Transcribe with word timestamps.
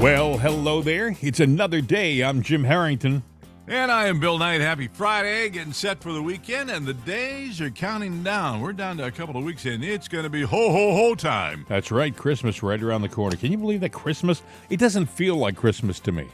Well, 0.00 0.38
hello 0.38 0.80
there. 0.80 1.16
It's 1.20 1.40
another 1.40 1.80
day. 1.80 2.22
I'm 2.22 2.40
Jim 2.40 2.62
Harrington. 2.62 3.20
And 3.66 3.90
I 3.90 4.06
am 4.06 4.20
Bill 4.20 4.38
Knight. 4.38 4.60
Happy 4.60 4.86
Friday, 4.86 5.50
getting 5.50 5.72
set 5.72 6.00
for 6.00 6.12
the 6.12 6.22
weekend, 6.22 6.70
and 6.70 6.86
the 6.86 6.94
days 6.94 7.60
are 7.60 7.68
counting 7.70 8.22
down. 8.22 8.60
We're 8.60 8.74
down 8.74 8.98
to 8.98 9.06
a 9.06 9.10
couple 9.10 9.36
of 9.36 9.42
weeks, 9.42 9.66
and 9.66 9.82
it's 9.82 10.06
going 10.06 10.22
to 10.22 10.30
be 10.30 10.42
ho 10.42 10.70
ho 10.70 10.94
ho 10.94 11.16
time. 11.16 11.66
That's 11.68 11.90
right, 11.90 12.16
Christmas 12.16 12.62
right 12.62 12.80
around 12.80 13.02
the 13.02 13.08
corner. 13.08 13.34
Can 13.34 13.50
you 13.50 13.58
believe 13.58 13.80
that 13.80 13.88
Christmas? 13.88 14.40
It 14.70 14.78
doesn't 14.78 15.06
feel 15.06 15.34
like 15.34 15.56
Christmas 15.56 15.98
to 16.00 16.12
me. 16.12 16.28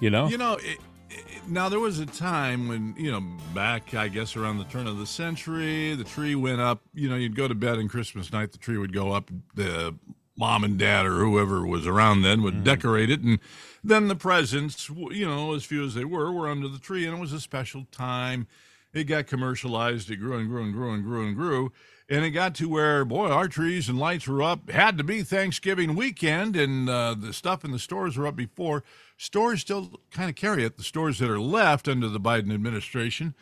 You 0.00 0.08
know? 0.08 0.26
You 0.28 0.38
know, 0.38 0.54
it, 0.54 0.78
it, 1.10 1.24
now 1.46 1.68
there 1.68 1.78
was 1.78 1.98
a 1.98 2.06
time 2.06 2.68
when, 2.68 2.94
you 2.96 3.12
know, 3.12 3.22
back, 3.54 3.92
I 3.92 4.08
guess, 4.08 4.34
around 4.34 4.56
the 4.56 4.64
turn 4.64 4.86
of 4.86 4.96
the 4.96 5.06
century, 5.06 5.94
the 5.94 6.04
tree 6.04 6.36
went 6.36 6.62
up. 6.62 6.80
You 6.94 7.10
know, 7.10 7.16
you'd 7.16 7.36
go 7.36 7.46
to 7.46 7.54
bed 7.54 7.76
on 7.76 7.88
Christmas 7.88 8.32
night, 8.32 8.52
the 8.52 8.58
tree 8.58 8.78
would 8.78 8.94
go 8.94 9.12
up. 9.12 9.30
The 9.54 9.94
mom 10.40 10.64
and 10.64 10.78
dad 10.78 11.06
or 11.06 11.18
whoever 11.18 11.64
was 11.64 11.86
around 11.86 12.22
then 12.22 12.42
would 12.42 12.54
mm-hmm. 12.54 12.64
decorate 12.64 13.10
it 13.10 13.20
and 13.20 13.38
then 13.82 14.08
the 14.08 14.16
presents 14.16 14.88
you 14.88 15.26
know 15.26 15.54
as 15.54 15.64
few 15.64 15.84
as 15.84 15.94
they 15.94 16.04
were 16.04 16.32
were 16.32 16.48
under 16.48 16.68
the 16.68 16.78
tree 16.78 17.06
and 17.06 17.16
it 17.16 17.20
was 17.20 17.32
a 17.32 17.40
special 17.40 17.86
time. 17.90 18.46
It 18.92 19.04
got 19.04 19.26
commercialized 19.26 20.10
it 20.10 20.16
grew 20.16 20.36
and 20.36 20.48
grew 20.48 20.64
and 20.64 20.72
grew 20.72 20.92
and 20.92 21.04
grew 21.04 21.26
and 21.26 21.36
grew 21.36 21.72
and 22.08 22.24
it 22.24 22.30
got 22.30 22.54
to 22.56 22.68
where 22.68 23.04
boy 23.04 23.28
our 23.28 23.48
trees 23.48 23.88
and 23.88 23.98
lights 23.98 24.26
were 24.26 24.42
up. 24.42 24.70
Had 24.70 24.98
to 24.98 25.04
be 25.04 25.22
thanksgiving 25.22 25.94
weekend 25.94 26.56
and 26.56 26.88
uh, 26.88 27.14
the 27.14 27.32
stuff 27.32 27.64
in 27.64 27.70
the 27.70 27.78
stores 27.78 28.16
were 28.16 28.26
up 28.26 28.36
before. 28.36 28.82
Stores 29.16 29.60
still 29.60 30.00
kind 30.10 30.28
of 30.28 30.36
carry 30.36 30.64
it 30.64 30.76
the 30.76 30.82
stores 30.82 31.18
that 31.18 31.30
are 31.30 31.40
left 31.40 31.88
under 31.88 32.08
the 32.08 32.20
biden 32.20 32.52
administration. 32.52 33.34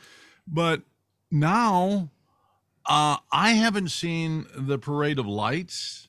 But 0.46 0.82
now 1.30 2.10
uh, 2.86 3.18
i 3.30 3.50
haven't 3.50 3.90
seen 3.90 4.46
the 4.54 4.78
parade 4.78 5.18
of 5.18 5.26
lights 5.26 6.07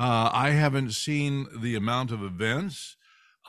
uh, 0.00 0.30
I 0.32 0.50
haven't 0.50 0.92
seen 0.92 1.46
the 1.54 1.76
amount 1.76 2.10
of 2.10 2.22
events. 2.22 2.96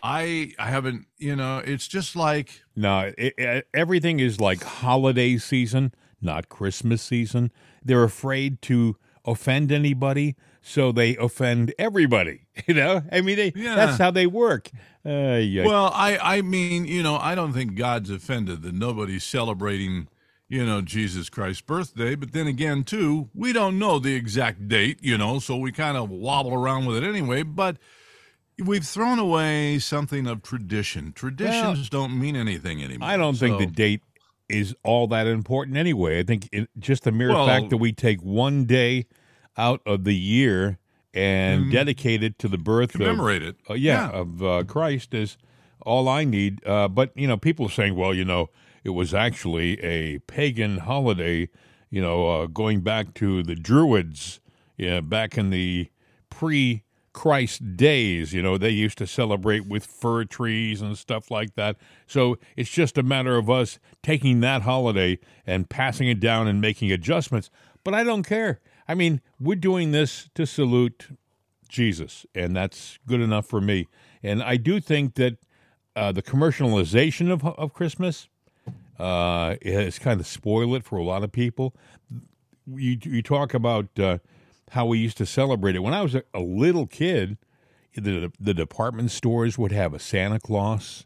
I 0.04 0.52
I 0.60 0.68
haven't, 0.68 1.06
you 1.18 1.34
know, 1.34 1.60
it's 1.60 1.88
just 1.88 2.14
like 2.14 2.62
no, 2.76 3.14
it, 3.18 3.34
it, 3.38 3.68
everything 3.74 4.20
is 4.20 4.42
like 4.42 4.62
holiday 4.62 5.38
season, 5.38 5.94
not 6.22 6.50
Christmas 6.50 7.02
season. 7.02 7.52
They're 7.86 8.04
afraid 8.04 8.62
to 8.64 8.98
offend 9.24 9.72
anybody, 9.72 10.36
so 10.62 10.92
they 10.92 11.16
offend 11.16 11.74
everybody. 11.80 12.42
You 12.68 12.76
know, 12.76 13.02
I 13.12 13.22
mean, 13.22 13.38
they, 13.38 13.54
yeah. 13.56 13.76
that's 13.76 13.98
how 13.98 14.12
they 14.12 14.28
work. 14.28 14.70
Uh, 15.06 15.40
yeah. 15.42 15.66
Well, 15.66 15.90
I 15.96 16.18
I 16.18 16.42
mean, 16.42 16.86
you 16.86 17.02
know, 17.02 17.16
I 17.16 17.34
don't 17.34 17.54
think 17.54 17.76
God's 17.76 18.10
offended 18.10 18.62
that 18.64 18.76
nobody's 18.76 19.24
celebrating 19.24 20.10
you 20.52 20.66
know, 20.66 20.82
Jesus 20.82 21.30
Christ's 21.30 21.62
birthday. 21.62 22.14
But 22.14 22.34
then 22.34 22.46
again, 22.46 22.84
too, 22.84 23.30
we 23.34 23.54
don't 23.54 23.80
know 23.80 24.00
the 24.00 24.14
exact 24.16 24.68
date, 24.68 25.00
you 25.02 25.18
know, 25.18 25.40
so 25.40 25.56
we 25.56 25.72
kind 25.72 25.96
of 25.96 26.10
wobble 26.10 26.54
around 26.54 26.86
with 26.86 26.98
it 26.98 27.08
anyway. 27.08 27.44
But 27.44 27.78
we've 28.60 28.84
thrown 28.84 29.18
away 29.18 29.80
something 29.80 30.28
of 30.28 30.44
tradition. 30.44 31.14
Traditions 31.14 31.90
well, 31.90 32.02
don't 32.02 32.20
mean 32.20 32.36
anything 32.36 32.84
anymore. 32.84 33.08
I 33.08 33.16
don't 33.16 33.36
so. 33.36 33.48
think 33.48 33.60
the 33.60 33.66
date 33.66 34.02
is 34.50 34.76
all 34.84 35.08
that 35.08 35.26
important 35.26 35.78
anyway. 35.78 36.20
I 36.20 36.24
think 36.24 36.50
it, 36.52 36.70
just 36.78 37.06
the 37.06 37.14
mere 37.14 37.30
well, 37.30 37.48
fact 37.48 37.70
that 37.70 37.78
we 37.78 37.94
take 37.94 38.22
one 38.22 38.66
day 38.66 39.06
out 39.56 39.82
of 39.86 40.04
the 40.04 40.16
year 40.16 40.80
and 41.14 41.68
mm, 41.68 41.72
dedicate 41.72 42.24
it 42.24 42.38
to 42.40 42.50
the 42.50 42.58
birth 42.58 42.92
commemorate 42.92 43.42
of, 43.42 43.48
it. 43.48 43.56
Uh, 43.70 43.74
yeah, 43.76 44.10
yeah, 44.10 44.20
of 44.20 44.44
uh, 44.44 44.64
Christ 44.66 45.14
is 45.14 45.38
all 45.86 46.10
I 46.10 46.26
need. 46.26 46.66
Uh, 46.68 46.90
but 46.90 47.12
you 47.16 47.26
know, 47.26 47.38
people 47.38 47.68
are 47.68 47.72
saying, 47.72 47.96
well, 47.96 48.14
you 48.14 48.26
know, 48.26 48.50
it 48.84 48.92
was 48.92 49.14
actually 49.14 49.80
a 49.82 50.20
pagan 50.20 50.78
holiday, 50.80 51.50
you 51.90 52.02
know, 52.02 52.30
uh, 52.30 52.46
going 52.48 52.82
back 52.82 53.14
to 53.16 53.44
the 53.44 53.56
Druids, 53.56 54.40
yeah, 54.78 55.02
back 55.02 55.38
in 55.38 55.50
the 55.50 55.90
pre 56.30 56.84
Christ 57.14 57.76
days. 57.76 58.34
You 58.34 58.42
know, 58.42 58.58
they 58.58 58.70
used 58.70 58.98
to 59.00 59.08
celebrate 59.08 59.68
with 59.68 59.86
fir 59.86 60.24
trees 60.26 60.82
and 60.82 60.98
stuff 60.98 61.30
like 61.30 61.56
that. 61.56 61.78
So 62.08 62.38
it's 62.56 62.70
just 62.70 62.98
a 62.98 63.04
matter 63.04 63.38
of 63.38 63.50
us 63.50 63.80
taking 64.02 64.40
that 64.42 64.64
holiday 64.64 65.20
and 65.46 65.70
passing 65.70 66.08
it 66.08 66.20
down 66.20 66.48
and 66.48 66.62
making 66.62 66.92
adjustments. 66.92 67.50
But 67.84 67.94
I 67.94 68.04
don't 68.04 68.24
care. 68.24 68.60
I 68.88 68.96
mean, 68.96 69.22
we're 69.40 69.56
doing 69.56 69.92
this 69.92 70.30
to 70.36 70.46
salute 70.46 71.10
Jesus, 71.68 72.26
and 72.36 72.56
that's 72.56 73.00
good 73.08 73.22
enough 73.22 73.46
for 73.46 73.62
me. 73.62 73.88
And 74.24 74.44
I 74.44 74.58
do 74.58 74.80
think 74.80 75.16
that 75.16 75.38
uh, 75.96 76.12
the 76.12 76.22
commercialization 76.22 77.32
of, 77.32 77.46
of 77.46 77.74
Christmas 77.74 78.28
uh, 79.00 79.56
it's 79.62 80.00
kind 80.00 80.20
of 80.20 80.28
spoiled 80.28 80.76
it 80.76 80.84
for 80.84 80.98
a 80.98 81.04
lot 81.04 81.24
of 81.24 81.32
people. 81.32 81.76
You, 82.68 82.98
you 83.02 83.22
talk 83.22 83.54
about 83.54 83.88
uh, 84.00 84.20
how 84.72 84.86
we 84.86 85.00
used 85.00 85.18
to 85.18 85.26
celebrate 85.26 85.76
it. 85.76 85.80
When 85.80 85.94
I 85.94 86.02
was 86.02 86.16
a, 86.16 86.24
a 86.34 86.40
little 86.40 86.88
kid, 86.88 87.38
the, 87.96 88.32
the 88.40 88.54
department 88.54 89.12
stores 89.12 89.58
would 89.58 89.72
have 89.72 89.94
a 89.94 90.00
Santa 90.00 90.40
Claus, 90.40 91.06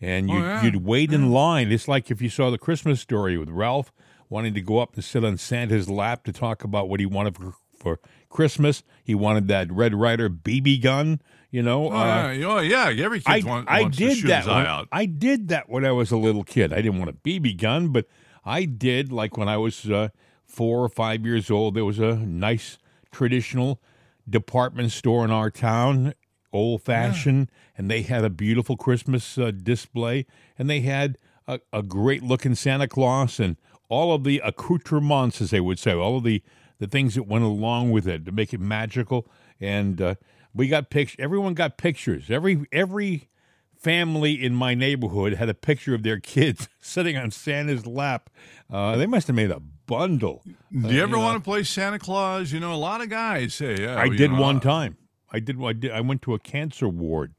and 0.00 0.28
you'd, 0.28 0.36
oh, 0.36 0.40
yeah. 0.40 0.62
you'd 0.62 0.84
wait 0.84 1.12
in 1.12 1.30
line. 1.30 1.70
It's 1.70 1.88
like 1.88 2.10
if 2.10 2.20
you 2.20 2.28
saw 2.28 2.50
the 2.50 2.58
Christmas 2.58 3.00
story 3.00 3.38
with 3.38 3.50
Ralph 3.50 3.92
wanting 4.28 4.54
to 4.54 4.60
go 4.60 4.78
up 4.78 4.94
and 4.94 5.04
sit 5.04 5.24
on 5.24 5.36
Santa's 5.36 5.88
lap 5.88 6.24
to 6.24 6.32
talk 6.32 6.64
about 6.64 6.88
what 6.88 6.98
he 6.98 7.06
wanted 7.06 7.36
for, 7.36 7.54
for 7.78 8.00
Christmas. 8.34 8.82
He 9.02 9.14
wanted 9.14 9.48
that 9.48 9.72
Red 9.72 9.94
Ryder 9.94 10.28
BB 10.28 10.82
gun. 10.82 11.22
You 11.50 11.62
know, 11.62 11.86
oh, 11.86 11.96
uh, 11.96 12.30
yeah. 12.32 12.46
oh 12.46 12.58
yeah, 12.58 13.04
every 13.04 13.20
kid 13.20 13.46
I, 13.46 13.48
want, 13.48 13.70
I 13.70 13.84
did 13.84 14.26
that 14.26 14.44
when, 14.44 14.86
I 14.90 15.06
did 15.06 15.48
that 15.48 15.70
when 15.70 15.84
I 15.84 15.92
was 15.92 16.10
a 16.10 16.16
little 16.16 16.42
kid. 16.42 16.72
I 16.72 16.82
didn't 16.82 16.98
want 16.98 17.10
a 17.10 17.14
BB 17.14 17.60
gun, 17.60 17.88
but 17.88 18.06
I 18.44 18.64
did. 18.64 19.12
Like 19.12 19.36
when 19.36 19.48
I 19.48 19.56
was 19.56 19.88
uh, 19.88 20.08
four 20.44 20.82
or 20.82 20.88
five 20.88 21.24
years 21.24 21.52
old, 21.52 21.74
there 21.74 21.84
was 21.84 22.00
a 22.00 22.16
nice 22.16 22.76
traditional 23.12 23.80
department 24.28 24.90
store 24.90 25.24
in 25.24 25.30
our 25.30 25.48
town, 25.48 26.14
old 26.52 26.82
fashioned, 26.82 27.48
yeah. 27.48 27.70
and 27.78 27.88
they 27.88 28.02
had 28.02 28.24
a 28.24 28.30
beautiful 28.30 28.76
Christmas 28.76 29.38
uh, 29.38 29.52
display, 29.52 30.26
and 30.58 30.68
they 30.68 30.80
had 30.80 31.18
a, 31.46 31.60
a 31.72 31.84
great 31.84 32.24
looking 32.24 32.56
Santa 32.56 32.88
Claus 32.88 33.38
and 33.38 33.56
all 33.88 34.12
of 34.12 34.24
the 34.24 34.40
accoutrements, 34.44 35.40
as 35.40 35.50
they 35.50 35.60
would 35.60 35.78
say, 35.78 35.92
all 35.92 36.16
of 36.16 36.24
the 36.24 36.42
the 36.84 36.90
things 36.90 37.14
that 37.14 37.22
went 37.22 37.44
along 37.44 37.90
with 37.90 38.06
it 38.06 38.26
to 38.26 38.32
make 38.32 38.52
it 38.52 38.60
magical. 38.60 39.26
And 39.58 40.00
uh, 40.00 40.14
we 40.54 40.68
got 40.68 40.90
pictures. 40.90 41.16
Everyone 41.18 41.54
got 41.54 41.78
pictures. 41.78 42.30
Every 42.30 42.66
every 42.72 43.30
family 43.78 44.32
in 44.42 44.54
my 44.54 44.74
neighborhood 44.74 45.34
had 45.34 45.48
a 45.48 45.54
picture 45.54 45.94
of 45.94 46.02
their 46.02 46.18
kids 46.18 46.68
sitting 46.80 47.16
on 47.16 47.30
Santa's 47.30 47.86
lap. 47.86 48.28
Uh, 48.70 48.96
they 48.96 49.06
must 49.06 49.26
have 49.28 49.36
made 49.36 49.50
a 49.50 49.60
bundle. 49.60 50.42
Do 50.44 50.54
you 50.92 51.00
uh, 51.00 51.04
ever 51.04 51.16
you 51.16 51.22
want 51.22 51.42
to 51.42 51.44
play 51.44 51.62
Santa 51.62 51.98
Claus? 51.98 52.52
You 52.52 52.60
know, 52.60 52.74
a 52.74 52.76
lot 52.76 53.00
of 53.00 53.08
guys 53.08 53.54
say, 53.54 53.76
yeah. 53.80 53.98
I 53.98 54.08
did 54.08 54.30
know, 54.30 54.40
one 54.40 54.56
uh, 54.56 54.60
time. 54.60 54.96
I 55.32 55.40
did, 55.40 55.62
I 55.62 55.72
did. 55.72 55.90
I 55.90 56.00
went 56.02 56.22
to 56.22 56.34
a 56.34 56.38
cancer 56.38 56.88
ward 56.88 57.34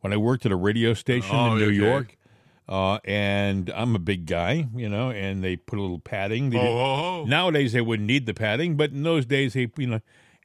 when 0.00 0.12
I 0.12 0.16
worked 0.16 0.46
at 0.46 0.52
a 0.52 0.56
radio 0.56 0.94
station 0.94 1.36
oh, 1.36 1.52
in 1.52 1.58
New 1.58 1.66
okay. 1.66 1.74
York. 1.74 2.15
Uh, 2.68 2.98
and 3.04 3.70
I'm 3.76 3.94
a 3.94 4.00
big 4.00 4.26
guy, 4.26 4.66
you 4.74 4.88
know, 4.88 5.10
and 5.10 5.42
they 5.42 5.54
put 5.56 5.78
a 5.78 5.82
little 5.82 6.00
padding. 6.00 6.54
Oh, 6.56 6.60
oh, 6.60 7.20
oh, 7.20 7.24
Nowadays 7.24 7.72
they 7.72 7.80
wouldn't 7.80 8.08
need 8.08 8.26
the 8.26 8.34
padding, 8.34 8.76
but 8.76 8.90
in 8.90 9.04
those 9.04 9.24
days 9.24 9.52
they, 9.52 9.70
you 9.76 9.86
know, 9.86 10.00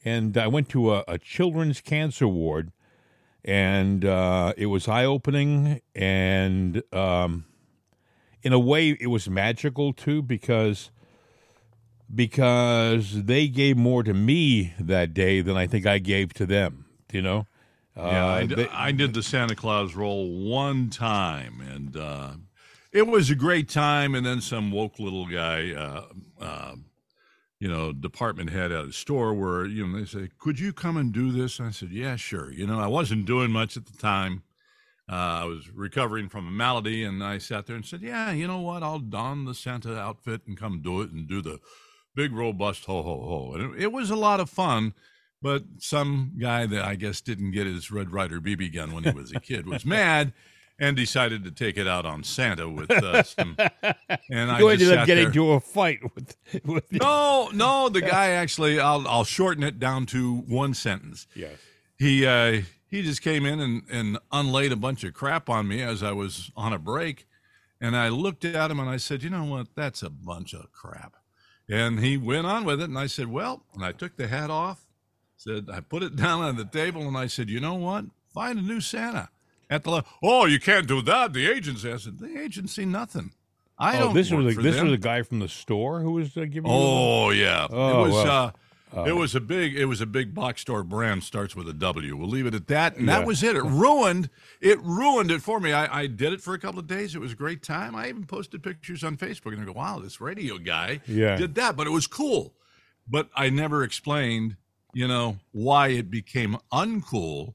and 0.06 0.38
I 0.38 0.48
went 0.48 0.70
to 0.70 0.94
a, 0.94 1.04
a 1.08 1.18
children's 1.18 1.82
cancer 1.82 2.28
ward, 2.28 2.72
and 3.44 4.06
uh, 4.06 4.54
it 4.56 4.68
was 4.68 4.88
eye 4.88 5.06
opening, 5.06 5.82
and 5.96 6.84
um, 6.94 7.46
in 8.44 8.54
a 8.54 8.60
way 8.60 8.90
it 9.00 9.08
was 9.08 9.28
magical 9.28 9.92
too 9.92 10.22
because 10.22 10.92
because 12.14 13.24
they 13.24 13.48
gave 13.48 13.78
more 13.78 14.04
to 14.04 14.14
me 14.14 14.74
that 14.80 15.14
day 15.14 15.42
than 15.42 15.58
I 15.58 15.66
think 15.66 15.88
I 15.88 15.98
gave 15.98 16.34
to 16.36 16.46
them. 16.46 16.86
You 17.12 17.24
know. 17.24 17.48
Yeah, 17.96 18.26
uh, 18.26 18.30
I, 18.30 18.46
they, 18.46 18.70
I, 18.70 18.92
did 18.92 19.14
the 19.14 19.22
Santa 19.22 19.56
Claus 19.56 19.96
role 19.96 20.50
one 20.50 20.90
time, 20.90 21.62
and 21.62 21.98
uh, 21.98 22.32
it 22.94 23.06
was 23.06 23.30
a 23.30 23.36
great 23.36 23.68
time. 23.68 24.16
And 24.16 24.26
then 24.26 24.40
some 24.40 24.72
woke 24.72 24.98
little 24.98 25.26
guy 25.26 25.74
uh, 25.74 26.06
uh 26.42 26.76
you 27.62 27.68
know, 27.68 27.94
department 27.94 28.50
head 28.50 28.72
at 28.72 28.86
a 28.86 28.92
store 28.92 29.36
where, 29.36 29.68
you 29.68 29.86
know, 29.86 30.00
they 30.00 30.06
say, 30.06 30.30
could 30.40 30.60
you 30.60 30.74
come 30.74 30.98
and 30.98 31.14
do 31.14 31.32
this? 31.32 31.60
And 31.60 31.68
I 31.68 31.72
said, 31.72 31.92
yeah, 31.92 32.16
sure. 32.16 32.52
You 32.52 32.66
know, 32.66 32.80
I 32.80 32.88
wasn't 32.88 33.28
doing 33.28 33.52
much 33.52 33.78
at 33.78 33.86
the 33.86 33.96
time. 34.00 34.42
Uh, 35.08 35.44
I 35.44 35.46
was 35.46 35.70
recovering 35.70 36.28
from 36.28 36.48
a 36.48 36.52
malady 36.52 37.04
and 37.04 37.24
I 37.24 37.38
sat 37.38 37.68
there 37.68 37.76
and 37.76 37.86
said, 37.86 38.02
yeah, 38.02 38.32
you 38.32 38.48
know 38.48 38.62
what? 38.62 38.82
I'll 38.82 38.98
don 38.98 39.46
the 39.46 39.54
Santa 39.54 39.96
outfit 39.96 40.42
and 40.48 40.58
come 40.58 40.82
do 40.82 41.02
it 41.02 41.12
and 41.12 41.28
do 41.28 41.40
the 41.40 41.60
big 42.16 42.34
robust 42.34 42.86
ho, 42.86 43.04
ho, 43.04 43.22
ho. 43.22 43.54
And 43.54 43.76
it, 43.76 43.84
it 43.84 43.92
was 43.92 44.10
a 44.10 44.16
lot 44.16 44.40
of 44.40 44.50
fun. 44.50 44.96
But 45.42 45.64
some 45.80 46.34
guy 46.40 46.66
that 46.68 46.84
I 46.84 46.96
guess 46.96 47.22
didn't 47.22 47.52
get 47.52 47.66
his 47.66 47.92
Red 47.92 48.12
Ryder 48.12 48.40
BB 48.40 48.74
gun 48.74 48.94
when 48.94 49.04
he 49.04 49.12
was 49.12 49.32
a 49.32 49.40
kid 49.40 49.66
was 49.66 49.86
mad 49.98 50.34
and 50.80 50.96
decided 50.96 51.44
to 51.44 51.52
take 51.52 51.78
it 51.78 51.88
out 51.88 52.06
on 52.06 52.24
Santa 52.24 52.68
with 52.70 52.92
uh, 52.92 53.24
some. 53.24 53.56
And 54.30 54.52
I 54.52 54.62
ended 54.62 54.94
up 54.94 55.06
getting 55.06 55.24
there. 55.24 55.28
into 55.28 55.52
a 55.52 55.60
fight 55.60 56.00
with. 56.16 56.36
with 56.66 56.92
no, 56.92 57.50
no, 57.54 57.90
the 57.90 58.02
guy 58.02 58.30
actually. 58.30 58.80
I'll 58.80 59.08
I'll 59.08 59.24
shorten 59.24 59.64
it 59.64 59.80
down 59.80 60.06
to 60.08 60.38
one 60.48 60.74
sentence. 60.74 61.28
Yes. 61.36 61.58
He 61.98 62.26
uh, 62.26 62.62
he 62.88 63.02
just 63.02 63.22
came 63.22 63.46
in 63.46 63.60
and 63.60 63.84
and 63.92 64.20
unlaid 64.32 64.72
a 64.72 64.76
bunch 64.76 65.04
of 65.04 65.14
crap 65.14 65.50
on 65.50 65.68
me 65.68 65.82
as 65.82 66.02
I 66.02 66.12
was 66.12 66.52
on 66.56 66.74
a 66.74 66.80
break, 66.80 67.28
and 67.80 67.96
I 67.96 68.10
looked 68.10 68.46
at 68.46 68.72
him 68.72 68.80
and 68.80 68.90
I 68.90 68.98
said, 68.98 69.24
you 69.24 69.30
know 69.30 69.44
what, 69.46 69.68
that's 69.76 70.04
a 70.04 70.10
bunch 70.10 70.54
of 70.54 70.72
crap. 70.72 71.16
And 71.70 72.00
he 72.00 72.18
went 72.18 72.48
on 72.48 72.66
with 72.66 72.82
it, 72.82 72.90
and 72.90 72.98
I 72.98 73.08
said, 73.08 73.28
well, 73.28 73.64
and 73.74 73.84
I 73.84 73.92
took 73.92 74.18
the 74.18 74.28
hat 74.28 74.50
off, 74.50 74.88
said 75.44 75.68
I 75.72 75.80
put 75.82 76.04
it 76.04 76.16
down 76.16 76.42
on 76.42 76.56
the 76.56 76.66
table, 76.66 77.08
and 77.08 77.18
I 77.18 77.28
said, 77.28 77.50
you 77.50 77.60
know 77.60 77.74
what, 77.76 78.06
find 78.34 78.60
a 78.60 78.62
new 78.62 78.82
Santa 78.82 79.30
at 79.70 79.84
the 79.84 80.04
oh 80.22 80.46
you 80.46 80.60
can't 80.60 80.88
do 80.88 81.02
that. 81.04 81.34
The 81.34 81.50
agency. 81.50 81.92
I 81.92 81.98
said 81.98 82.20
the 82.20 82.40
agency 82.40 82.86
nothing. 82.86 83.32
I 83.80 83.98
oh, 83.98 84.00
don't. 84.02 84.14
this 84.14 84.30
was 84.32 84.58
a, 84.58 84.62
this 84.62 84.76
them. 84.76 84.86
was 84.86 84.94
a 84.94 84.98
guy 84.98 85.24
from 85.24 85.40
the 85.40 85.50
store 85.50 86.02
who 86.02 86.12
was 86.12 86.36
uh, 86.38 86.42
giving. 86.42 86.66
you 86.66 86.78
Oh 86.78 87.32
yeah, 87.32 87.68
Oh, 87.70 87.90
it 88.06 88.08
was. 88.10 88.14
well. 88.26 88.28
Uh, 88.28 88.52
it 89.06 89.14
was 89.14 89.34
a 89.36 89.40
big. 89.40 89.74
It 89.76 89.86
was 89.86 90.02
a 90.02 90.06
big 90.06 90.36
box 90.36 90.60
store 90.62 90.84
brand. 90.84 91.24
Starts 91.24 91.56
with 91.56 91.68
a 91.70 91.74
W. 91.74 92.18
We'll 92.18 92.28
leave 92.28 92.46
it 92.46 92.54
at 92.54 92.68
that. 92.68 92.98
And 92.98 93.08
Yeah. 93.08 93.20
that 93.20 93.26
was 93.26 93.42
it. 93.42 93.56
It 93.56 93.64
ruined. 93.64 94.30
It 94.60 94.82
ruined 94.84 95.32
it 95.32 95.42
for 95.42 95.62
me. 95.62 95.72
I, 95.72 96.02
I 96.02 96.08
did 96.08 96.34
it 96.34 96.42
for 96.42 96.54
a 96.54 96.60
couple 96.60 96.80
of 96.82 96.88
days. 96.88 97.16
It 97.16 97.20
was 97.20 97.32
a 97.32 97.36
great 97.36 97.64
time. 97.64 97.96
I 97.96 98.10
even 98.10 98.26
posted 98.26 98.62
pictures 98.62 99.02
on 99.06 99.16
Facebook 99.16 99.54
and 99.54 99.62
I 99.62 99.66
go, 99.66 99.72
"Wow, 99.72 100.00
this 100.00 100.20
radio 100.20 100.58
guy 100.58 101.00
Yeah. 101.08 101.38
did 101.38 101.56
that." 101.56 101.78
But 101.78 101.88
it 101.88 101.92
was 101.92 102.06
cool. 102.06 102.54
But 103.08 103.30
I 103.34 103.50
never 103.50 103.82
explained, 103.82 104.58
you 104.94 105.08
know, 105.08 105.38
why 105.52 105.90
it 105.90 106.10
became 106.12 106.58
uncool. 106.72 107.54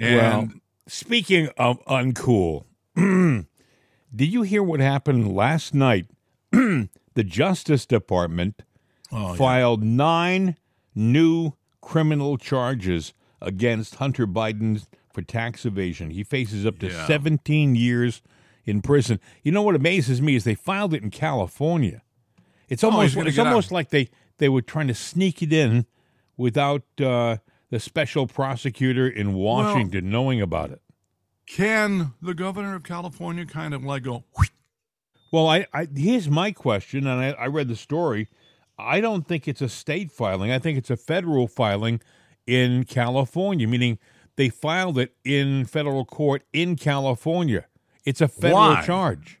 And 0.00 0.16
Well, 0.16 0.48
Speaking 0.88 1.48
of 1.58 1.84
uncool, 1.86 2.64
did 4.14 4.28
you 4.32 4.42
hear 4.42 4.62
what 4.62 4.80
happened 4.80 5.34
last 5.34 5.74
night? 5.74 6.06
the 6.52 6.88
Justice 7.24 7.86
Department 7.86 8.62
Oh, 9.12 9.32
yeah. 9.32 9.36
filed 9.36 9.84
nine 9.84 10.56
new 10.94 11.52
criminal 11.80 12.36
charges 12.38 13.12
against 13.40 13.96
Hunter 13.96 14.26
Biden 14.26 14.84
for 15.12 15.22
tax 15.22 15.64
evasion. 15.64 16.10
He 16.10 16.24
faces 16.24 16.66
up 16.66 16.78
to 16.80 16.88
Yeah. 16.88 17.06
17 17.06 17.76
years 17.76 18.20
in 18.64 18.82
prison. 18.82 19.20
You 19.44 19.52
know 19.52 19.62
what 19.62 19.76
amazes 19.76 20.20
me 20.20 20.34
is 20.34 20.42
they 20.42 20.56
filed 20.56 20.92
it 20.92 21.04
in 21.04 21.10
California. 21.10 22.02
It's 22.68 22.82
Oh, 22.82 22.90
almost 22.90 23.14
gonna 23.14 23.28
it's 23.28 23.36
get 23.36 23.46
out. 23.46 23.52
almost 23.52 23.70
like 23.70 23.90
they 23.90 24.08
they 24.38 24.48
were 24.48 24.62
trying 24.62 24.88
to 24.88 24.94
sneak 24.94 25.40
it 25.40 25.52
in 25.52 25.86
without 26.36 26.82
uh, 27.00 27.38
the 27.70 27.80
special 27.80 28.26
prosecutor 28.26 29.08
in 29.08 29.34
Washington 29.34 30.10
knowing 30.10 30.40
about 30.40 30.70
it. 30.70 30.80
can 31.46 32.12
the 32.20 32.34
governor 32.34 32.74
of 32.74 32.82
California 32.82 33.46
kind 33.46 33.74
of 33.74 33.84
like 33.84 34.02
go? 34.04 34.24
Well, 35.32 35.48
I, 35.48 35.66
I 35.72 35.88
here's 35.94 36.28
my 36.28 36.52
question, 36.52 37.06
and 37.06 37.20
I, 37.20 37.30
I 37.32 37.46
read 37.46 37.68
the 37.68 37.76
story. 37.76 38.28
I 38.78 39.00
don't 39.00 39.26
think 39.26 39.48
it's 39.48 39.62
a 39.62 39.68
state 39.68 40.10
filing. 40.12 40.50
I 40.50 40.58
think 40.58 40.78
it's 40.78 40.90
a 40.90 40.96
federal 40.96 41.48
filing 41.48 42.00
in 42.46 42.84
California, 42.84 43.66
meaning 43.66 43.98
they 44.36 44.48
filed 44.48 44.98
it 44.98 45.14
in 45.24 45.64
federal 45.64 46.04
court 46.04 46.42
in 46.52 46.76
California. 46.76 47.66
It's 48.04 48.20
a 48.20 48.28
federal 48.28 48.60
Why? 48.60 48.82
charge. 48.84 49.40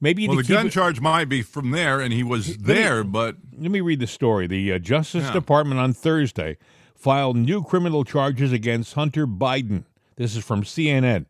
Maybe 0.00 0.28
Well, 0.28 0.36
the 0.36 0.42
gun 0.42 0.66
it- 0.66 0.72
charge 0.72 1.00
might 1.00 1.26
be 1.28 1.42
from 1.42 1.70
there, 1.70 2.00
and 2.00 2.12
he 2.12 2.22
was 2.22 2.48
me- 2.48 2.56
there, 2.60 3.02
but 3.04 3.36
Let 3.58 3.70
me 3.70 3.80
read 3.80 4.00
the 4.00 4.06
story. 4.06 4.46
The 4.46 4.72
uh, 4.72 4.78
Justice 4.78 5.24
Yeah. 5.24 5.32
Department 5.32 5.80
on 5.80 5.92
Thursday 5.94 6.58
filed 6.94 7.36
new 7.36 7.62
criminal 7.62 8.04
charges 8.04 8.52
against 8.52 8.94
Hunter 8.94 9.26
Biden. 9.26 9.84
This 10.16 10.36
is 10.36 10.44
from 10.44 10.62
CNN. 10.64 11.26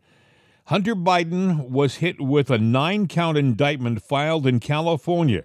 Hunter 0.66 0.96
Biden 0.96 1.68
was 1.68 1.96
hit 1.96 2.20
with 2.20 2.50
a 2.50 2.58
nine 2.58 3.06
count 3.06 3.38
indictment 3.38 4.02
filed 4.02 4.46
in 4.46 4.58
California 4.60 5.44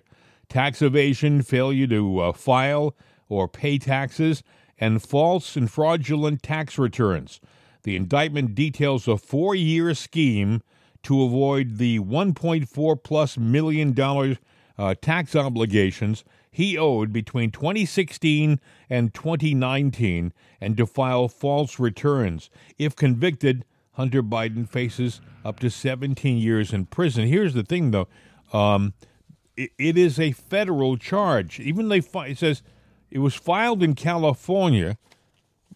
tax 0.50 0.82
evasion, 0.82 1.42
failure 1.44 1.88
to 1.88 2.20
uh, 2.20 2.32
file 2.34 2.94
or 3.30 3.48
pay 3.48 3.78
taxes, 3.78 4.44
and 4.78 5.02
false 5.02 5.56
and 5.56 5.72
fraudulent 5.72 6.44
tax 6.44 6.78
returns. 6.78 7.40
The 7.84 7.96
indictment 7.96 8.54
details 8.56 9.08
a 9.08 9.16
four 9.18 9.56
year 9.56 9.94
scheme 9.94 10.62
to 11.04 11.24
avoid 11.24 11.78
the 11.78 12.00
1.4 12.00 13.04
plus 13.04 13.38
million 13.38 13.94
dollars 13.94 14.38
uh, 14.78 14.96
tax 15.02 15.36
obligations 15.36 16.24
he 16.52 16.78
owed 16.78 17.14
between 17.14 17.50
2016 17.50 18.60
and 18.90 19.14
2019 19.14 20.34
and 20.60 20.78
to 20.78 20.86
file 20.86 21.30
false 21.30 21.80
returns. 21.80 22.50
If 22.78 22.96
convicted, 22.96 23.64
Hunter 23.94 24.22
Biden 24.22 24.68
faces 24.68 25.22
up 25.46 25.60
to 25.62 25.70
17 25.70 26.38
years 26.38 26.74
in 26.74 26.86
prison. 26.88 27.28
Here's 27.28 27.54
the 27.54 27.64
thing, 27.64 27.92
though. 27.92 28.10
Um, 28.52 28.94
it, 29.56 29.98
is 29.98 30.20
a 30.20 30.34
federal 30.34 30.98
charge. 30.98 31.60
Even 31.60 31.88
they 31.88 32.02
fi- 32.02 32.28
it 32.28 32.40
says 32.40 32.64
it 33.10 33.20
was 33.20 33.36
filed 33.36 33.82
in 33.82 33.96
California, 33.96 34.98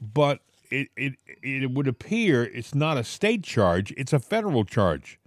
but 0.01 0.39
it, 0.75 0.87
it 0.95 1.13
it 1.41 1.71
would 1.71 1.87
appear 1.87 2.43
it's 2.43 2.75
not 2.75 2.97
a 2.97 3.03
state 3.03 3.43
charge; 3.43 3.91
it's 3.97 4.13
a 4.13 4.19
federal 4.19 4.65
charge. 4.65 5.19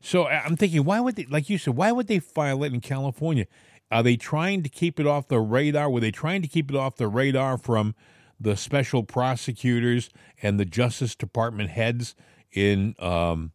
So 0.00 0.26
I'm 0.26 0.56
thinking, 0.56 0.84
why 0.84 1.00
would 1.00 1.16
they, 1.16 1.24
like 1.24 1.48
you 1.48 1.56
said, 1.56 1.76
why 1.76 1.90
would 1.90 2.08
they 2.08 2.18
file 2.18 2.62
it 2.62 2.74
in 2.74 2.82
California? 2.82 3.46
Are 3.90 4.02
they 4.02 4.16
trying 4.16 4.62
to 4.62 4.68
keep 4.68 5.00
it 5.00 5.06
off 5.06 5.28
the 5.28 5.40
radar? 5.40 5.88
Were 5.88 6.00
they 6.00 6.10
trying 6.10 6.42
to 6.42 6.48
keep 6.48 6.70
it 6.70 6.76
off 6.76 6.96
the 6.96 7.08
radar 7.08 7.56
from 7.56 7.94
the 8.38 8.54
special 8.54 9.02
prosecutors 9.02 10.10
and 10.42 10.60
the 10.60 10.66
Justice 10.66 11.14
Department 11.14 11.70
heads 11.70 12.14
in 12.52 12.94
um, 12.98 13.52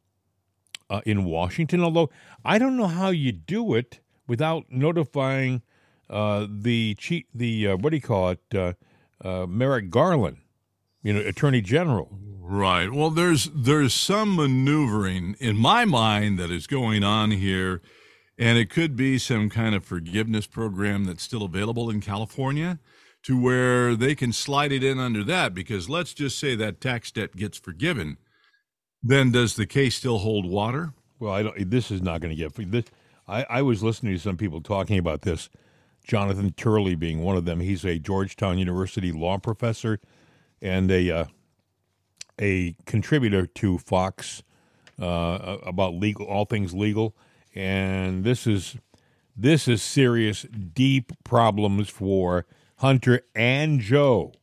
uh, 0.90 1.02
in 1.06 1.26
Washington? 1.26 1.84
Although 1.84 2.10
I 2.44 2.58
don't 2.58 2.78
know 2.78 2.88
how 2.88 3.10
you 3.10 3.32
do 3.32 3.76
it 3.76 4.00
without 4.28 4.66
notifying 4.72 5.62
uh, 6.10 6.48
the 6.50 6.96
chief, 6.96 7.26
the 7.34 7.68
uh, 7.68 7.78
what 7.78 7.92
do 7.92 7.98
you 7.98 8.02
call 8.02 8.30
it, 8.30 8.56
uh, 8.56 8.74
uh, 9.24 9.46
Merrick 9.46 9.90
Garland, 9.90 10.38
you 11.04 11.14
know, 11.14 11.22
Attorney 11.22 11.62
General. 11.62 12.10
Right. 12.42 12.92
Well, 12.92 13.12
there's 13.12 13.50
there's 13.54 13.94
some 13.94 14.36
maneuvering 14.36 15.36
in 15.40 15.56
my 15.56 15.86
mind 15.86 16.40
that 16.40 16.50
is 16.50 16.66
going 16.66 17.04
on 17.04 17.32
here, 17.32 17.82
and 18.40 18.58
it 18.58 18.72
could 18.72 18.96
be 18.96 19.20
some 19.20 19.50
kind 19.50 19.76
of 19.76 19.86
forgiveness 19.86 20.48
program 20.48 21.06
that's 21.06 21.22
still 21.22 21.44
available 21.44 21.92
in 21.92 22.02
California, 22.02 22.80
to 23.24 23.40
where 23.40 23.96
they 23.96 24.16
can 24.16 24.34
slide 24.34 24.72
it 24.72 24.84
in 24.84 25.00
under 25.00 25.24
that. 25.26 25.54
Because 25.54 25.90
let's 25.90 26.14
just 26.14 26.40
say 26.40 26.56
that 26.56 26.82
tax 26.82 27.12
debt 27.12 27.36
gets 27.36 27.60
forgiven, 27.60 28.18
then 29.04 29.32
does 29.32 29.56
the 29.56 29.68
case 29.68 29.96
still 29.96 30.18
hold 30.18 30.50
water? 30.50 30.94
Well, 31.20 31.34
I 31.34 31.44
don't. 31.44 31.70
This 31.70 31.92
is 31.92 32.02
not 32.02 32.20
going 32.20 32.36
to 32.36 32.50
get. 32.50 32.72
This, 32.72 32.86
I, 33.28 33.46
I 33.48 33.62
was 33.62 33.84
listening 33.84 34.14
to 34.14 34.20
some 34.20 34.38
people 34.38 34.62
talking 34.62 34.98
about 34.98 35.22
this. 35.22 35.50
Jonathan 36.04 36.52
Turley 36.54 36.96
being 36.96 37.22
one 37.22 37.38
of 37.38 37.46
them. 37.46 37.60
He's 37.60 37.86
a 37.86 38.00
Georgetown 38.00 38.58
University 38.58 39.12
law 39.12 39.38
professor 39.38 40.00
and 40.62 40.92
a 40.92 41.12
uh, 41.12 41.26
a 42.40 42.76
contributor 42.86 43.46
to 43.46 43.78
Fox 43.78 44.44
uh, 45.02 45.58
about 45.66 45.94
legal, 45.96 46.26
all 46.26 46.46
things 46.46 46.74
legal. 46.74 47.16
And 47.56 48.24
this 48.24 48.48
is 48.48 48.78
this 49.36 49.68
is 49.68 49.82
serious, 49.82 50.44
deep 50.44 51.12
problems 51.24 51.90
for 51.90 52.46
Hunter 52.78 53.22
and 53.36 53.80
Joe. 53.80 54.34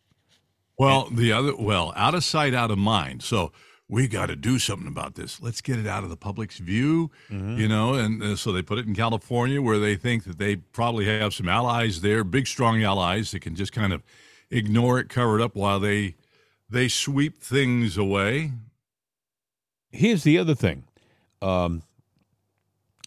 Well, 0.79 1.09
the 1.11 1.33
other, 1.33 1.57
well, 1.57 1.93
out 1.97 2.15
of 2.15 2.23
sight, 2.23 2.53
out 2.53 2.71
of 2.71 2.77
mind. 2.77 3.23
So 3.23 3.51
we 3.89 4.09
got 4.09 4.27
to 4.27 4.37
do 4.37 4.59
something 4.59 4.89
about 4.89 5.15
this. 5.15 5.41
Let's 5.41 5.61
get 5.61 5.79
it 5.79 5.87
out 5.87 6.05
of 6.05 6.11
the 6.11 6.17
public's 6.17 6.59
view, 6.59 7.11
you 7.59 7.69
know. 7.69 7.95
And 7.95 8.23
uh, 8.23 8.37
so 8.37 8.53
they 8.53 8.61
put 8.63 8.79
it 8.79 8.87
in 8.87 8.95
California, 8.95 9.63
where 9.63 9.79
they 9.79 9.97
think 9.97 10.25
that 10.25 10.39
they 10.39 10.57
probably 10.57 11.07
have 11.07 11.33
some 11.33 11.49
allies 11.49 12.01
there, 12.03 12.25
big, 12.25 12.47
strong 12.47 12.83
allies 12.83 13.31
that 13.31 13.41
can 13.41 13.55
just 13.55 13.73
kind 13.73 13.93
of 13.93 14.03
ignore 14.51 14.99
it, 14.99 15.09
cover 15.09 15.39
it 15.39 15.43
up 15.43 15.55
while 15.55 15.81
they 15.81 16.17
they 16.69 16.89
sweep 16.89 17.39
things 17.39 17.97
away. 17.97 18.53
Here's 19.91 20.25
the 20.25 20.39
other 20.39 20.55
thing. 20.55 20.85
Um, 21.41 21.83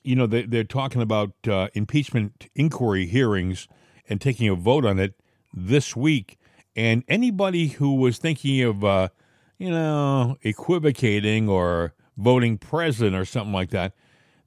you 0.03 0.15
know, 0.15 0.27
they, 0.27 0.43
they're 0.43 0.63
talking 0.63 1.01
about 1.01 1.33
uh, 1.47 1.67
impeachment 1.73 2.47
inquiry 2.55 3.05
hearings 3.05 3.67
and 4.07 4.21
taking 4.21 4.47
a 4.47 4.55
vote 4.55 4.85
on 4.85 4.97
it 4.97 5.13
this 5.53 5.95
week. 5.95 6.37
And 6.75 7.03
anybody 7.07 7.67
who 7.67 7.95
was 7.95 8.17
thinking 8.17 8.61
of, 8.61 8.83
uh, 8.83 9.09
you 9.57 9.69
know, 9.69 10.37
equivocating 10.41 11.49
or 11.49 11.93
voting 12.17 12.57
president 12.57 13.15
or 13.15 13.25
something 13.25 13.53
like 13.53 13.71
that, 13.71 13.93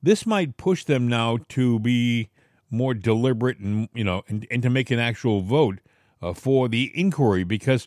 this 0.02 0.26
might 0.26 0.56
push 0.56 0.84
them 0.84 1.06
now 1.06 1.38
to 1.50 1.78
be 1.78 2.30
more 2.70 2.94
deliberate 2.94 3.58
and, 3.58 3.88
you 3.94 4.04
know, 4.04 4.22
and, 4.28 4.46
and 4.50 4.62
to 4.62 4.70
make 4.70 4.90
an 4.90 4.98
actual 4.98 5.42
vote 5.42 5.78
uh, 6.22 6.32
for 6.32 6.68
the 6.68 6.90
inquiry 6.94 7.44
because 7.44 7.86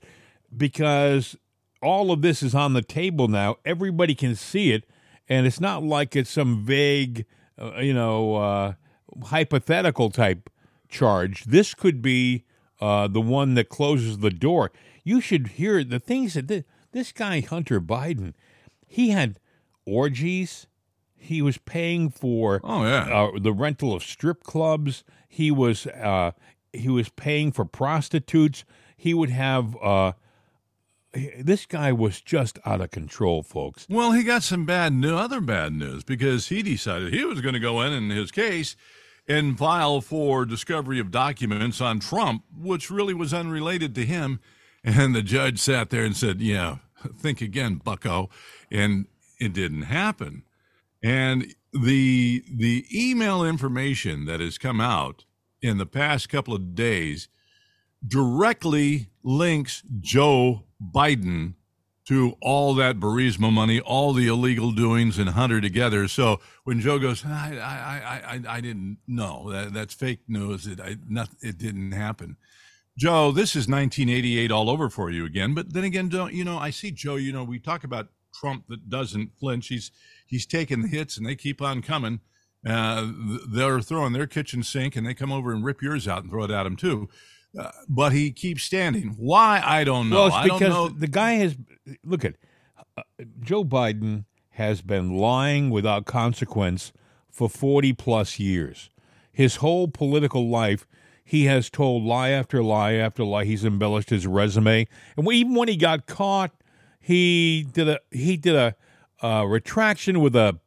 because 0.56 1.36
all 1.82 2.12
of 2.12 2.22
this 2.22 2.42
is 2.42 2.56
on 2.56 2.74
the 2.74 2.82
table 2.82 3.28
now. 3.28 3.58
Everybody 3.64 4.16
can 4.16 4.36
see 4.36 4.72
it, 4.72 4.86
and 5.30 5.46
it's 5.46 5.60
not 5.60 5.84
like 5.84 6.16
it's 6.16 6.32
some 6.32 6.64
vague, 6.66 7.26
uh, 7.62 7.80
you 7.80 7.94
know, 7.94 8.36
uh, 8.36 8.74
hypothetical 9.26 10.10
type 10.10 10.50
charge. 10.90 11.46
This 11.46 11.74
could 11.74 12.02
be 12.02 12.44
uh, 12.82 13.08
the 13.08 13.22
one 13.22 13.54
that 13.54 13.70
closes 13.70 14.18
the 14.20 14.32
door. 14.32 14.72
You 15.04 15.22
should 15.22 15.48
hear 15.48 15.84
the 15.84 16.00
things 16.00 16.34
that 16.34 16.48
thi- 16.48 16.64
this 16.92 17.12
guy 17.12 17.42
Hunter 17.42 17.80
Biden, 17.80 18.34
he 18.88 19.10
had 19.10 19.40
orgies. 19.86 20.68
He 21.16 21.42
was 21.42 21.58
paying 21.58 22.10
for 22.10 22.62
Oh 22.64 22.84
yeah, 22.84 23.10
uh, 23.12 23.40
the 23.40 23.54
rental 23.54 23.94
of 23.94 24.04
strip 24.04 24.44
clubs. 24.44 25.04
He 25.28 25.52
was 25.52 25.88
uh, 25.88 26.32
he 26.78 26.90
was 26.90 27.10
paying 27.10 27.52
for 27.52 27.66
prostitutes. 27.66 28.64
He 28.98 29.14
would 29.14 29.30
have 29.30 29.76
uh, 29.82 30.14
this 31.40 31.66
guy 31.66 31.92
was 31.92 32.22
just 32.22 32.60
out 32.66 32.82
of 32.82 32.92
control, 32.92 33.44
folks. 33.44 33.88
Well, 33.90 34.12
he 34.12 34.24
got 34.24 34.44
some 34.44 34.66
bad 34.66 34.94
new 34.94 35.16
other 35.16 35.42
bad 35.42 35.74
news 35.74 36.04
because 36.04 36.48
he 36.48 36.62
decided 36.62 37.14
he 37.14 37.26
was 37.26 37.42
going 37.42 37.54
to 37.54 37.60
go 37.60 37.82
in 37.82 37.94
in 37.94 38.10
his 38.10 38.32
case 38.32 38.76
and 39.28 39.58
file 39.58 40.02
for 40.02 40.46
discovery 40.46 41.00
of 41.00 41.12
documents 41.12 41.82
on 41.82 42.00
Trump, 42.00 42.44
which 42.56 42.92
really 42.92 43.14
was 43.14 43.34
unrelated 43.34 43.96
to 43.96 44.06
him. 44.06 44.40
And 44.84 45.16
the 45.16 45.24
judge 45.24 45.60
sat 45.60 45.90
there 45.90 46.04
and 46.04 46.16
said, 46.16 46.42
"Yeah, 46.42 46.78
think 47.18 47.42
again, 47.42 47.82
Bucko." 47.84 48.30
And 48.72 49.08
it 49.40 49.54
didn't 49.54 49.84
happen. 49.84 50.44
And 51.02 51.56
the 51.74 52.44
the 52.52 52.86
email 52.94 53.44
information 53.44 54.26
that 54.26 54.40
has 54.40 54.58
come 54.58 54.80
out 54.80 55.25
in 55.66 55.78
the 55.78 55.86
past 55.86 56.30
couple 56.30 56.54
of 56.54 56.76
days 56.76 57.28
directly 58.06 59.10
links 59.24 59.84
Joe 60.00 60.64
Biden 60.82 61.56
to 62.06 62.36
all 62.40 62.76
that 62.76 63.00
Burisma 63.00 63.52
money, 63.52 63.80
all 63.80 64.14
the 64.14 64.28
illegal 64.28 64.72
doings 64.72 65.18
and 65.18 65.30
Hunter 65.30 65.60
together. 65.60 66.08
So 66.08 66.40
when 66.64 66.80
Joe 66.80 67.00
goes, 67.00 67.26
I, 67.26 67.58
I, 67.58 68.36
I, 68.36 68.58
I 68.58 68.62
didn't 68.62 69.00
know 69.08 69.52
that 69.52 69.74
that's 69.74 69.94
fake 69.94 70.20
news. 70.28 70.68
It, 70.68 70.80
I, 70.80 70.98
not, 71.10 71.30
it 71.42 71.58
didn't 71.58 71.94
happen. 71.94 72.38
Joe, 72.98 73.32
this 73.32 73.56
is 73.56 73.68
1988 73.68 74.52
all 74.52 74.70
over 74.70 74.90
for 74.90 75.10
you 75.10 75.26
again. 75.26 75.54
But 75.54 75.74
then 75.74 75.84
again, 75.84 76.08
don't 76.08 76.34
you 76.34 76.46
know? 76.46 76.58
I 76.58 76.70
see 76.70 76.92
Joe. 76.92 77.16
You 77.16 77.34
know, 77.34 77.44
we 77.44 77.60
talk 77.60 77.84
about 77.84 78.08
Trump 78.34 78.68
that 78.70 78.90
doesn't 78.90 79.38
flinch. 79.38 79.68
He's 79.68 79.92
he's 80.26 80.46
taking 80.46 80.82
the 80.82 80.88
hits 80.88 81.18
and 81.18 81.26
they 81.26 81.36
keep 81.36 81.62
on 81.62 81.82
coming. 81.82 82.22
Uh, 82.66 83.12
they're 83.48 83.80
throwing 83.82 84.14
their 84.14 84.28
kitchen 84.28 84.64
sink 84.64 84.96
and 84.96 85.06
they 85.06 85.14
come 85.14 85.32
over 85.32 85.52
and 85.52 85.64
rip 85.64 85.82
yours 85.82 86.08
out 86.08 86.24
and 86.24 86.32
throw 86.32 86.44
it 86.44 86.52
at 86.52 86.66
him 86.66 86.76
too. 86.76 87.08
Uh, 87.58 87.72
but 87.88 88.12
he 88.12 88.32
keeps 88.32 88.64
standing. 88.64 89.16
Why? 89.18 89.62
I 89.64 89.84
don't 89.84 90.10
know. 90.10 90.28
Well, 90.30 90.44
because 90.44 90.94
the 90.98 91.08
guy 91.08 91.34
has 91.34 91.56
look 92.04 92.26
at 92.26 92.36
uh, 92.98 93.04
Joe 93.40 93.64
Biden 93.64 94.26
has 94.52 94.82
been 94.82 95.18
lying 95.18 95.70
without 95.70 96.06
consequence 96.06 96.92
for 97.30 97.50
40 97.50 97.94
plus 97.94 98.40
years. 98.40 98.90
His 99.32 99.58
whole 99.58 99.88
political 99.88 100.50
life, 100.50 100.88
he 101.24 101.46
has 101.46 101.70
told 101.70 102.04
lie 102.04 102.30
after 102.30 102.64
lie 102.64 102.94
after 102.94 103.24
lie. 103.24 103.44
He's 103.46 103.66
embellished 103.66 104.10
his 104.10 104.26
resume, 104.26 104.88
and 105.18 105.32
even 105.32 105.56
when 105.56 105.68
he 105.68 105.76
got 105.76 106.06
caught, 106.06 106.52
he 107.00 107.68
did 107.72 107.90
a 107.90 108.00
he 108.12 108.38
did 108.38 108.56
a, 108.56 108.76
a 109.22 109.46
retraction 109.46 110.22
with 110.22 110.36
a 110.36 110.58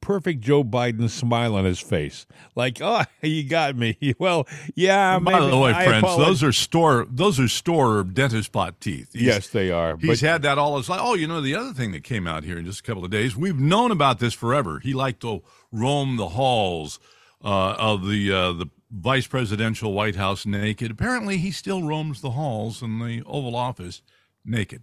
perfect 0.00 0.40
Joe 0.40 0.64
Biden 0.64 1.08
smile 1.10 1.54
on 1.54 1.64
his 1.64 1.80
face, 1.80 2.26
like, 2.54 2.78
"Oh, 2.80 3.04
you 3.22 3.44
got 3.44 3.76
me." 3.76 3.96
Well, 4.18 4.48
yeah. 4.74 5.18
By 5.18 5.38
the 5.40 5.56
way, 5.56 5.72
I 5.72 5.84
friends, 5.84 6.02
apologize. 6.02 6.26
those 6.26 6.42
are 6.42 6.52
store 6.52 7.06
those 7.10 7.38
are 7.38 7.48
store 7.48 8.02
dentist 8.04 8.52
pot 8.52 8.80
teeth. 8.80 9.10
He's, 9.12 9.22
yes, 9.22 9.48
they 9.48 9.70
are. 9.70 9.96
He's 9.96 10.20
but, 10.20 10.28
had 10.28 10.42
that 10.42 10.58
all 10.58 10.76
his 10.76 10.88
life. 10.88 11.00
Oh, 11.02 11.14
you 11.14 11.26
know 11.26 11.40
the 11.40 11.54
other 11.54 11.72
thing 11.72 11.92
that 11.92 12.04
came 12.04 12.26
out 12.26 12.44
here 12.44 12.58
in 12.58 12.64
just 12.64 12.80
a 12.80 12.82
couple 12.82 13.04
of 13.04 13.10
days. 13.10 13.36
We've 13.36 13.58
known 13.58 13.90
about 13.90 14.18
this 14.18 14.34
forever. 14.34 14.80
He 14.80 14.94
liked 14.94 15.20
to 15.20 15.42
roam 15.70 16.16
the 16.16 16.30
halls 16.30 16.98
uh, 17.44 17.74
of 17.78 18.08
the 18.08 18.32
uh, 18.32 18.52
the 18.52 18.66
vice 18.90 19.26
presidential 19.26 19.92
White 19.92 20.16
House 20.16 20.46
naked. 20.46 20.90
Apparently, 20.90 21.38
he 21.38 21.50
still 21.50 21.82
roams 21.82 22.20
the 22.20 22.30
halls 22.30 22.82
in 22.82 22.98
the 22.98 23.22
Oval 23.26 23.54
Office 23.54 24.02
naked. 24.44 24.82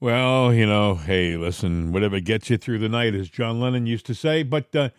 Well, 0.00 0.54
you 0.54 0.64
know, 0.64 0.94
hey, 0.94 1.36
listen, 1.36 1.90
whatever 1.90 2.20
gets 2.20 2.50
you 2.50 2.56
through 2.56 2.78
the 2.78 2.88
night, 2.88 3.14
as 3.16 3.28
John 3.28 3.60
Lennon 3.60 3.86
used 3.86 4.06
to 4.06 4.14
say. 4.14 4.44
But 4.44 4.74
uh, 4.74 4.90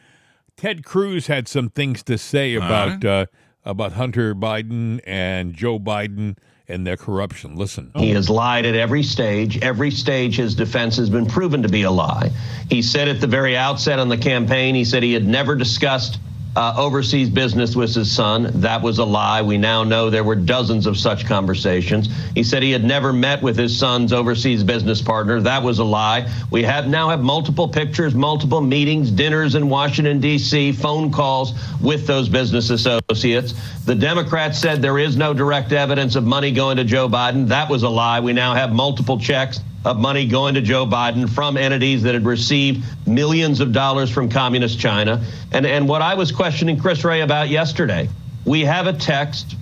Ted 0.57 0.83
Cruz 0.83 1.27
had 1.27 1.47
some 1.47 1.69
things 1.69 2.03
to 2.03 2.17
say 2.17 2.55
about 2.55 3.05
uh, 3.05 3.27
about 3.63 3.93
Hunter 3.93 4.35
Biden 4.35 4.99
and 5.05 5.53
Joe 5.53 5.79
Biden 5.79 6.37
and 6.67 6.85
their 6.85 6.97
corruption. 6.97 7.55
Listen. 7.55 7.91
He 7.95 8.11
has 8.11 8.29
lied 8.29 8.65
at 8.65 8.75
every 8.75 9.03
stage. 9.03 9.57
Every 9.63 9.89
stage, 9.89 10.35
his 10.35 10.53
defense 10.53 10.97
has 10.97 11.09
been 11.09 11.25
proven 11.25 11.63
to 11.63 11.69
be 11.69 11.83
a 11.83 11.91
lie. 11.91 12.29
He 12.69 12.81
said 12.81 13.07
at 13.07 13.21
the 13.21 13.27
very 13.27 13.55
outset 13.55 13.99
on 13.99 14.09
the 14.09 14.17
campaign, 14.17 14.75
he 14.75 14.83
said 14.83 15.01
he 15.01 15.13
had 15.13 15.25
never 15.25 15.55
discussed 15.55 16.19
uh, 16.55 16.73
overseas 16.77 17.29
business 17.29 17.75
with 17.75 17.93
his 17.93 18.11
son. 18.11 18.49
That 18.61 18.81
was 18.81 18.97
a 18.97 19.05
lie. 19.05 19.41
We 19.41 19.57
now 19.57 19.83
know 19.83 20.09
there 20.09 20.23
were 20.23 20.35
dozens 20.35 20.87
of 20.87 20.97
such 20.97 21.25
conversations. 21.25 22.09
He 22.33 22.43
said 22.43 22.63
he 22.63 22.71
had 22.71 22.83
never 22.83 23.13
met 23.13 23.41
with 23.41 23.57
his 23.57 23.77
son's 23.77 24.11
overseas 24.11 24.63
business 24.63 25.01
partner. 25.01 25.39
That 25.41 25.63
was 25.63 25.79
a 25.79 25.83
lie. 25.83 26.31
We 26.51 26.63
have 26.63 26.87
now 26.87 27.09
have 27.09 27.21
multiple 27.21 27.67
pictures, 27.67 28.15
multiple 28.15 28.61
meetings, 28.61 29.11
dinners 29.11 29.55
in 29.55 29.69
Washington 29.69 30.19
D.C., 30.19 30.71
phone 30.73 31.11
calls 31.11 31.53
with 31.81 32.07
those 32.07 32.29
business 32.29 32.69
associates. 32.69 33.53
The 33.85 33.95
Democrats 33.95 34.59
said 34.59 34.81
there 34.81 34.99
is 34.99 35.15
no 35.15 35.33
direct 35.33 35.71
evidence 35.71 36.15
of 36.15 36.23
money 36.23 36.51
going 36.51 36.77
to 36.77 36.83
Joe 36.83 37.07
Biden. 37.07 37.47
That 37.47 37.69
was 37.69 37.83
a 37.83 37.89
lie. 37.89 38.19
We 38.19 38.33
now 38.33 38.53
have 38.53 38.73
multiple 38.73 39.19
checks 39.19 39.59
of 39.85 39.97
money 39.97 40.27
going 40.27 40.55
to 40.55 40.61
Joe 40.61 40.85
Biden 40.85 41.29
from 41.29 41.57
entities 41.57 42.03
that 42.03 42.13
had 42.13 42.25
received 42.25 42.85
millions 43.07 43.59
of 43.59 43.71
dollars 43.71 44.09
from 44.09 44.29
communist 44.29 44.79
China. 44.79 45.23
And, 45.51 45.65
and 45.65 45.87
what 45.87 46.01
I 46.01 46.15
was 46.15 46.31
questioning 46.31 46.79
Chris 46.79 47.03
Wray 47.03 47.21
about 47.21 47.49
yesterday, 47.49 48.09
we 48.45 48.61
have 48.61 48.87
a 48.87 48.93
text 48.93 49.55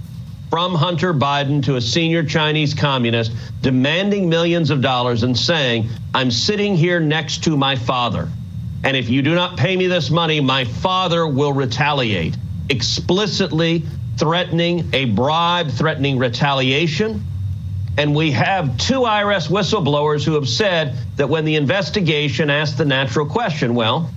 from 0.50 0.74
Hunter 0.74 1.13
Biden 1.13 1.63
to 1.65 1.75
a 1.75 1.81
senior 1.81 2.24
Chinese 2.24 2.74
communist 2.74 3.31
demanding 3.62 4.29
millions 4.29 4.69
of 4.69 4.81
dollars 4.81 5.24
and 5.24 5.38
saying, 5.38 5.89
I'm 6.13 6.31
sitting 6.31 6.75
here 6.75 7.00
next 7.00 7.43
to 7.43 7.57
my 7.57 7.75
father. 7.75 8.29
And 8.83 8.95
if 8.95 9.09
you 9.09 9.21
do 9.21 9.36
not 9.36 9.57
pay 9.57 9.75
me 9.75 9.88
this 9.88 10.09
money, 10.09 10.39
my 10.39 10.63
father 10.63 11.27
will 11.27 11.53
retaliate, 11.53 12.38
explicitly 12.69 13.83
threatening 14.17 14.89
a 14.93 15.05
bribe, 15.05 15.69
threatening 15.69 16.17
retaliation 16.17 17.24
and 17.97 18.15
we 18.15 18.31
have 18.31 18.77
two 18.77 19.01
IRS 19.01 19.49
whistleblowers 19.49 20.23
who 20.23 20.33
have 20.33 20.47
said 20.47 20.95
that 21.15 21.27
when 21.27 21.45
the 21.45 21.55
investigation 21.55 22.49
asked 22.49 22.77
the 22.77 22.85
natural 22.85 23.25
question, 23.25 23.73
well, 23.73 24.11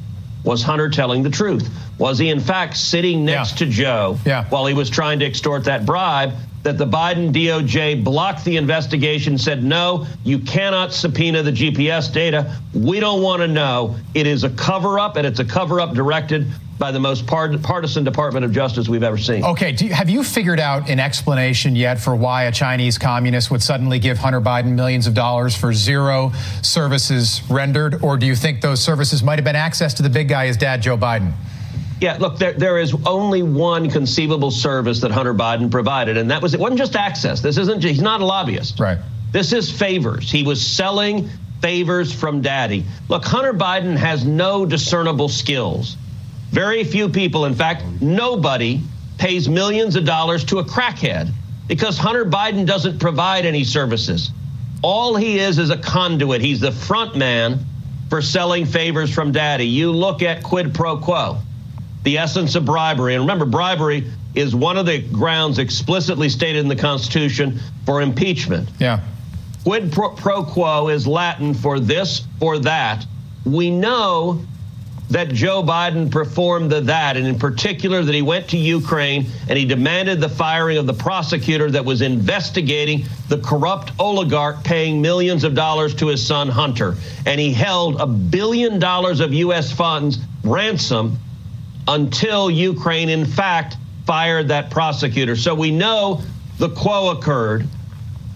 was 0.44 0.62
Hunter 0.62 0.90
telling 0.90 1.22
the 1.22 1.30
truth? 1.30 1.68
Was 1.98 2.18
he, 2.18 2.28
in 2.28 2.40
fact, 2.40 2.76
sitting 2.76 3.24
next 3.24 3.52
yeah. 3.52 3.66
to 3.66 3.72
Joe 3.72 4.18
yeah. 4.24 4.44
while 4.48 4.66
he 4.66 4.74
was 4.74 4.88
trying 4.90 5.18
to 5.20 5.26
extort 5.26 5.64
that 5.64 5.84
bribe? 5.84 6.32
That 6.62 6.76
the 6.76 6.86
Biden 6.86 7.32
DOJ 7.32 8.04
blocked 8.04 8.44
the 8.44 8.58
investigation, 8.58 9.38
said, 9.38 9.64
no, 9.64 10.06
you 10.24 10.38
cannot 10.38 10.92
subpoena 10.92 11.42
the 11.42 11.52
GPS 11.52 12.12
data. 12.12 12.54
We 12.74 13.00
don't 13.00 13.22
want 13.22 13.40
to 13.40 13.48
know. 13.48 13.96
It 14.12 14.26
is 14.26 14.44
a 14.44 14.50
cover 14.50 14.98
up, 14.98 15.16
and 15.16 15.26
it's 15.26 15.40
a 15.40 15.44
cover 15.44 15.80
up 15.80 15.94
directed 15.94 16.46
by 16.80 16.90
the 16.90 16.98
most 16.98 17.26
part- 17.26 17.62
partisan 17.62 18.02
Department 18.02 18.42
of 18.44 18.52
Justice 18.52 18.88
we've 18.88 19.02
ever 19.02 19.18
seen. 19.18 19.44
Okay, 19.44 19.76
you, 19.78 19.92
have 19.92 20.08
you 20.08 20.24
figured 20.24 20.58
out 20.58 20.88
an 20.88 20.98
explanation 20.98 21.76
yet 21.76 22.00
for 22.00 22.16
why 22.16 22.44
a 22.44 22.52
Chinese 22.52 22.96
communist 22.96 23.50
would 23.50 23.62
suddenly 23.62 23.98
give 23.98 24.16
Hunter 24.16 24.40
Biden 24.40 24.72
millions 24.72 25.06
of 25.06 25.12
dollars 25.12 25.54
for 25.54 25.74
zero 25.74 26.32
services 26.62 27.42
rendered? 27.50 28.02
Or 28.02 28.16
do 28.16 28.26
you 28.26 28.34
think 28.34 28.62
those 28.62 28.82
services 28.82 29.22
might 29.22 29.38
have 29.38 29.44
been 29.44 29.56
access 29.56 29.92
to 29.94 30.02
the 30.02 30.08
big 30.08 30.28
guy, 30.28 30.46
his 30.46 30.56
dad, 30.56 30.80
Joe 30.80 30.96
Biden? 30.96 31.32
Yeah, 32.00 32.16
look, 32.18 32.38
there, 32.38 32.54
there 32.54 32.78
is 32.78 32.96
only 33.06 33.42
one 33.42 33.90
conceivable 33.90 34.50
service 34.50 35.02
that 35.02 35.10
Hunter 35.10 35.34
Biden 35.34 35.70
provided, 35.70 36.16
and 36.16 36.30
that 36.30 36.40
was 36.40 36.54
it 36.54 36.60
wasn't 36.60 36.78
just 36.78 36.96
access. 36.96 37.42
This 37.42 37.58
isn't, 37.58 37.84
he's 37.84 38.00
not 38.00 38.22
a 38.22 38.24
lobbyist. 38.24 38.80
Right. 38.80 38.96
This 39.32 39.52
is 39.52 39.70
favors. 39.70 40.30
He 40.30 40.44
was 40.44 40.66
selling 40.66 41.28
favors 41.60 42.10
from 42.10 42.40
daddy. 42.40 42.86
Look, 43.10 43.26
Hunter 43.26 43.52
Biden 43.52 43.98
has 43.98 44.24
no 44.24 44.64
discernible 44.64 45.28
skills. 45.28 45.98
Very 46.50 46.84
few 46.84 47.08
people, 47.08 47.44
in 47.44 47.54
fact, 47.54 47.84
nobody 48.00 48.80
pays 49.18 49.48
millions 49.48 49.96
of 49.96 50.04
dollars 50.04 50.44
to 50.44 50.58
a 50.58 50.64
crackhead 50.64 51.32
because 51.68 51.96
Hunter 51.96 52.24
Biden 52.24 52.66
doesn't 52.66 52.98
provide 52.98 53.46
any 53.46 53.62
services. 53.62 54.30
All 54.82 55.14
he 55.14 55.38
is 55.38 55.58
is 55.58 55.70
a 55.70 55.76
conduit. 55.76 56.40
He's 56.40 56.58
the 56.60 56.72
front 56.72 57.16
man 57.16 57.60
for 58.08 58.20
selling 58.20 58.66
favors 58.66 59.12
from 59.14 59.30
daddy. 59.30 59.66
You 59.66 59.92
look 59.92 60.22
at 60.22 60.42
quid 60.42 60.74
pro 60.74 60.96
quo, 60.96 61.38
the 62.02 62.18
essence 62.18 62.56
of 62.56 62.64
bribery. 62.64 63.14
And 63.14 63.22
remember, 63.22 63.44
bribery 63.44 64.10
is 64.34 64.54
one 64.54 64.76
of 64.76 64.86
the 64.86 65.00
grounds 65.00 65.58
explicitly 65.58 66.28
stated 66.28 66.58
in 66.58 66.68
the 66.68 66.76
Constitution 66.76 67.60
for 67.84 68.02
impeachment. 68.02 68.68
Yeah. 68.78 69.00
Quid 69.64 69.92
pro, 69.92 70.10
pro 70.10 70.42
quo 70.42 70.88
is 70.88 71.06
Latin 71.06 71.54
for 71.54 71.78
this 71.78 72.22
or 72.40 72.58
that. 72.60 73.06
We 73.44 73.70
know 73.70 74.42
that 75.10 75.28
Joe 75.28 75.62
Biden 75.62 76.10
performed 76.10 76.70
the, 76.70 76.80
that, 76.82 77.16
and 77.16 77.26
in 77.26 77.38
particular 77.38 78.02
that 78.02 78.14
he 78.14 78.22
went 78.22 78.48
to 78.50 78.56
Ukraine 78.56 79.26
and 79.48 79.58
he 79.58 79.64
demanded 79.64 80.20
the 80.20 80.28
firing 80.28 80.78
of 80.78 80.86
the 80.86 80.94
prosecutor 80.94 81.70
that 81.70 81.84
was 81.84 82.00
investigating 82.00 83.04
the 83.28 83.38
corrupt 83.38 83.90
oligarch 83.98 84.62
paying 84.62 85.02
millions 85.02 85.42
of 85.42 85.54
dollars 85.54 85.94
to 85.96 86.06
his 86.06 86.24
son 86.24 86.48
Hunter. 86.48 86.94
And 87.26 87.40
he 87.40 87.52
held 87.52 88.00
a 88.00 88.06
billion 88.06 88.78
dollars 88.78 89.20
of 89.20 89.34
U.S. 89.34 89.72
funds 89.72 90.18
ransom 90.44 91.18
until 91.88 92.48
Ukraine, 92.48 93.08
in 93.08 93.26
fact, 93.26 93.76
fired 94.06 94.48
that 94.48 94.70
prosecutor. 94.70 95.34
So 95.34 95.54
we 95.54 95.72
know 95.72 96.20
the 96.58 96.68
quo 96.68 97.10
occurred. 97.10 97.66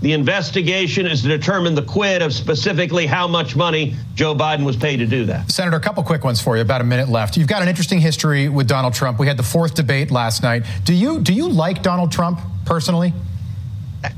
The 0.04 0.12
investigation 0.12 1.06
is 1.06 1.23
to 1.23 1.28
determine 1.28 1.75
the 1.75 1.80
quid 1.80 2.20
of 2.20 2.34
specifically 2.34 3.06
how 3.06 3.26
much 3.26 3.56
money 3.56 3.94
Joe 4.14 4.34
Biden 4.34 4.62
was 4.62 4.76
paid 4.76 4.99
to 4.99 5.06
do 5.06 5.25
that. 5.25 5.50
Senator, 5.50 5.78
a 5.78 5.80
couple 5.80 6.02
quick 6.02 6.25
ones 6.25 6.42
for 6.42 6.56
you. 6.56 6.61
About 6.61 6.82
a 6.82 6.84
minute 6.84 7.08
left. 7.08 7.38
You've 7.38 7.49
got 7.49 7.62
an 7.62 7.68
interesting 7.68 8.00
history 8.00 8.50
with 8.50 8.68
Donald 8.68 8.92
Trump. 8.92 9.18
We 9.18 9.26
had 9.26 9.38
the 9.38 9.42
fourth 9.42 9.75
debate 9.75 10.11
last 10.11 10.42
night. 10.42 10.64
Do 10.84 10.92
you 10.92 11.20
do 11.20 11.32
you 11.32 11.49
like 11.49 11.82
Donald 11.82 12.12
Trump 12.12 12.38
personally? 12.66 13.14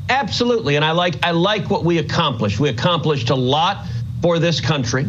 Absolutely, 0.09 0.75
and 0.75 0.85
I 0.85 0.91
like 0.91 1.25
I 1.25 1.31
like 1.31 1.71
what 1.71 1.85
we 1.85 1.99
accomplished. 1.99 2.59
We 2.59 2.69
accomplished 2.69 3.31
a 3.31 3.37
lot 3.37 3.87
for 4.23 4.41
this 4.41 4.61
country. 4.61 5.07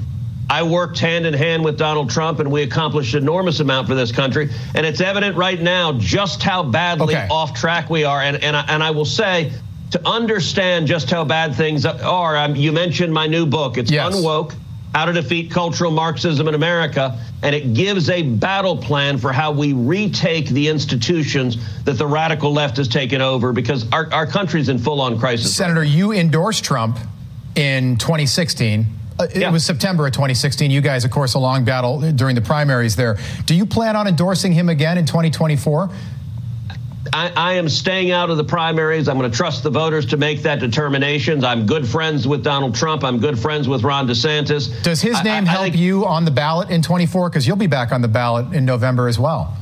I 0.48 0.62
worked 0.62 1.00
hand 1.00 1.25
in 1.25 1.34
hand 1.34 1.65
with 1.65 1.79
Donald 1.79 2.12
Trump, 2.12 2.39
and 2.39 2.51
we 2.51 2.62
accomplished 2.62 3.15
an 3.15 3.24
enormous 3.24 3.62
amount 3.62 3.88
for 3.88 3.96
this 3.96 4.12
country. 4.12 4.51
And 4.75 4.86
it's 4.86 5.01
evident 5.01 5.38
right 5.38 5.60
now 5.60 5.93
just 5.93 6.43
how 6.43 6.62
badly 6.62 7.15
okay. 7.15 7.27
off 7.31 7.55
track 7.55 7.89
we 7.89 8.03
are. 8.03 8.22
And 8.22 8.43
and 8.43 8.55
I, 8.55 8.63
and 8.67 8.84
I 8.84 8.91
will 8.91 9.05
say 9.05 9.51
to 9.91 10.08
understand 10.08 10.88
just 10.88 11.10
how 11.10 11.24
bad 11.24 11.56
things 11.56 11.86
are. 11.86 12.38
Um, 12.38 12.56
you 12.56 12.72
mentioned 12.72 13.13
my 13.13 13.27
new 13.27 13.46
book. 13.46 13.77
It's 13.77 13.91
yes. 13.91 14.15
Unwoke 14.15 14.53
how 14.94 15.06
to 15.06 15.13
defeat 15.13 15.51
cultural 15.51 15.91
Marxism 15.91 16.48
in 16.48 16.56
America, 16.56 17.20
and 17.44 17.53
it 17.53 17.75
gives 17.75 18.10
a 18.10 18.24
battle 18.24 18.75
plan 18.75 19.17
for 19.17 19.32
how 19.32 19.51
we 19.51 19.74
retake 19.74 20.48
the 20.48 20.67
institutions 20.67 21.84
that 21.84 22.00
the 22.00 22.08
radical 22.08 22.51
left 22.51 22.77
has 22.77 22.88
taken 22.88 23.22
over 23.22 23.53
because 23.53 23.89
our, 23.91 24.12
our 24.12 24.25
country's 24.25 24.70
in 24.70 24.79
full 24.79 25.01
on 25.01 25.20
crisis. 25.20 25.56
Senator, 25.56 25.84
you 25.84 26.13
endorsed 26.13 26.63
Trump 26.63 26.98
in 27.56 27.98
2016. 27.98 28.88
Uh, 29.20 29.24
it 29.24 29.38
yeah. 29.38 29.51
was 29.51 29.63
September 29.63 30.08
of 30.08 30.13
2016. 30.13 30.72
You 30.72 30.82
guys, 30.82 31.06
of 31.06 31.12
course, 31.12 31.34
a 31.34 31.39
long 31.39 31.63
battle 31.63 32.00
during 32.13 32.36
the 32.36 32.41
primaries 32.41 32.96
there. 32.96 33.17
Do 33.46 33.56
you 33.56 33.65
plan 33.65 33.96
on 33.96 34.08
endorsing 34.08 34.51
him 34.51 34.70
again 34.70 34.98
in 34.98 35.06
2024? 35.06 35.89
I, 37.14 37.32
I, 37.36 37.54
am 37.54 37.70
staying 37.70 38.12
out 38.12 38.30
of 38.30 38.38
the 38.38 38.44
primaries. 38.44 39.08
I'm 39.08 39.18
going 39.18 39.30
to 39.30 39.36
trust 39.36 39.64
the 39.64 39.70
voters 39.70 40.06
to 40.08 40.18
make 40.18 40.42
that 40.44 40.60
determination. 40.60 41.44
I'm 41.44 41.66
good 41.66 41.88
friends 41.88 42.28
with 42.28 42.44
Donald 42.44 42.76
Trump. 42.76 43.04
I'm 43.04 43.20
good 43.20 43.38
friends 43.38 43.68
with 43.68 43.84
Ron 43.84 44.08
DeSantis. 44.08 44.84
Does 44.84 45.02
his 45.02 45.24
name 45.24 45.46
I, 45.46 45.48
I, 45.48 45.52
help 45.52 45.64
think, 45.64 45.78
you 45.78 46.06
on 46.06 46.26
the 46.26 46.32
ballot 46.32 46.70
in 46.70 46.82
24? 46.82 47.30
Because 47.30 47.48
you'll 47.48 47.56
be 47.56 47.68
back 47.68 47.92
on 47.92 48.02
the 48.02 48.08
ballot 48.08 48.54
in 48.54 48.66
November 48.66 49.08
as 49.08 49.20
well. 49.20 49.58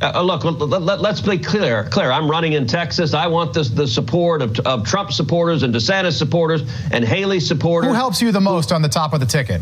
Uh, 0.00 0.12
uh 0.14 0.22
look, 0.22 0.44
let, 0.44 1.00
us 1.04 1.20
be 1.20 1.38
clear. 1.38 1.84
Clear. 1.84 2.10
I'm 2.10 2.30
running 2.30 2.54
in 2.54 2.66
Texas. 2.66 3.14
I 3.14 3.26
want 3.26 3.54
this, 3.54 3.68
the 3.68 3.86
support 3.86 4.42
of, 4.42 4.58
of 4.60 4.86
Trump 4.86 5.12
supporters 5.12 5.62
and 5.62 5.74
DeSantis 5.74 6.18
supporters 6.18 6.62
and 6.90 7.04
Haley 7.04 7.40
supporters. 7.40 7.88
Who 7.88 7.94
helps 7.94 8.20
you 8.20 8.32
the 8.32 8.40
most 8.40 8.72
on 8.72 8.82
the 8.82 8.88
top 8.88 9.12
of 9.12 9.20
the 9.20 9.26
ticket? 9.26 9.60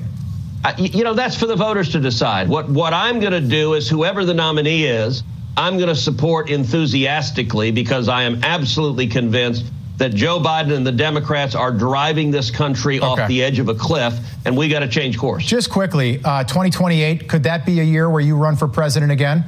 Uh, 0.63 0.75
you 0.77 1.05
know, 1.05 1.15
that's 1.15 1.37
for 1.37 1.47
the 1.47 1.57
voters 1.57 1.91
to 1.91 2.01
decide. 2.01 2.49
What 2.49 2.69
what 2.69 2.93
I'm 2.93 3.19
going 3.19 3.33
to 3.33 3.41
do 3.41 3.75
is 3.75 3.89
whoever 3.89 4.25
the 4.27 4.35
nominee 4.35 4.85
is, 4.85 5.23
I'm 5.57 5.77
going 5.77 5.89
to 5.89 5.97
support 5.97 6.51
enthusiastically 6.51 7.71
because 7.71 8.09
I 8.09 8.23
am 8.23 8.43
absolutely 8.45 9.07
convinced 9.07 9.65
that 10.01 10.15
Joe 10.15 10.41
Biden 10.41 10.75
and 10.75 10.87
the 10.87 10.93
Democrats 10.93 11.55
are 11.55 11.71
driving 11.71 12.31
this 12.31 12.51
country 12.51 12.99
okay. 12.99 13.07
off 13.07 13.29
the 13.29 13.43
edge 13.43 13.59
of 13.59 13.69
a 13.69 13.75
cliff, 13.75 14.19
and 14.47 14.57
we 14.57 14.69
got 14.69 14.81
to 14.81 14.89
change 14.89 15.19
course. 15.19 15.45
Just 15.45 15.71
quickly, 15.71 16.21
uh, 16.25 16.43
2028, 16.45 17.29
could 17.29 17.43
that 17.43 17.67
be 17.67 17.81
a 17.81 17.85
year 17.85 18.09
where 18.09 18.23
you 18.23 18.35
run 18.35 18.57
for 18.57 18.67
president 18.67 19.13
again? 19.13 19.45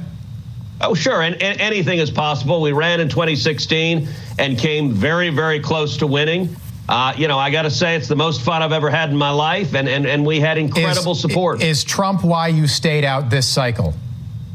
Oh, 0.79 0.93
sure. 0.93 1.23
And, 1.23 1.41
and, 1.41 1.59
anything 1.59 1.97
is 1.97 2.11
possible. 2.11 2.61
We 2.61 2.71
ran 2.71 2.99
in 2.99 3.09
2016 3.09 4.07
and 4.37 4.57
came 4.57 4.91
very, 4.91 5.29
very 5.29 5.59
close 5.59 5.97
to 5.97 6.07
winning. 6.07 6.55
Uh, 6.87 7.13
you 7.17 7.27
know, 7.27 7.39
I 7.39 7.49
got 7.49 7.63
to 7.63 7.71
say, 7.71 7.95
it's 7.95 8.07
the 8.07 8.15
most 8.15 8.41
fun 8.41 8.61
I've 8.61 8.73
ever 8.73 8.91
had 8.91 9.09
in 9.09 9.15
my 9.15 9.31
life, 9.31 9.73
and, 9.73 9.87
and, 9.87 10.05
and 10.05 10.23
we 10.23 10.39
had 10.39 10.59
incredible 10.59 11.13
is, 11.13 11.21
support. 11.21 11.63
Is 11.63 11.83
Trump 11.83 12.23
why 12.23 12.49
you 12.49 12.67
stayed 12.67 13.05
out 13.05 13.29
this 13.31 13.47
cycle? 13.47 13.95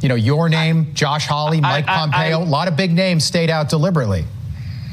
You 0.01 0.09
know, 0.09 0.15
your 0.15 0.49
name, 0.49 0.95
Josh 0.95 1.27
Hawley, 1.27 1.61
Mike 1.61 1.89
I, 1.89 1.93
I, 1.93 1.97
Pompeo, 1.97 2.21
I, 2.21 2.29
a 2.29 2.39
lot 2.39 2.69
of 2.69 2.77
big 2.77 2.93
names 2.93 3.25
stayed 3.25 3.51
out 3.51 3.69
deliberately. 3.69 4.25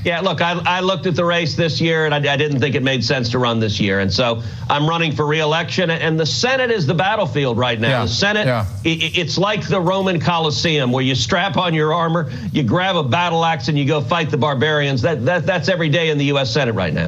Yeah, 0.05 0.21
look, 0.21 0.39
I, 0.39 0.51
I 0.67 0.81
looked 0.81 1.07
at 1.07 1.15
the 1.15 1.25
race 1.25 1.55
this 1.55 1.81
year 1.81 2.05
and 2.05 2.13
I, 2.13 2.33
I, 2.33 2.38
didn't 2.38 2.59
think 2.59 2.75
it 2.75 2.83
made 2.83 3.03
sense 3.03 3.27
to 3.29 3.39
run 3.39 3.59
this 3.59 3.79
year. 3.79 4.01
And 4.01 4.13
so 4.13 4.43
I'm 4.69 4.88
running 4.88 5.12
for 5.12 5.25
reelection. 5.25 5.89
And 5.89 6.19
the 6.19 6.27
Senate 6.27 6.69
is 6.69 6.85
the 6.85 6.93
battlefield 6.93 7.57
right 7.57 7.79
now. 7.79 7.89
Yeah, 7.89 8.01
the 8.03 8.12
Senate, 8.12 8.45
yeah. 8.45 8.67
it, 8.83 9.17
it's 9.17 9.39
like 9.39 9.67
the 9.67 9.81
Roman 9.81 10.19
Colosseum 10.19 10.91
where 10.91 11.03
you 11.03 11.15
strap 11.15 11.57
on 11.57 11.74
your 11.74 11.91
armor, 11.91 12.31
you 12.51 12.62
grab 12.62 12.95
a 12.95 13.03
battle 13.03 13.43
axe, 13.43 13.67
and 13.67 13.79
you 13.79 13.85
go 13.85 14.00
fight 14.00 14.29
the 14.29 14.38
barbarians. 14.38 15.01
That, 15.01 15.25
that 15.25 15.47
That's 15.47 15.69
every 15.69 15.89
day 15.89 16.12
in 16.12 16.19
the 16.19 16.25
U.S. 16.25 16.53
Senate 16.53 16.74
right 16.74 16.93
now. 16.93 17.07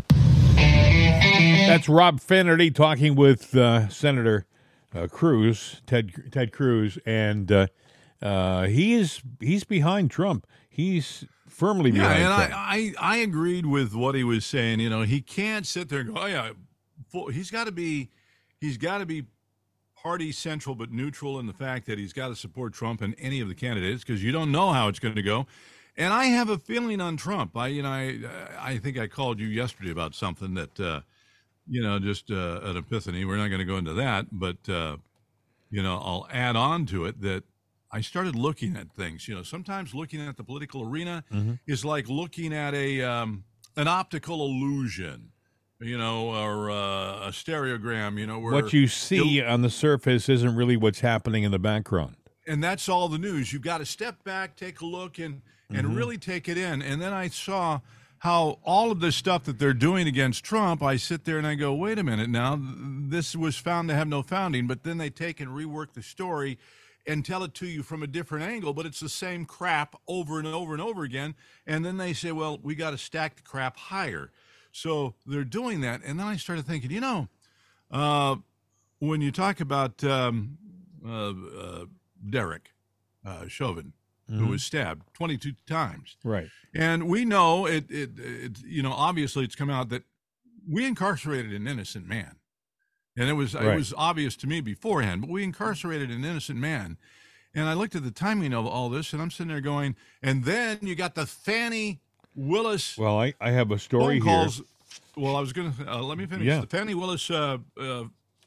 That's 0.56 1.88
Rob 1.88 2.20
Finnerty 2.20 2.72
talking 2.72 3.14
with 3.14 3.56
uh, 3.56 3.90
Senator 3.90 4.48
uh, 4.96 5.06
Cruz, 5.06 5.82
Ted, 5.86 6.12
Ted 6.32 6.52
Cruz. 6.52 6.98
And. 7.06 7.52
Uh, 7.52 7.68
uh, 8.22 8.64
he 8.64 8.94
is 8.94 9.22
he's 9.40 9.64
behind 9.64 10.12
Trump. 10.12 10.48
He's 10.70 11.26
firmly 11.48 11.92
behind. 11.92 12.20
Yeah, 12.20 12.28
and 12.28 12.36
Trump. 12.36 12.54
I, 12.56 12.94
I 13.00 13.16
I 13.16 13.18
agreed 13.18 13.66
with 13.66 13.94
what 13.94 14.16
he 14.16 14.24
was 14.24 14.46
saying. 14.46 14.80
You 14.80 14.90
know, 14.90 15.04
he 15.04 15.22
can't 15.22 15.66
sit 15.66 15.90
there 15.90 16.00
and 16.00 16.14
go, 16.14 16.22
oh 16.22 16.26
yeah, 16.26 16.52
he's 17.32 17.52
got 17.52 17.66
to 17.66 17.72
be 17.72 18.10
he's 18.60 18.78
got 18.78 19.00
to 19.00 19.06
be 19.06 19.26
party 19.96 20.32
central 20.32 20.76
but 20.76 20.92
neutral 20.92 21.40
in 21.40 21.48
the 21.48 21.54
fact 21.54 21.86
that 21.88 21.98
he's 21.98 22.14
got 22.14 22.30
to 22.30 22.36
support 22.36 22.74
Trump 22.74 23.02
and 23.02 23.16
any 23.20 23.42
of 23.42 23.48
the 23.48 23.56
candidates 23.56 24.04
because 24.04 24.24
you 24.24 24.32
don't 24.32 24.52
know 24.52 24.72
how 24.72 24.88
it's 24.88 25.00
going 25.00 25.16
to 25.16 25.22
go. 25.22 25.48
And 25.98 26.14
I 26.14 26.26
have 26.26 26.50
a 26.50 26.60
feeling 26.60 27.02
on 27.02 27.18
Trump. 27.18 27.58
I 27.58 27.68
you 27.68 27.84
know 27.84 27.90
I 27.90 28.20
I 28.60 28.78
think 28.78 28.98
I 28.98 29.08
called 29.08 29.40
you 29.40 29.48
yesterday 29.48 29.92
about 29.92 30.16
something 30.16 30.54
that 30.56 30.80
uh, 30.80 31.02
you 31.68 31.82
know 31.82 32.00
just 32.00 32.32
uh, 32.32 32.62
an 32.64 32.78
epiphany. 32.78 33.26
We're 33.26 33.38
not 33.38 33.48
going 33.48 33.60
to 33.60 33.66
go 33.66 33.78
into 33.78 33.94
that, 33.94 34.28
but 34.32 34.58
uh, 34.70 34.98
you 35.70 35.82
know 35.84 35.96
I'll 35.96 36.28
add 36.32 36.56
on 36.56 36.86
to 36.88 37.06
it 37.06 37.22
that 37.22 37.44
I 37.92 38.02
started 38.02 38.36
looking 38.36 38.76
at 38.76 38.92
things. 38.92 39.28
You 39.28 39.36
know, 39.36 39.44
sometimes 39.44 39.94
looking 39.94 40.22
at 40.22 40.38
the 40.38 40.44
political 40.44 40.84
arena 40.84 41.24
mm-hmm. 41.32 41.54
is 41.68 41.86
like 41.86 42.08
looking 42.10 42.54
at 42.54 42.74
a 42.74 43.02
um, 43.02 43.44
an 43.76 43.88
optical 43.88 44.46
illusion. 44.46 45.32
You 45.80 45.96
know, 45.96 46.30
or 46.32 46.72
uh, 46.72 47.28
a 47.28 47.30
stereogram. 47.30 48.20
You 48.20 48.26
know, 48.26 48.40
where 48.40 48.52
what 48.52 48.74
you 48.74 48.88
see 48.88 49.44
on 49.44 49.62
the 49.62 49.70
surface 49.70 50.28
isn't 50.28 50.56
really 50.56 50.76
what's 50.76 51.02
happening 51.02 51.44
in 51.44 51.52
the 51.52 51.60
background. 51.60 52.16
And 52.48 52.64
that's 52.64 52.90
all 52.90 53.10
the 53.10 53.20
news. 53.20 53.54
You've 53.54 53.62
got 53.62 53.78
to 53.78 53.86
step 53.86 54.24
back, 54.24 54.56
take 54.56 54.82
a 54.82 54.86
look, 54.86 55.20
and 55.20 55.42
and 55.70 55.86
mm-hmm. 55.86 55.96
really 55.96 56.18
take 56.18 56.50
it 56.50 56.58
in. 56.58 56.82
And 56.82 57.02
then 57.02 57.14
I 57.14 57.28
saw 57.28 57.82
how 58.20 58.60
all 58.64 58.92
of 58.92 59.00
this 59.00 59.16
stuff 59.16 59.44
that 59.44 59.60
they're 59.60 59.74
doing 59.74 60.08
against 60.08 60.44
Trump, 60.44 60.82
I 60.82 60.98
sit 60.98 61.26
there 61.26 61.38
and 61.38 61.46
I 61.46 61.56
go, 61.56 61.74
wait 61.74 62.00
a 62.00 62.04
minute 62.04 62.30
now, 62.30 62.60
this 62.60 63.36
was 63.36 63.58
found 63.58 63.90
to 63.90 63.96
have 63.96 64.08
no 64.08 64.24
founding, 64.24 64.66
but 64.68 64.84
then 64.84 64.98
they 64.98 65.10
take 65.10 65.40
and 65.40 65.50
rework 65.50 65.94
the 65.94 66.02
story 66.02 66.58
and 67.08 67.24
tell 67.24 67.44
it 67.44 67.54
to 67.56 67.66
you 67.66 67.82
from 67.82 68.04
a 68.04 68.08
different 68.08 68.46
angle, 68.46 68.74
but 68.74 68.86
it's 68.86 69.00
the 69.00 69.10
same 69.10 69.46
crap 69.46 69.96
over 70.08 70.38
and 70.38 70.48
over 70.48 70.74
and 70.74 70.82
over 70.82 71.04
again. 71.04 71.36
And 71.66 71.86
then 71.86 71.98
they 71.98 72.14
say, 72.14 72.34
well, 72.34 72.60
we 72.62 72.76
got 72.76 72.92
to 72.92 72.98
stack 72.98 73.38
the 73.38 73.42
crap 73.42 73.78
higher. 73.78 74.32
So 74.74 75.16
they're 75.26 75.46
doing 75.46 75.82
that. 75.82 76.02
And 76.06 76.20
then 76.20 76.28
I 76.28 76.36
started 76.36 76.68
thinking, 76.68 76.92
you 76.92 77.00
know, 77.00 77.30
uh, 77.90 78.36
when 79.00 79.22
you 79.22 79.32
talk 79.32 79.62
about 79.62 80.04
um, 80.04 80.58
uh, 81.08 81.30
uh, 81.30 81.86
Derek 82.30 82.74
uh, 83.26 83.48
Chauvin, 83.48 83.94
mm-hmm. 84.30 84.44
who 84.44 84.52
was 84.52 84.64
stabbed 84.64 85.04
22 85.14 85.54
times. 85.66 86.18
Right. 86.24 86.50
And 86.76 87.08
we 87.08 87.24
know 87.24 87.66
it, 87.66 87.90
it, 87.90 88.12
it, 88.20 88.64
you 88.66 88.84
know, 88.84 88.92
obviously 88.92 89.46
it's 89.46 89.56
come 89.56 89.70
out 89.70 89.90
that 89.90 90.04
we 90.70 90.86
incarcerated 90.86 91.54
an 91.54 91.68
innocent 91.68 92.06
man 92.06 92.36
and 93.18 93.30
it 93.30 93.34
was 93.34 93.56
right. 93.56 93.66
it 93.66 93.76
was 93.76 93.94
obvious 93.98 94.36
to 94.38 94.48
me 94.48 94.62
beforehand. 94.62 95.22
But 95.22 95.30
we 95.32 95.44
incarcerated 95.44 96.12
an 96.12 96.24
innocent 96.24 96.60
man, 96.60 96.98
and 97.54 97.68
I 97.68 97.74
looked 97.74 97.96
at 97.96 98.04
the 98.04 98.12
timing 98.12 98.54
of 98.54 98.66
all 98.66 98.90
this, 98.90 99.12
and 99.12 99.22
I'm 99.22 99.32
sitting 99.32 99.50
there 99.50 99.60
going, 99.60 99.96
and 100.22 100.46
then 100.46 100.80
you 100.82 100.96
got 100.96 101.16
the 101.16 101.26
Fani 101.26 102.00
Willis. 102.36 102.98
Well, 102.98 103.20
I, 103.20 103.34
I 103.42 103.52
have 103.52 103.72
a 103.72 103.80
story 103.80 104.20
phone 104.20 104.28
calls. 104.28 104.58
here. 104.58 104.66
Well, 105.18 105.36
I 105.36 105.40
was 105.40 105.52
going 105.52 105.74
to 105.74 105.92
uh, 105.92 106.02
let 106.02 106.18
me 106.18 106.28
finish. 106.28 106.46
Yeah. 106.46 106.62
The 106.62 106.68
Fani 106.68 106.94
Willis, 106.94 107.30
uh, 107.32 107.58
uh, 107.80 108.04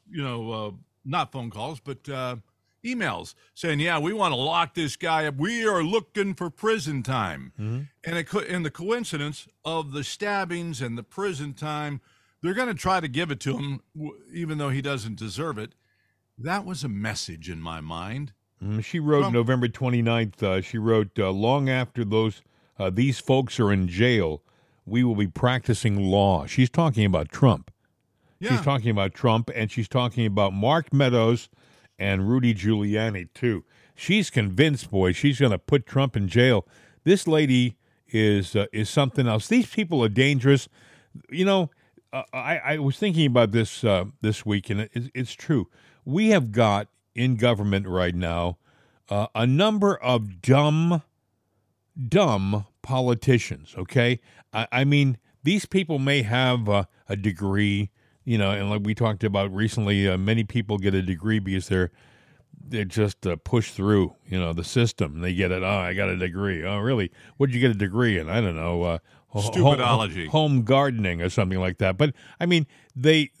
you 0.09 0.23
know, 0.23 0.51
uh, 0.51 0.71
not 1.03 1.33
phone 1.33 1.49
calls, 1.49 1.81
but 1.81 2.07
uh, 2.07 2.37
emails 2.85 3.35
saying, 3.53 3.81
"Yeah, 3.81 3.99
we 3.99 4.13
want 4.13 4.31
to 4.31 4.37
lock 4.37 4.73
this 4.73 4.95
guy 4.95 5.25
up. 5.25 5.35
We 5.35 5.67
are 5.67 5.83
looking 5.83 6.33
for 6.33 6.49
prison 6.49 7.03
time." 7.03 7.51
Mm-hmm. 7.59 7.81
And 8.05 8.17
it 8.17 8.33
and 8.49 8.65
the 8.65 8.71
coincidence 8.71 9.47
of 9.65 9.91
the 9.91 10.05
stabbings 10.05 10.81
and 10.81 10.97
the 10.97 11.03
prison 11.03 11.53
time 11.53 11.99
they're 12.41 12.53
going 12.53 12.67
to 12.67 12.73
try 12.73 12.99
to 12.99 13.07
give 13.07 13.31
it 13.31 13.39
to 13.41 13.57
him, 13.57 13.81
even 14.33 14.57
though 14.57 14.69
he 14.69 14.81
doesn't 14.81 15.17
deserve 15.17 15.57
it. 15.57 15.73
That 16.37 16.65
was 16.65 16.83
a 16.83 16.89
message 16.89 17.49
in 17.49 17.61
my 17.61 17.81
mind. 17.81 18.33
Mm, 18.63 18.83
she 18.83 18.99
wrote 18.99 19.21
Trump. 19.21 19.33
November 19.33 19.67
29th, 19.67 20.43
uh, 20.43 20.61
she 20.61 20.77
wrote, 20.77 21.17
uh, 21.17 21.29
long 21.31 21.69
after 21.69 22.03
those 22.05 22.41
uh, 22.79 22.89
these 22.89 23.19
folks 23.19 23.59
are 23.59 23.71
in 23.71 23.87
jail, 23.87 24.41
we 24.85 25.03
will 25.03 25.15
be 25.15 25.27
practicing 25.27 25.97
law. 26.09 26.47
She's 26.47 26.69
talking 26.69 27.05
about 27.05 27.29
Trump. 27.29 27.71
Yeah. 28.39 28.49
She's 28.49 28.61
talking 28.61 28.89
about 28.89 29.13
Trump, 29.13 29.51
and 29.53 29.69
she's 29.69 29.87
talking 29.87 30.25
about 30.25 30.53
Mark 30.53 30.91
Meadows 30.91 31.49
and 31.99 32.27
Rudy 32.27 32.55
Giuliani, 32.55 33.27
too. 33.35 33.63
She's 33.93 34.31
convinced, 34.31 34.89
boy, 34.89 35.11
she's 35.11 35.39
going 35.39 35.51
to 35.51 35.59
put 35.59 35.85
Trump 35.85 36.15
in 36.15 36.27
jail. 36.27 36.65
This 37.03 37.27
lady 37.27 37.77
is 38.07 38.55
uh, 38.55 38.65
is 38.73 38.89
something 38.89 39.27
else. 39.27 39.47
These 39.47 39.67
people 39.67 40.03
are 40.03 40.09
dangerous. 40.09 40.67
You 41.29 41.45
know, 41.45 41.69
uh, 42.13 42.23
I, 42.33 42.57
I 42.57 42.77
was 42.79 42.97
thinking 42.97 43.25
about 43.25 43.51
this 43.51 43.83
uh, 43.83 44.05
this 44.21 44.45
week, 44.45 44.69
and 44.69 44.81
it, 44.81 45.11
it's 45.13 45.33
true. 45.33 45.69
We 46.05 46.29
have 46.29 46.51
got 46.51 46.87
in 47.15 47.35
government 47.35 47.87
right 47.87 48.15
now 48.15 48.57
uh, 49.09 49.27
a 49.35 49.45
number 49.45 49.95
of 49.95 50.41
dumb, 50.41 51.03
dumb 52.07 52.65
politicians. 52.81 53.75
Okay, 53.77 54.19
I, 54.53 54.67
I 54.71 54.83
mean 54.83 55.17
these 55.43 55.65
people 55.65 55.99
may 55.99 56.21
have 56.21 56.67
a 56.67 56.87
degree, 57.15 57.89
you 58.23 58.37
know, 58.37 58.51
and 58.51 58.69
like 58.69 58.81
we 58.83 58.95
talked 58.95 59.23
about 59.23 59.53
recently, 59.53 60.07
uh, 60.07 60.17
many 60.17 60.43
people 60.43 60.77
get 60.77 60.93
a 60.93 61.01
degree 61.01 61.39
because 61.39 61.67
they're 61.67 61.91
they 62.67 62.85
just 62.85 63.25
uh, 63.25 63.35
push 63.37 63.71
through, 63.71 64.15
you 64.27 64.39
know, 64.39 64.53
the 64.53 64.63
system. 64.63 65.21
They 65.21 65.33
get 65.33 65.51
it. 65.51 65.63
Oh, 65.63 65.67
I 65.67 65.93
got 65.93 66.09
a 66.09 66.17
degree. 66.17 66.63
Oh, 66.63 66.77
really? 66.77 67.11
What 67.37 67.47
did 67.47 67.55
you 67.55 67.61
get 67.61 67.71
a 67.71 67.77
degree 67.77 68.17
in? 68.17 68.29
I 68.29 68.39
don't 68.39 68.55
know. 68.55 68.83
Uh, 68.83 68.97
Stupidology. 69.33 70.27
Home, 70.27 70.51
home 70.51 70.63
gardening 70.63 71.21
or 71.21 71.29
something 71.29 71.59
like 71.59 71.77
that. 71.77 71.97
But 71.97 72.13
I 72.39 72.45
mean, 72.45 72.67
they 72.95 73.31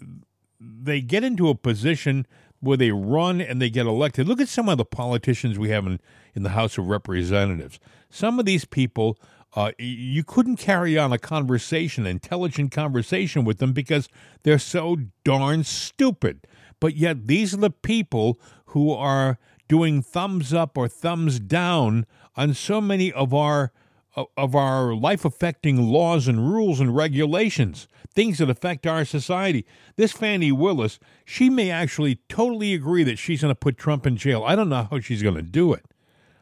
they 0.59 1.01
get 1.01 1.23
into 1.23 1.49
a 1.49 1.55
position 1.55 2.25
where 2.61 2.77
they 2.77 2.91
run 2.91 3.41
and 3.41 3.61
they 3.61 3.69
get 3.69 3.85
elected. 3.85 4.27
Look 4.27 4.39
at 4.39 4.47
some 4.47 4.69
of 4.69 4.77
the 4.77 4.85
politicians 4.85 5.57
we 5.57 5.69
have 5.69 5.85
in, 5.85 5.99
in 6.35 6.43
the 6.43 6.49
House 6.49 6.77
of 6.77 6.87
Representatives. 6.87 7.79
Some 8.09 8.39
of 8.39 8.45
these 8.45 8.65
people, 8.65 9.17
uh, 9.55 9.71
you 9.79 10.23
couldn't 10.23 10.57
carry 10.57 10.97
on 10.97 11.11
a 11.11 11.17
conversation, 11.17 12.05
intelligent 12.05 12.71
conversation 12.71 13.43
with 13.43 13.57
them 13.57 13.73
because 13.73 14.07
they're 14.43 14.59
so 14.59 14.97
darn 15.23 15.63
stupid. 15.63 16.45
But 16.79 16.95
yet, 16.95 17.27
these 17.27 17.53
are 17.53 17.57
the 17.57 17.71
people 17.71 18.39
who 18.65 18.93
are 18.93 19.39
doing 19.67 20.01
thumbs 20.01 20.53
up 20.53 20.77
or 20.77 20.87
thumbs 20.87 21.39
down 21.39 22.05
on 22.35 22.53
so 22.53 22.79
many 22.79 23.11
of 23.11 23.33
our 23.33 23.71
of 24.15 24.55
our 24.55 24.93
life 24.93 25.23
affecting 25.23 25.89
laws 25.91 26.27
and 26.27 26.51
rules 26.51 26.79
and 26.79 26.95
regulations, 26.95 27.87
things 28.13 28.39
that 28.39 28.49
affect 28.49 28.85
our 28.85 29.05
society. 29.05 29.65
This 29.95 30.11
Fani 30.11 30.51
Willis, 30.51 30.99
she 31.25 31.49
may 31.49 31.69
actually 31.69 32.15
totally 32.27 32.73
agree 32.73 33.03
that 33.03 33.17
she's 33.17 33.41
going 33.41 33.51
to 33.51 33.55
put 33.55 33.77
Trump 33.77 34.05
in 34.05 34.17
jail. 34.17 34.43
I 34.45 34.55
don't 34.55 34.69
know 34.69 34.87
how 34.89 34.99
she's 34.99 35.23
going 35.23 35.35
to 35.35 35.41
do 35.41 35.73
it. 35.73 35.85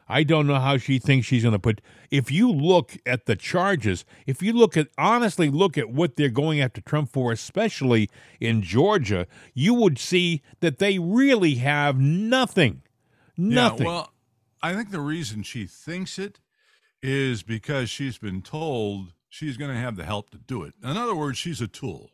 I 0.08 0.24
don't 0.24 0.48
know 0.48 0.58
how 0.58 0.76
she 0.76 0.98
thinks 0.98 1.28
she's 1.28 1.44
going 1.44 1.52
to 1.52 1.60
put. 1.60 1.80
If 2.10 2.32
you 2.32 2.50
look 2.50 2.96
at 3.06 3.26
the 3.26 3.36
charges, 3.36 4.04
if 4.26 4.42
you 4.42 4.52
look 4.52 4.76
at 4.76 4.88
honestly 4.98 5.48
look 5.48 5.78
at 5.78 5.90
what 5.90 6.16
they're 6.16 6.28
going 6.28 6.60
after 6.60 6.80
Trump 6.80 7.12
for, 7.12 7.30
especially 7.30 8.10
in 8.40 8.60
Georgia, 8.62 9.28
you 9.54 9.72
would 9.74 10.00
see 10.00 10.42
that 10.58 10.80
they 10.80 10.98
really 10.98 11.54
have 11.56 12.00
nothing. 12.00 12.82
Nothing. 13.36 13.86
Yeah, 13.86 13.92
well, 13.92 14.12
I 14.60 14.74
think 14.74 14.90
the 14.90 15.00
reason 15.00 15.44
she 15.44 15.66
thinks 15.66 16.18
it 16.18 16.40
is 17.02 17.42
because 17.42 17.90
she's 17.90 18.18
been 18.18 18.42
told 18.42 19.12
she's 19.28 19.56
going 19.56 19.70
to 19.70 19.80
have 19.80 19.96
the 19.96 20.04
help 20.04 20.30
to 20.30 20.38
do 20.38 20.62
it. 20.62 20.74
In 20.82 20.96
other 20.96 21.14
words, 21.14 21.38
she's 21.38 21.60
a 21.60 21.68
tool. 21.68 22.10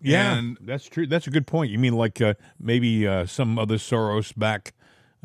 Yeah, 0.00 0.36
and, 0.36 0.58
that's 0.60 0.86
true. 0.86 1.06
That's 1.06 1.26
a 1.26 1.30
good 1.30 1.46
point. 1.46 1.70
You 1.70 1.78
mean 1.78 1.94
like 1.94 2.20
uh, 2.20 2.34
maybe 2.60 3.06
uh, 3.06 3.26
some 3.26 3.58
other 3.58 3.76
Soros 3.76 4.36
back 4.36 4.72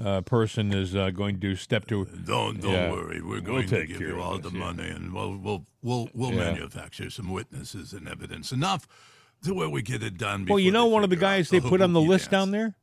uh, 0.03 0.21
person 0.21 0.73
is 0.73 0.95
uh, 0.95 1.11
going 1.11 1.39
to 1.39 1.55
step 1.55 1.85
to. 1.87 2.05
Don't 2.05 2.59
don't 2.59 2.71
yeah. 2.71 2.91
worry. 2.91 3.21
We're 3.21 3.41
going 3.41 3.67
we'll 3.69 3.81
to 3.81 3.85
give 3.85 4.01
you 4.01 4.19
all 4.19 4.39
the 4.39 4.49
yeah. 4.49 4.59
money, 4.59 4.89
and 4.89 5.13
we'll 5.13 5.37
we'll 5.37 5.65
we'll, 5.83 6.09
we'll 6.13 6.31
yeah. 6.31 6.51
manufacture 6.51 7.09
some 7.09 7.29
witnesses 7.29 7.93
and 7.93 8.07
evidence 8.07 8.51
enough 8.51 8.87
to 9.43 9.53
where 9.53 9.69
we 9.69 9.81
get 9.81 10.01
it 10.01 10.17
done. 10.17 10.45
Well, 10.49 10.59
you 10.59 10.71
know, 10.71 10.87
one 10.87 11.03
of 11.03 11.09
the 11.09 11.15
guys 11.15 11.49
they 11.49 11.59
put 11.59 11.81
on 11.81 11.93
the 11.93 12.01
list 12.01 12.31
dance. 12.31 12.31
down 12.31 12.51
there, 12.51 12.75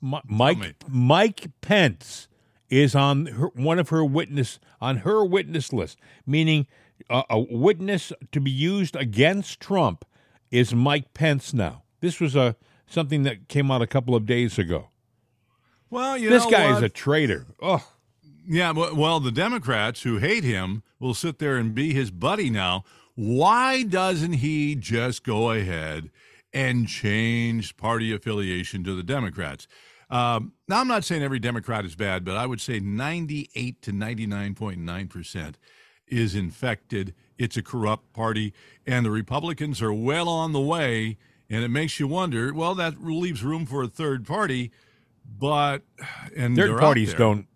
Mike 0.00 0.84
Mike 0.88 1.46
Pence 1.60 2.27
is 2.70 2.94
on 2.94 3.26
her, 3.26 3.48
one 3.48 3.78
of 3.78 3.88
her 3.88 4.04
witness 4.04 4.58
on 4.80 4.98
her 4.98 5.24
witness 5.24 5.72
list, 5.72 5.98
meaning 6.26 6.66
uh, 7.08 7.22
a 7.30 7.38
witness 7.38 8.12
to 8.32 8.40
be 8.40 8.50
used 8.50 8.96
against 8.96 9.60
Trump 9.60 10.04
is 10.50 10.74
Mike 10.74 11.14
Pence 11.14 11.52
now. 11.52 11.82
This 12.00 12.20
was 12.20 12.36
a 12.36 12.56
something 12.86 13.22
that 13.24 13.48
came 13.48 13.70
out 13.70 13.82
a 13.82 13.86
couple 13.86 14.14
of 14.14 14.26
days 14.26 14.58
ago. 14.58 14.88
Well, 15.90 16.16
you 16.18 16.28
this 16.30 16.46
guy 16.46 16.70
what? 16.70 16.78
is 16.78 16.82
a 16.82 16.88
traitor. 16.88 17.46
Oh. 17.60 17.86
Yeah, 18.46 18.72
well, 18.72 19.20
the 19.20 19.30
Democrats 19.30 20.02
who 20.02 20.18
hate 20.18 20.44
him 20.44 20.82
will 20.98 21.12
sit 21.12 21.38
there 21.38 21.56
and 21.56 21.74
be 21.74 21.92
his 21.92 22.10
buddy 22.10 22.48
now. 22.48 22.84
Why 23.14 23.82
doesn't 23.82 24.34
he 24.34 24.74
just 24.74 25.22
go 25.22 25.50
ahead 25.50 26.10
and 26.52 26.88
change 26.88 27.76
party 27.76 28.14
affiliation 28.14 28.84
to 28.84 28.94
the 28.94 29.02
Democrats? 29.02 29.68
Um, 30.10 30.52
now, 30.68 30.80
I'm 30.80 30.88
not 30.88 31.04
saying 31.04 31.22
every 31.22 31.38
Democrat 31.38 31.84
is 31.84 31.94
bad, 31.94 32.24
but 32.24 32.36
I 32.36 32.46
would 32.46 32.60
say 32.60 32.80
98 32.80 33.82
to 33.82 33.92
99.9% 33.92 35.54
is 36.06 36.34
infected. 36.34 37.14
It's 37.36 37.56
a 37.56 37.62
corrupt 37.62 38.12
party, 38.12 38.54
and 38.86 39.04
the 39.04 39.10
Republicans 39.10 39.82
are 39.82 39.92
well 39.92 40.28
on 40.28 40.52
the 40.52 40.60
way. 40.60 41.18
And 41.50 41.64
it 41.64 41.68
makes 41.68 41.98
you 41.98 42.06
wonder 42.06 42.52
well, 42.52 42.74
that 42.74 43.02
leaves 43.02 43.42
room 43.42 43.64
for 43.64 43.82
a 43.82 43.88
third 43.88 44.26
party 44.26 44.70
but 45.36 45.82
and 46.36 46.56
third 46.56 46.78
parties 46.78 47.14
don't 47.14 47.46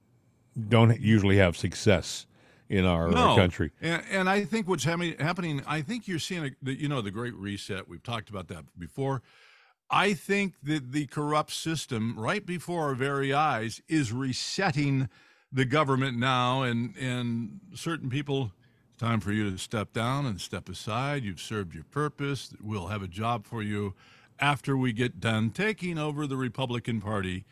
don't 0.69 1.01
usually 1.01 1.39
have 1.39 1.57
success 1.57 2.27
in 2.69 2.85
our, 2.85 3.11
no. 3.11 3.31
our 3.31 3.37
country. 3.37 3.71
And, 3.81 4.03
and, 4.11 4.31
I 4.31 4.45
think 4.45 4.67
what's 4.67 4.85
happening, 4.85 5.63
I 5.67 5.83
think 5.83 6.09
you're 6.09 6.19
seeing, 6.19 6.45
a, 6.45 6.71
you 6.71 6.89
know, 6.89 7.03
the 7.03 7.11
Great 7.11 7.35
Reset. 7.35 7.87
We've 7.87 8.03
talked 8.03 8.31
about 8.31 8.49
that 8.49 8.65
before. 8.79 9.23
I 9.93 10.15
think 10.15 10.55
that 10.63 10.93
the 10.93 11.07
corrupt 11.07 11.53
system, 11.53 12.19
right 12.19 12.45
before 12.45 12.85
our 12.85 12.95
very 12.95 13.35
eyes, 13.35 13.83
is 13.89 14.11
resetting 14.11 15.11
the 15.53 15.67
government 15.67 16.19
now, 16.19 16.63
and 16.63 16.97
and 16.97 17.61
certain 17.75 18.09
people. 18.09 18.53
It's 18.89 18.99
time 18.99 19.21
for 19.21 19.33
you 19.33 19.51
to 19.51 19.59
step 19.59 19.93
down 19.93 20.25
and 20.25 20.41
step 20.41 20.71
aside. 20.71 21.25
You've 21.25 21.41
served 21.41 21.75
your 21.75 21.85
purpose. 21.85 22.55
We'll 22.63 22.87
have 22.87 23.03
a 23.03 23.09
job 23.09 23.47
for 23.47 23.63
you 23.63 23.93
after 24.41 24.79
we 24.79 24.95
get 24.95 25.21
done 25.21 25.51
taking 25.51 25.99
over 25.99 26.27
the 26.27 26.39
Republican 26.39 27.03
Party 27.03 27.45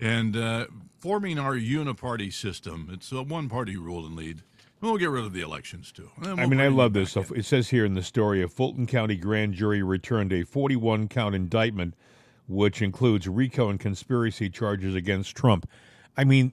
and 0.00 0.36
uh, 0.36 0.66
forming 0.98 1.38
our 1.38 1.54
uniparty 1.54 2.32
system. 2.32 2.88
It's 2.92 3.12
a 3.12 3.22
one 3.22 3.48
party 3.48 3.76
rule 3.76 4.04
and 4.04 4.16
lead. 4.16 4.42
We'll 4.84 4.98
get 4.98 5.08
rid 5.08 5.24
of 5.24 5.32
the 5.32 5.40
elections 5.40 5.90
too. 5.90 6.10
We'll 6.20 6.38
I 6.38 6.44
mean, 6.44 6.60
I 6.60 6.68
love 6.68 6.92
this. 6.92 7.16
In. 7.16 7.24
It 7.34 7.46
says 7.46 7.70
here 7.70 7.86
in 7.86 7.94
the 7.94 8.02
story 8.02 8.42
a 8.42 8.48
Fulton 8.48 8.86
County 8.86 9.16
grand 9.16 9.54
jury 9.54 9.82
returned 9.82 10.30
a 10.30 10.44
41 10.44 11.08
count 11.08 11.34
indictment, 11.34 11.94
which 12.46 12.82
includes 12.82 13.26
RICO 13.26 13.70
and 13.70 13.80
conspiracy 13.80 14.50
charges 14.50 14.94
against 14.94 15.34
Trump. 15.34 15.66
I 16.18 16.24
mean, 16.24 16.52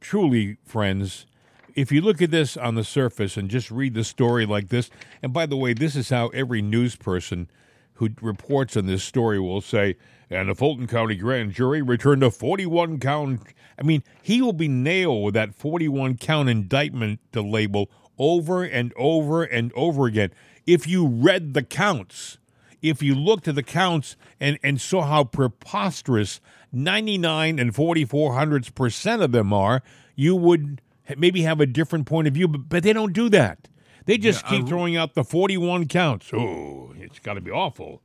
truly, 0.00 0.58
friends, 0.64 1.26
if 1.74 1.90
you 1.90 2.00
look 2.00 2.22
at 2.22 2.30
this 2.30 2.56
on 2.56 2.76
the 2.76 2.84
surface 2.84 3.36
and 3.36 3.50
just 3.50 3.72
read 3.72 3.94
the 3.94 4.04
story 4.04 4.46
like 4.46 4.68
this, 4.68 4.88
and 5.20 5.32
by 5.32 5.46
the 5.46 5.56
way, 5.56 5.74
this 5.74 5.96
is 5.96 6.10
how 6.10 6.28
every 6.28 6.62
news 6.62 6.94
person 6.94 7.50
who 7.94 8.10
reports 8.22 8.76
on 8.76 8.86
this 8.86 9.02
story 9.02 9.40
will 9.40 9.60
say, 9.60 9.96
and 10.30 10.48
the 10.48 10.54
Fulton 10.54 10.86
County 10.86 11.16
grand 11.16 11.52
jury 11.52 11.82
returned 11.82 12.22
a 12.22 12.30
41 12.30 12.98
count. 12.98 13.42
I 13.78 13.82
mean, 13.82 14.02
he 14.22 14.42
will 14.42 14.52
be 14.52 14.68
nailed 14.68 15.24
with 15.24 15.34
that 15.34 15.54
41 15.54 16.16
count 16.16 16.48
indictment 16.48 17.20
to 17.32 17.42
label 17.42 17.90
over 18.18 18.64
and 18.64 18.92
over 18.96 19.44
and 19.44 19.72
over 19.74 20.06
again. 20.06 20.30
If 20.66 20.86
you 20.86 21.06
read 21.06 21.54
the 21.54 21.62
counts, 21.62 22.38
if 22.82 23.02
you 23.02 23.14
looked 23.14 23.46
at 23.48 23.54
the 23.54 23.62
counts 23.62 24.16
and, 24.40 24.58
and 24.62 24.80
saw 24.80 25.02
how 25.02 25.24
preposterous 25.24 26.40
99 26.72 27.58
and 27.58 27.74
44 27.74 28.34
hundredths 28.34 28.70
percent 28.70 29.22
of 29.22 29.32
them 29.32 29.52
are, 29.52 29.82
you 30.14 30.34
would 30.34 30.80
maybe 31.16 31.42
have 31.42 31.60
a 31.60 31.66
different 31.66 32.06
point 32.06 32.26
of 32.26 32.34
view, 32.34 32.48
but, 32.48 32.68
but 32.68 32.82
they 32.82 32.92
don't 32.92 33.12
do 33.12 33.28
that. 33.28 33.68
They 34.06 34.18
just 34.18 34.44
yeah, 34.44 34.50
keep 34.50 34.64
I, 34.64 34.68
throwing 34.68 34.96
out 34.96 35.14
the 35.14 35.24
41 35.24 35.88
counts. 35.88 36.30
Oh, 36.32 36.94
it's 36.96 37.18
got 37.18 37.34
to 37.34 37.40
be 37.40 37.50
awful. 37.50 38.02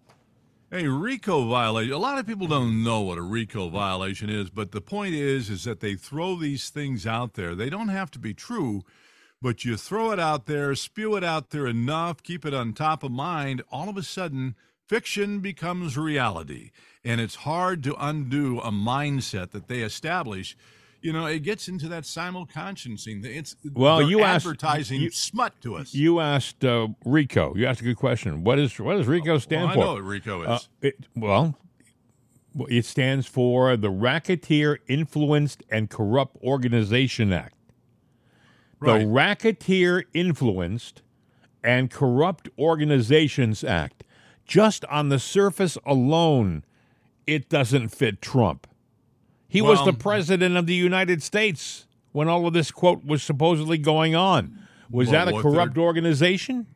A 0.73 0.88
RICO 0.88 1.49
violation. 1.49 1.91
A 1.91 1.97
lot 1.97 2.17
of 2.17 2.25
people 2.25 2.47
don't 2.47 2.81
know 2.81 3.01
what 3.01 3.17
a 3.17 3.21
RICO 3.21 3.67
violation 3.67 4.29
is, 4.29 4.49
but 4.49 4.71
the 4.71 4.79
point 4.79 5.13
is, 5.13 5.49
is 5.49 5.65
that 5.65 5.81
they 5.81 5.95
throw 5.95 6.36
these 6.36 6.69
things 6.69 7.05
out 7.05 7.34
there. 7.34 7.55
They 7.55 7.69
don't 7.69 7.89
have 7.89 8.10
to 8.12 8.19
be 8.19 8.34
true, 8.34 8.84
but 9.41 9.65
you 9.65 9.75
throw 9.75 10.12
it 10.12 10.19
out 10.19 10.45
there, 10.45 10.73
spew 10.75 11.17
it 11.17 11.25
out 11.25 11.49
there 11.49 11.67
enough, 11.67 12.23
keep 12.23 12.45
it 12.45 12.53
on 12.53 12.71
top 12.71 13.03
of 13.03 13.12
mind. 13.12 13.62
All 13.69 13.89
of 13.89 13.97
a 13.97 14.03
sudden, 14.03 14.55
fiction 14.88 15.41
becomes 15.41 15.97
reality, 15.97 16.71
and 17.03 17.19
it's 17.19 17.36
hard 17.36 17.84
to 17.84 17.95
undo 17.99 18.62
a 18.62 18.71
mindset 18.71 19.51
that 19.51 19.67
they 19.67 19.81
establish 19.81 20.55
you 21.01 21.11
know, 21.13 21.25
it 21.25 21.39
gets 21.39 21.67
into 21.67 21.87
that 21.89 22.03
simulconsciencing. 22.03 23.25
It's 23.25 23.55
well, 23.73 24.01
you 24.01 24.23
advertising 24.23 24.97
asked, 24.97 25.03
you, 25.03 25.11
smut 25.11 25.59
to 25.61 25.75
us. 25.75 25.93
You 25.93 26.19
asked 26.19 26.63
uh, 26.63 26.89
RICO. 27.05 27.55
You 27.55 27.65
asked 27.65 27.81
a 27.81 27.83
good 27.83 27.97
question. 27.97 28.43
What 28.43 28.59
is 28.59 28.77
what 28.79 28.97
does 28.97 29.07
RICO 29.07 29.39
stand 29.39 29.65
well, 29.65 29.73
for? 29.73 29.79
I 29.79 29.83
know 29.83 29.93
what 29.95 30.03
RICO 30.03 30.43
uh, 30.43 30.55
is. 30.55 30.61
Uh, 30.61 30.87
it, 30.87 30.95
well, 31.15 31.57
it 32.69 32.85
stands 32.85 33.27
for 33.27 33.75
the 33.77 33.89
Racketeer 33.89 34.79
Influenced 34.87 35.63
and 35.69 35.89
Corrupt 35.89 36.37
Organization 36.43 37.33
Act. 37.33 37.55
Right. 38.79 38.99
The 38.99 39.07
Racketeer 39.07 40.05
Influenced 40.13 41.01
and 41.63 41.89
Corrupt 41.89 42.49
Organizations 42.57 43.63
Act. 43.63 44.03
Just 44.45 44.83
on 44.85 45.09
the 45.09 45.19
surface 45.19 45.77
alone, 45.85 46.63
it 47.25 47.47
doesn't 47.47 47.89
fit 47.89 48.21
Trump. 48.21 48.67
He 49.51 49.61
well, 49.61 49.71
was 49.71 49.83
the 49.83 49.91
president 49.91 50.55
of 50.55 50.65
the 50.65 50.73
United 50.73 51.21
States 51.21 51.85
when 52.13 52.29
all 52.29 52.47
of 52.47 52.53
this 52.53 52.71
quote 52.71 53.03
was 53.03 53.21
supposedly 53.21 53.77
going 53.77 54.15
on. 54.15 54.57
Was 54.89 55.09
well, 55.09 55.25
that 55.25 55.35
a 55.35 55.41
corrupt 55.41 55.77
organization? 55.77 56.67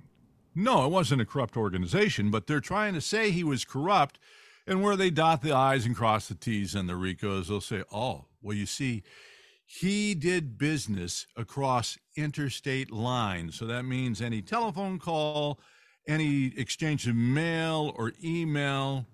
No, 0.54 0.84
it 0.84 0.92
wasn't 0.92 1.22
a 1.22 1.26
corrupt 1.26 1.56
organization, 1.56 2.32
but 2.32 2.48
they're 2.48 2.60
trying 2.60 2.94
to 2.94 3.00
say 3.00 3.32
he 3.32 3.46
was 3.46 3.64
corrupt. 3.64 4.20
And 4.68 4.84
where 4.84 4.98
they 4.98 5.10
dot 5.10 5.42
the 5.42 5.54
I's 5.54 5.86
and 5.86 5.96
cross 5.96 6.28
the 6.28 6.36
T's 6.36 6.76
and 6.76 6.90
the 6.90 6.96
RICOs, 6.96 7.48
they'll 7.48 7.62
say, 7.62 7.84
oh, 7.94 8.26
well, 8.42 8.58
you 8.58 8.66
see, 8.66 9.04
he 9.66 10.14
did 10.14 10.58
business 10.58 11.28
across 11.38 11.98
interstate 12.18 12.92
lines. 12.92 13.56
So 13.56 13.66
that 13.68 13.84
means 13.84 14.22
any 14.22 14.42
telephone 14.42 15.00
call, 15.00 15.62
any 16.10 16.52
exchange 16.58 17.08
of 17.08 17.16
mail 17.16 17.94
or 17.96 18.12
email 18.22 19.06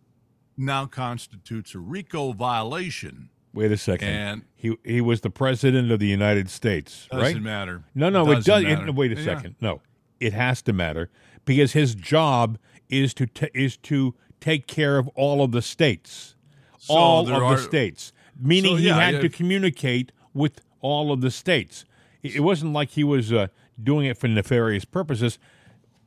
now 0.57 0.87
constitutes 0.87 1.75
a 1.75 1.79
RICO 1.79 2.33
violation. 2.33 3.29
Wait 3.53 3.71
a 3.71 3.77
second. 3.77 4.07
And 4.07 4.41
he 4.55 4.77
he 4.83 5.01
was 5.01 5.21
the 5.21 5.29
president 5.29 5.91
of 5.91 5.99
the 5.99 6.07
United 6.07 6.49
States, 6.49 7.07
It 7.11 7.15
doesn't 7.15 7.35
right? 7.35 7.43
matter. 7.43 7.83
No, 7.93 8.09
no, 8.09 8.31
it, 8.31 8.39
it 8.39 8.45
does. 8.45 8.63
It, 8.63 8.95
wait 8.95 9.11
a 9.11 9.15
yeah. 9.15 9.23
second. 9.23 9.55
No, 9.59 9.81
it 10.19 10.33
has 10.33 10.61
to 10.63 10.73
matter 10.73 11.09
because 11.45 11.73
his 11.73 11.95
job 11.95 12.57
is 12.89 13.13
to 13.15 13.25
t- 13.25 13.49
is 13.53 13.77
to 13.77 14.15
take 14.39 14.67
care 14.67 14.97
of 14.97 15.07
all 15.09 15.43
of 15.43 15.51
the 15.51 15.61
states, 15.61 16.35
so 16.77 16.93
all 16.93 17.27
of 17.27 17.31
are, 17.31 17.55
the 17.55 17.61
states. 17.61 18.13
Meaning 18.39 18.75
so, 18.75 18.77
he 18.77 18.87
yeah, 18.87 18.99
had 18.99 19.15
yeah. 19.15 19.21
to 19.21 19.29
communicate 19.29 20.11
with 20.33 20.61
all 20.79 21.11
of 21.11 21.21
the 21.21 21.31
states. 21.31 21.85
It 22.23 22.41
wasn't 22.41 22.73
like 22.73 22.91
he 22.91 23.03
was 23.03 23.33
uh, 23.33 23.47
doing 23.81 24.05
it 24.05 24.17
for 24.17 24.27
nefarious 24.27 24.85
purposes. 24.85 25.39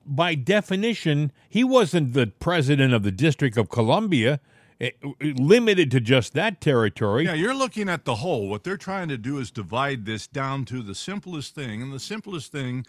By 0.07 0.35
definition, 0.35 1.33
he 1.49 1.65
wasn't 1.65 2.13
the 2.13 2.27
president 2.27 2.93
of 2.93 3.03
the 3.03 3.11
District 3.11 3.57
of 3.57 3.69
Columbia 3.69 4.41
eh, 4.81 4.91
limited 5.21 5.91
to 5.91 6.01
just 6.01 6.33
that 6.35 6.61
territory. 6.61 7.25
Yeah, 7.25 7.35
you're 7.35 7.55
looking 7.55 7.89
at 7.89 8.05
the 8.05 8.17
whole. 8.17 8.49
What 8.49 8.65
they're 8.65 8.77
trying 8.77 9.09
to 9.09 9.19
do 9.19 9.39
is 9.39 9.51
divide 9.51 10.05
this 10.05 10.27
down 10.27 10.65
to 10.67 10.83
the 10.83 10.95
simplest 10.95 11.55
thing, 11.55 11.83
and 11.83 11.93
the 11.93 12.01
simplest 12.01 12.53
thing 12.53 12.87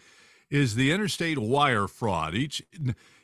is 0.49 0.75
the 0.75 0.91
interstate 0.91 1.37
wire 1.37 1.87
fraud. 1.87 2.35
Each, 2.35 2.61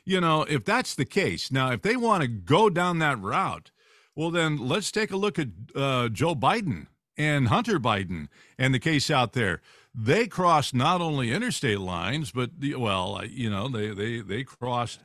you 0.04 0.20
know, 0.20 0.42
if 0.42 0.64
that's 0.64 0.94
the 0.94 1.04
case, 1.04 1.52
now 1.52 1.70
if 1.70 1.82
they 1.82 1.96
want 1.96 2.22
to 2.22 2.28
go 2.28 2.68
down 2.68 2.98
that 2.98 3.20
route, 3.20 3.70
well, 4.14 4.30
then 4.30 4.56
let's 4.56 4.90
take 4.90 5.10
a 5.10 5.16
look 5.16 5.38
at 5.38 5.48
uh, 5.74 6.08
Joe 6.08 6.34
Biden 6.34 6.86
and 7.16 7.48
Hunter 7.48 7.78
Biden 7.78 8.28
and 8.58 8.74
the 8.74 8.78
case 8.78 9.10
out 9.10 9.32
there. 9.32 9.60
They 9.94 10.26
crossed 10.26 10.74
not 10.74 11.00
only 11.00 11.30
interstate 11.30 11.80
lines, 11.80 12.30
but 12.30 12.60
the, 12.60 12.76
well, 12.76 13.22
you 13.28 13.50
know, 13.50 13.68
they 13.68 13.88
they 13.88 14.20
they 14.20 14.42
crossed, 14.42 15.00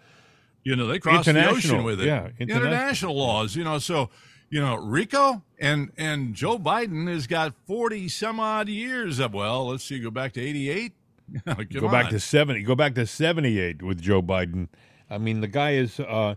you 0.68 0.76
know, 0.76 0.86
they 0.86 1.00
crossed 1.00 1.32
the 1.32 1.50
ocean 1.50 1.86
with 1.86 2.02
it. 2.02 2.08
Yeah, 2.08 2.28
international. 2.40 2.68
international 2.68 3.16
laws. 3.16 3.56
You 3.56 3.64
know, 3.64 3.80
so 3.80 4.10
you 4.50 4.60
know, 4.60 4.76
Rico 4.76 5.42
and 5.58 5.94
and 5.96 6.34
Joe 6.34 6.60
Biden 6.60 7.08
has 7.08 7.26
got 7.26 7.54
forty 7.66 8.10
some 8.10 8.42
odd 8.42 8.68
years 8.68 9.20
of. 9.20 9.34
Well, 9.34 9.70
let's 9.70 9.86
see, 9.86 9.98
go 9.98 10.12
back 10.12 10.34
to 10.34 10.42
eighty 10.42 10.70
eight. 10.70 10.92
go 11.72 11.90
back 11.90 12.10
to 12.10 12.20
seventy. 12.20 12.64
Go 12.64 12.76
back 12.76 12.96
to 12.96 13.08
seventy 13.08 13.60
eight 13.60 13.82
with 13.82 14.02
Joe 14.02 14.22
Biden. 14.22 14.68
I 15.10 15.18
mean, 15.18 15.40
the 15.40 15.48
guy 15.48 15.72
is 15.72 16.02
uh, 16.02 16.36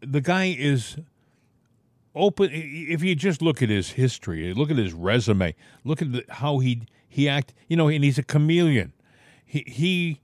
the 0.00 0.20
guy 0.20 0.54
is 0.56 0.98
open. 2.14 2.50
If 2.52 3.02
you 3.02 3.16
just 3.16 3.42
look 3.42 3.62
at 3.62 3.68
his 3.68 3.90
history, 3.90 4.54
look 4.54 4.70
at 4.70 4.76
his 4.76 4.92
resume, 4.92 5.56
look 5.82 6.00
at 6.00 6.12
the, 6.12 6.24
how 6.28 6.60
he 6.60 6.82
he 7.08 7.28
act. 7.28 7.52
You 7.66 7.76
know, 7.76 7.88
and 7.88 8.04
he's 8.04 8.16
a 8.16 8.22
chameleon. 8.22 8.92
He 9.44 9.64
he 9.66 10.20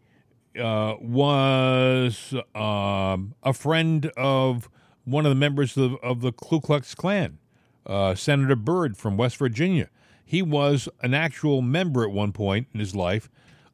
uh, 0.59 0.97
was 1.01 2.35
um, 2.55 3.35
a 3.43 3.53
friend 3.53 4.07
of 4.17 4.69
one 5.05 5.27
of 5.27 5.31
the 5.31 5.37
members 5.37 5.77
of, 5.77 5.97
of 6.03 6.21
the 6.21 6.33
Ku 6.33 6.61
Klux 6.61 6.95
Klan, 6.95 7.39
uh, 7.87 8.15
Senator 8.15 8.57
Byrd 8.57 8.97
from 8.97 9.17
West 9.17 9.37
Virginia. 9.37 9.89
He 10.25 10.43
was 10.43 10.89
an 11.03 11.15
actual 11.15 11.63
member 11.63 12.05
at 12.05 12.11
one 12.11 12.33
point 12.33 12.69
in 12.73 12.81
his 12.81 12.95
life 12.95 13.29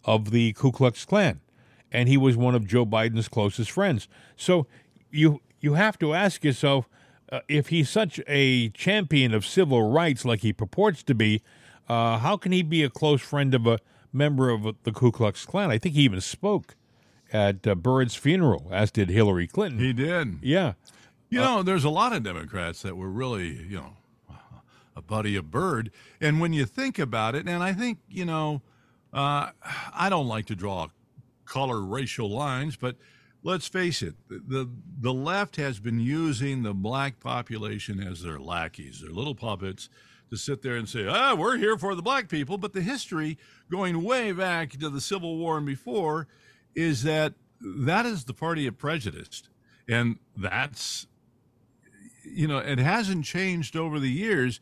of 0.05 0.31
the 0.31 0.53
Ku 0.55 0.73
Klux 0.73 1.05
Klan, 1.05 1.41
and 1.93 2.09
he 2.09 2.17
was 2.17 2.37
one 2.37 2.55
of 2.55 2.67
Joe 2.67 2.87
Biden's 2.87 3.29
closest 3.29 3.71
friends. 3.71 4.09
So 4.37 4.67
you 5.11 5.41
you 5.61 5.75
have 5.75 5.99
to 5.99 6.15
ask 6.15 6.45
yourself 6.45 6.89
uh, 7.31 7.41
if 7.49 7.69
he's 7.69 7.91
such 7.91 8.21
a 8.27 8.71
champion 8.71 9.35
of 9.35 9.45
civil 9.45 9.91
rights 9.91 10.25
like 10.25 10.41
he 10.41 10.53
purports 10.53 11.03
to 11.05 11.15
be, 11.15 11.43
uh, 11.89 12.19
how 12.19 12.37
can 12.37 12.53
he 12.53 12.63
be 12.63 12.83
a 12.83 12.91
close 12.91 13.21
friend 13.21 13.55
of 13.55 13.67
a 13.67 13.79
member 14.13 14.51
of 14.51 14.77
the 14.85 14.93
Ku 14.93 15.11
Klux 15.11 15.45
Klan? 15.45 15.71
I 15.71 15.79
think 15.79 15.95
he 15.95 16.03
even 16.03 16.21
spoke 16.21 16.77
at 17.33 17.67
uh, 17.67 17.75
Byrd's 17.75 18.15
funeral, 18.15 18.69
as 18.71 18.91
did 18.91 19.11
Hillary 19.11 19.47
Clinton. 19.47 19.79
He 19.79 19.93
did. 19.93 20.39
Yeah. 20.43 20.75
You 21.31 21.41
know, 21.41 21.63
there's 21.63 21.85
a 21.85 21.91
lot 21.91 22.15
of 22.15 22.23
Democrats 22.23 22.81
that 22.83 22.97
were 22.97 23.11
really, 23.11 23.49
you 23.49 23.77
know, 23.77 23.97
a 24.97 25.03
buddy 25.03 25.37
of 25.37 25.51
Byrd. 25.51 25.91
And 26.21 26.41
when 26.41 26.53
you 26.53 26.65
think 26.65 26.99
about 26.99 27.35
it, 27.35 27.47
and 27.47 27.63
I 27.63 27.73
think, 27.73 27.99
you 28.09 28.25
know, 28.25 28.63
uh, 29.13 29.51
I 29.95 30.09
don't 30.09 30.27
like 30.27 30.47
to 30.47 30.57
draw 30.57 30.89
color 31.45 31.81
racial 31.83 32.31
lines, 32.31 32.77
but 32.77 32.97
let's 33.43 33.69
face 33.69 34.03
it, 34.03 34.15
the 34.29 34.69
the 35.01 35.13
left 35.13 35.57
has 35.57 35.81
been 35.81 36.01
using 36.01 36.63
the 36.63 36.75
black 36.75 37.21
population 37.21 38.01
as 38.01 38.23
their 38.23 38.41
lackeys, 38.41 39.01
their 39.01 39.11
little 39.11 39.35
puppets, 39.35 39.89
to 40.31 40.37
sit 40.37 40.63
there 40.63 40.77
and 40.77 40.89
say, 40.89 41.07
"Ah, 41.07 41.35
we're 41.35 41.57
here 41.57 41.77
for 41.77 41.95
the 41.95 42.03
black 42.03 42.29
people." 42.29 42.59
But 42.59 42.73
the 42.73 42.83
history, 42.83 43.39
going 43.71 44.03
way 44.03 44.33
back 44.33 44.73
to 44.79 44.89
the 44.89 45.01
Civil 45.01 45.37
War 45.39 45.57
and 45.57 45.67
before, 45.67 46.29
is 46.75 47.03
that 47.03 47.35
that 47.61 48.07
is 48.07 48.25
the 48.25 48.35
party 48.35 48.67
of 48.67 48.79
prejudice, 48.79 49.43
and 49.89 50.19
that's 50.37 51.07
you 52.25 52.47
know 52.47 52.59
it 52.59 52.79
hasn't 52.79 53.25
changed 53.25 53.77
over 53.77 53.99
the 53.99 54.11
years. 54.11 54.61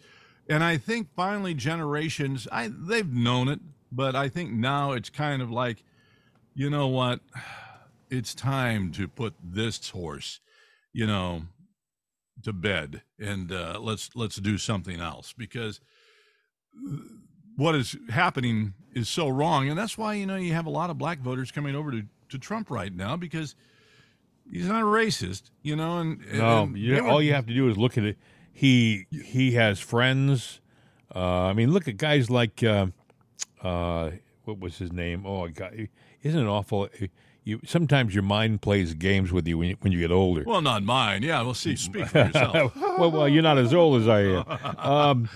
And 0.48 0.62
I 0.62 0.76
think 0.76 1.08
finally 1.16 1.54
generations, 1.54 2.46
I 2.52 2.70
they've 2.72 3.12
known 3.12 3.48
it, 3.48 3.60
but 3.90 4.14
I 4.14 4.28
think 4.28 4.52
now 4.52 4.92
it's 4.92 5.10
kind 5.10 5.42
of 5.42 5.50
like, 5.50 5.82
you 6.54 6.70
know 6.70 6.86
what? 6.86 7.20
it's 8.10 8.34
time 8.34 8.92
to 8.92 9.08
put 9.08 9.34
this 9.42 9.90
horse, 9.90 10.38
you 10.92 11.06
know, 11.06 11.42
to 12.46 12.52
bed 12.52 13.02
and 13.18 13.50
uh, 13.50 13.76
let's 13.82 14.14
let's 14.14 14.36
do 14.36 14.56
something 14.56 15.00
else 15.00 15.34
because 15.36 15.80
what 17.56 17.74
is 17.74 17.96
happening 18.08 18.74
is 18.94 19.08
so 19.08 19.28
wrong, 19.28 19.68
and 19.68 19.76
that's 19.76 19.98
why 19.98 20.14
you 20.14 20.26
know 20.26 20.36
you 20.36 20.52
have 20.52 20.66
a 20.66 20.70
lot 20.70 20.88
of 20.88 20.96
black 20.96 21.18
voters 21.18 21.50
coming 21.50 21.74
over 21.74 21.90
to, 21.90 22.04
to 22.28 22.38
Trump 22.38 22.70
right 22.70 22.94
now 22.94 23.16
because 23.16 23.56
he's 24.48 24.68
not 24.68 24.82
a 24.82 24.86
racist, 24.86 25.50
you 25.62 25.74
know. 25.74 25.98
And, 25.98 26.20
no, 26.34 26.62
and 26.62 26.78
you, 26.78 27.02
were, 27.02 27.08
all 27.08 27.20
you 27.20 27.34
have 27.34 27.46
to 27.46 27.52
do 27.52 27.68
is 27.68 27.76
look 27.76 27.98
at 27.98 28.04
it. 28.04 28.16
He 28.52 29.06
he 29.10 29.54
has 29.54 29.80
friends. 29.80 30.60
Uh, 31.12 31.46
I 31.46 31.52
mean, 31.52 31.72
look 31.72 31.88
at 31.88 31.96
guys 31.96 32.30
like 32.30 32.62
uh, 32.62 32.86
uh, 33.60 34.12
what 34.44 34.60
was 34.60 34.78
his 34.78 34.92
name? 34.92 35.26
Oh, 35.26 35.48
God, 35.48 35.88
isn't 36.22 36.40
it 36.40 36.48
awful? 36.48 36.88
You 37.46 37.60
sometimes 37.64 38.12
your 38.14 38.24
mind 38.24 38.60
plays 38.60 38.92
games 38.92 39.32
with 39.32 39.46
you 39.46 39.56
when 39.56 39.68
you, 39.70 39.76
when 39.80 39.92
you 39.92 40.00
get 40.00 40.10
older. 40.10 40.42
Well, 40.44 40.60
not 40.60 40.82
mine. 40.82 41.22
Yeah, 41.22 41.40
we'll 41.42 41.54
see. 41.54 41.76
Speak 41.76 42.08
for 42.08 42.18
yourself. 42.26 42.76
well, 42.76 43.10
well, 43.10 43.28
you're 43.28 43.42
not 43.42 43.56
as 43.56 43.72
old 43.72 44.02
as 44.02 44.08
I 44.08 44.20
am. 44.20 44.44
Um, 44.78 45.28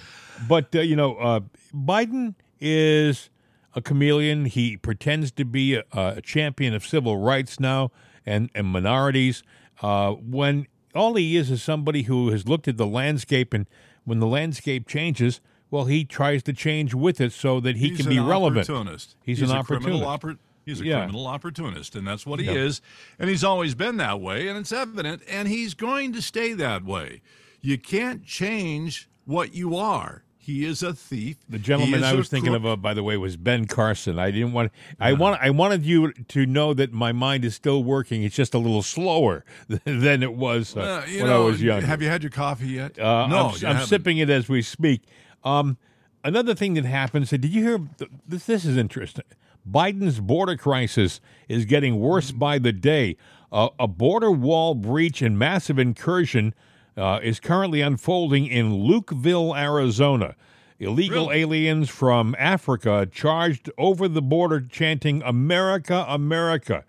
but 0.48 0.74
uh, 0.74 0.80
you 0.80 0.96
know, 0.96 1.16
uh, 1.16 1.40
Biden 1.74 2.34
is 2.60 3.30
a 3.74 3.80
chameleon. 3.80 4.46
He 4.46 4.76
pretends 4.76 5.30
to 5.32 5.44
be 5.44 5.74
a, 5.76 5.84
a 5.92 6.20
champion 6.20 6.74
of 6.74 6.84
civil 6.84 7.16
rights 7.16 7.58
now 7.60 7.90
and 8.26 8.50
and 8.54 8.66
minorities. 8.66 9.42
Uh, 9.80 10.12
when 10.12 10.66
all 10.94 11.14
he 11.14 11.36
is 11.36 11.50
is 11.50 11.62
somebody 11.62 12.02
who 12.02 12.30
has 12.30 12.46
looked 12.48 12.66
at 12.68 12.76
the 12.76 12.86
landscape, 12.86 13.54
and 13.54 13.66
when 14.04 14.18
the 14.18 14.26
landscape 14.26 14.88
changes, 14.88 15.40
well, 15.70 15.84
he 15.84 16.04
tries 16.04 16.42
to 16.42 16.52
change 16.52 16.92
with 16.94 17.20
it 17.20 17.32
so 17.32 17.60
that 17.60 17.76
he 17.76 17.90
He's 17.90 17.98
can 18.00 18.08
be 18.08 18.18
relevant. 18.18 18.68
Opportunist. 18.68 19.14
He's, 19.22 19.38
He's 19.38 19.50
an 19.50 19.56
opportunist. 19.56 20.02
Oppor- 20.02 20.38
He's 20.70 20.80
a 20.80 20.84
yeah. 20.84 20.98
criminal 20.98 21.26
opportunist, 21.26 21.96
and 21.96 22.06
that's 22.06 22.24
what 22.24 22.40
he 22.40 22.48
is. 22.48 22.80
And 23.18 23.28
he's 23.28 23.44
always 23.44 23.74
been 23.74 23.96
that 23.98 24.20
way, 24.20 24.48
and 24.48 24.56
it's 24.56 24.72
evident, 24.72 25.22
and 25.28 25.48
he's 25.48 25.74
going 25.74 26.12
to 26.12 26.22
stay 26.22 26.52
that 26.54 26.84
way. 26.84 27.22
You 27.60 27.76
can't 27.76 28.24
change 28.24 29.08
what 29.24 29.54
you 29.54 29.76
are. 29.76 30.22
He 30.38 30.64
is 30.64 30.82
a 30.82 30.94
thief. 30.94 31.36
The 31.48 31.58
gentleman 31.58 32.02
I 32.02 32.14
was 32.14 32.28
thinking 32.30 32.54
of, 32.54 32.64
uh, 32.64 32.74
by 32.74 32.94
the 32.94 33.02
way, 33.02 33.16
was 33.18 33.36
Ben 33.36 33.66
Carson. 33.66 34.18
I 34.18 34.30
didn't 34.30 34.52
want. 34.52 34.72
I 34.98 35.12
want. 35.12 35.40
I 35.42 35.50
wanted 35.50 35.84
you 35.84 36.12
to 36.12 36.46
know 36.46 36.72
that 36.72 36.92
my 36.92 37.12
mind 37.12 37.44
is 37.44 37.54
still 37.54 37.84
working. 37.84 38.22
It's 38.22 38.34
just 38.34 38.54
a 38.54 38.58
little 38.58 38.82
slower 38.82 39.44
than 39.68 40.22
it 40.22 40.34
was 40.34 40.74
uh, 40.76 41.04
when 41.06 41.26
know, 41.26 41.42
I 41.42 41.44
was 41.44 41.62
young. 41.62 41.82
Have 41.82 42.00
you 42.00 42.08
had 42.08 42.22
your 42.22 42.30
coffee 42.30 42.68
yet? 42.68 42.98
Uh, 42.98 43.26
no, 43.26 43.52
I'm, 43.64 43.76
I'm 43.76 43.86
sipping 43.86 44.16
it 44.16 44.30
as 44.30 44.48
we 44.48 44.62
speak. 44.62 45.02
Um, 45.44 45.76
another 46.24 46.54
thing 46.54 46.72
that 46.74 46.86
happens. 46.86 47.28
Did 47.30 47.44
you 47.44 47.62
hear? 47.62 47.80
This, 48.26 48.46
this 48.46 48.64
is 48.64 48.78
interesting. 48.78 49.24
Biden's 49.68 50.20
border 50.20 50.56
crisis 50.56 51.20
is 51.48 51.64
getting 51.64 52.00
worse 52.00 52.30
by 52.30 52.58
the 52.58 52.72
day. 52.72 53.16
Uh, 53.52 53.68
a 53.78 53.88
border 53.88 54.30
wall 54.30 54.74
breach 54.74 55.22
and 55.22 55.38
massive 55.38 55.78
incursion 55.78 56.54
uh, 56.96 57.20
is 57.22 57.40
currently 57.40 57.80
unfolding 57.80 58.46
in 58.46 58.72
Lukeville, 58.72 59.58
Arizona. 59.58 60.34
Illegal 60.78 61.28
really? 61.28 61.40
aliens 61.40 61.90
from 61.90 62.34
Africa 62.38 63.06
charged 63.10 63.70
over 63.76 64.08
the 64.08 64.22
border 64.22 64.60
chanting, 64.60 65.22
America, 65.22 66.06
America. 66.08 66.84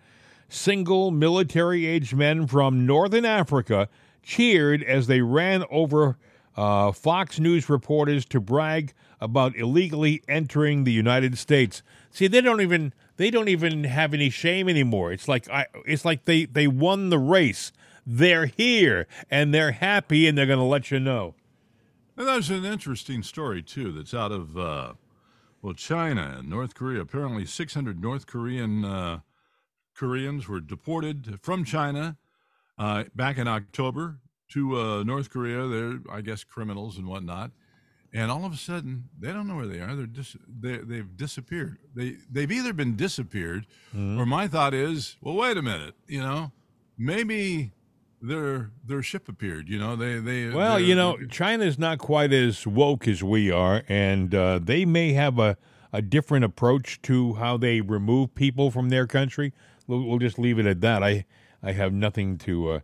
Single 0.48 1.12
military 1.12 1.86
aged 1.86 2.16
men 2.16 2.48
from 2.48 2.86
northern 2.86 3.26
Africa 3.26 3.90
cheered 4.24 4.84
as 4.84 5.08
they 5.08 5.22
ran 5.22 5.66
over 5.70 6.18
uh, 6.56 6.92
Fox 6.92 7.40
News 7.40 7.70
reporters 7.70 8.26
to 8.26 8.40
brag 8.40 8.94
about 9.22 9.56
illegally 9.56 10.24
entering 10.28 10.84
the 10.84 10.92
United 10.92 11.38
States. 11.38 11.84
See, 12.10 12.28
they 12.28 12.42
don't 12.42 12.60
even 12.60 12.94
they 13.18 13.30
don't 13.30 13.48
even 13.48 13.84
have 13.84 14.14
any 14.14 14.30
shame 14.30 14.68
anymore. 14.68 15.12
It's 15.12 15.28
like 15.28 15.50
I, 15.50 15.68
it's 15.86 16.04
like 16.04 16.26
they 16.26 16.46
they 16.46 16.68
won 16.68 17.10
the 17.10 17.20
race. 17.20 17.72
They're 18.06 18.48
here 18.48 19.08
and 19.30 19.54
they're 19.54 19.74
happy 19.74 20.28
and 20.28 20.38
they're 20.38 20.48
going 20.48 20.58
to 20.58 20.66
let 20.66 20.90
you 20.90 21.00
know. 21.00 21.36
And 22.18 22.28
there's 22.28 22.50
an 22.50 22.66
interesting 22.66 23.22
story 23.22 23.62
too 23.62 23.92
that's 23.92 24.14
out 24.14 24.32
of 24.32 24.58
uh, 24.58 24.94
well 25.62 25.74
China 25.74 26.38
and 26.40 26.50
North 26.50 26.74
Korea. 26.74 27.02
Apparently, 27.02 27.46
600 27.46 28.02
North 28.02 28.26
Korean 28.26 28.84
uh, 28.84 29.20
Koreans 29.96 30.48
were 30.48 30.60
deported 30.60 31.40
from 31.42 31.64
China 31.64 32.18
uh, 32.78 33.04
back 33.16 33.38
in 33.38 33.48
October 33.48 34.18
to 34.50 34.78
uh, 34.80 35.04
North 35.04 35.30
Korea. 35.30 35.68
They're, 35.68 36.00
I 36.12 36.22
guess, 36.22 36.44
criminals 36.44 36.98
and 36.98 37.08
whatnot. 37.08 37.52
And 38.14 38.30
all 38.30 38.44
of 38.44 38.52
a 38.52 38.58
sudden, 38.58 39.06
they 39.18 39.32
don't 39.32 39.48
know 39.48 39.56
where 39.56 39.68
they 39.68 39.80
are. 39.80 39.96
They're 39.96 40.06
dis- 40.06 40.36
they, 40.60 40.78
they've 40.78 41.16
disappeared. 41.16 41.78
They 41.96 42.18
they've 42.30 42.52
either 42.52 42.74
been 42.74 42.96
disappeared, 42.98 43.68
mm-hmm. 43.96 44.20
or 44.20 44.26
my 44.26 44.48
thought 44.48 44.74
is, 44.74 45.16
well, 45.22 45.36
wait 45.36 45.56
a 45.56 45.62
minute, 45.62 45.96
you 46.08 46.20
know, 46.20 46.52
maybe 46.98 47.72
their 48.22 48.72
their 48.86 49.02
ship 49.02 49.30
appeared. 49.30 49.70
You 49.70 49.80
know, 49.80 49.96
they 49.96 50.20
they. 50.20 50.50
Well, 50.50 50.78
you 50.78 50.94
know, 50.94 51.18
China's 51.30 51.80
not 51.80 52.00
quite 52.00 52.34
as 52.34 52.68
woke 52.68 53.08
as 53.08 53.24
we 53.24 53.50
are, 53.50 53.84
and 53.88 54.36
uh, 54.36 54.60
they 54.62 54.84
may 54.84 55.14
have 55.14 55.40
a 55.40 55.58
a 55.94 56.02
different 56.02 56.44
approach 56.44 57.02
to 57.04 57.34
how 57.36 57.58
they 57.58 57.82
remove 57.82 58.36
people 58.36 58.72
from 58.72 58.90
their 58.90 59.08
country. 59.08 59.54
We'll, 59.88 60.04
we'll 60.04 60.20
just 60.20 60.40
leave 60.40 60.60
it 60.60 60.66
at 60.66 60.82
that. 60.82 61.02
I 61.02 61.26
I 61.64 61.72
have 61.72 61.94
nothing 61.94 62.38
to. 62.40 62.70
Uh, 62.72 62.80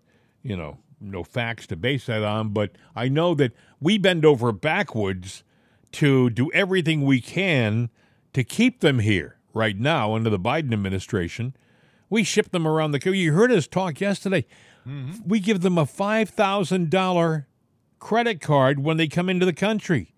you 0.47 0.55
know, 0.55 0.77
no 0.99 1.23
facts 1.23 1.67
to 1.67 1.75
base 1.75 2.07
that 2.07 2.23
on, 2.23 2.49
but 2.49 2.71
I 2.95 3.07
know 3.07 3.33
that 3.35 3.53
we 3.79 3.97
bend 3.97 4.25
over 4.25 4.51
backwards 4.51 5.43
to 5.93 6.29
do 6.29 6.51
everything 6.51 7.05
we 7.05 7.21
can 7.21 7.89
to 8.33 8.43
keep 8.43 8.81
them 8.81 8.99
here 8.99 9.37
right 9.53 9.77
now 9.77 10.15
under 10.15 10.29
the 10.29 10.39
Biden 10.39 10.73
administration. 10.73 11.55
We 12.09 12.23
ship 12.23 12.51
them 12.51 12.67
around 12.67 12.91
the 12.91 12.99
country. 12.99 13.19
You 13.19 13.33
heard 13.33 13.51
us 13.51 13.67
talk 13.67 13.99
yesterday. 13.99 14.45
Mm-hmm. 14.87 15.27
We 15.27 15.39
give 15.39 15.61
them 15.61 15.77
a 15.77 15.85
five 15.85 16.29
thousand 16.29 16.89
dollar 16.89 17.47
credit 17.99 18.39
card 18.39 18.83
when 18.83 18.97
they 18.97 19.07
come 19.07 19.29
into 19.29 19.45
the 19.45 19.53
country. 19.53 20.13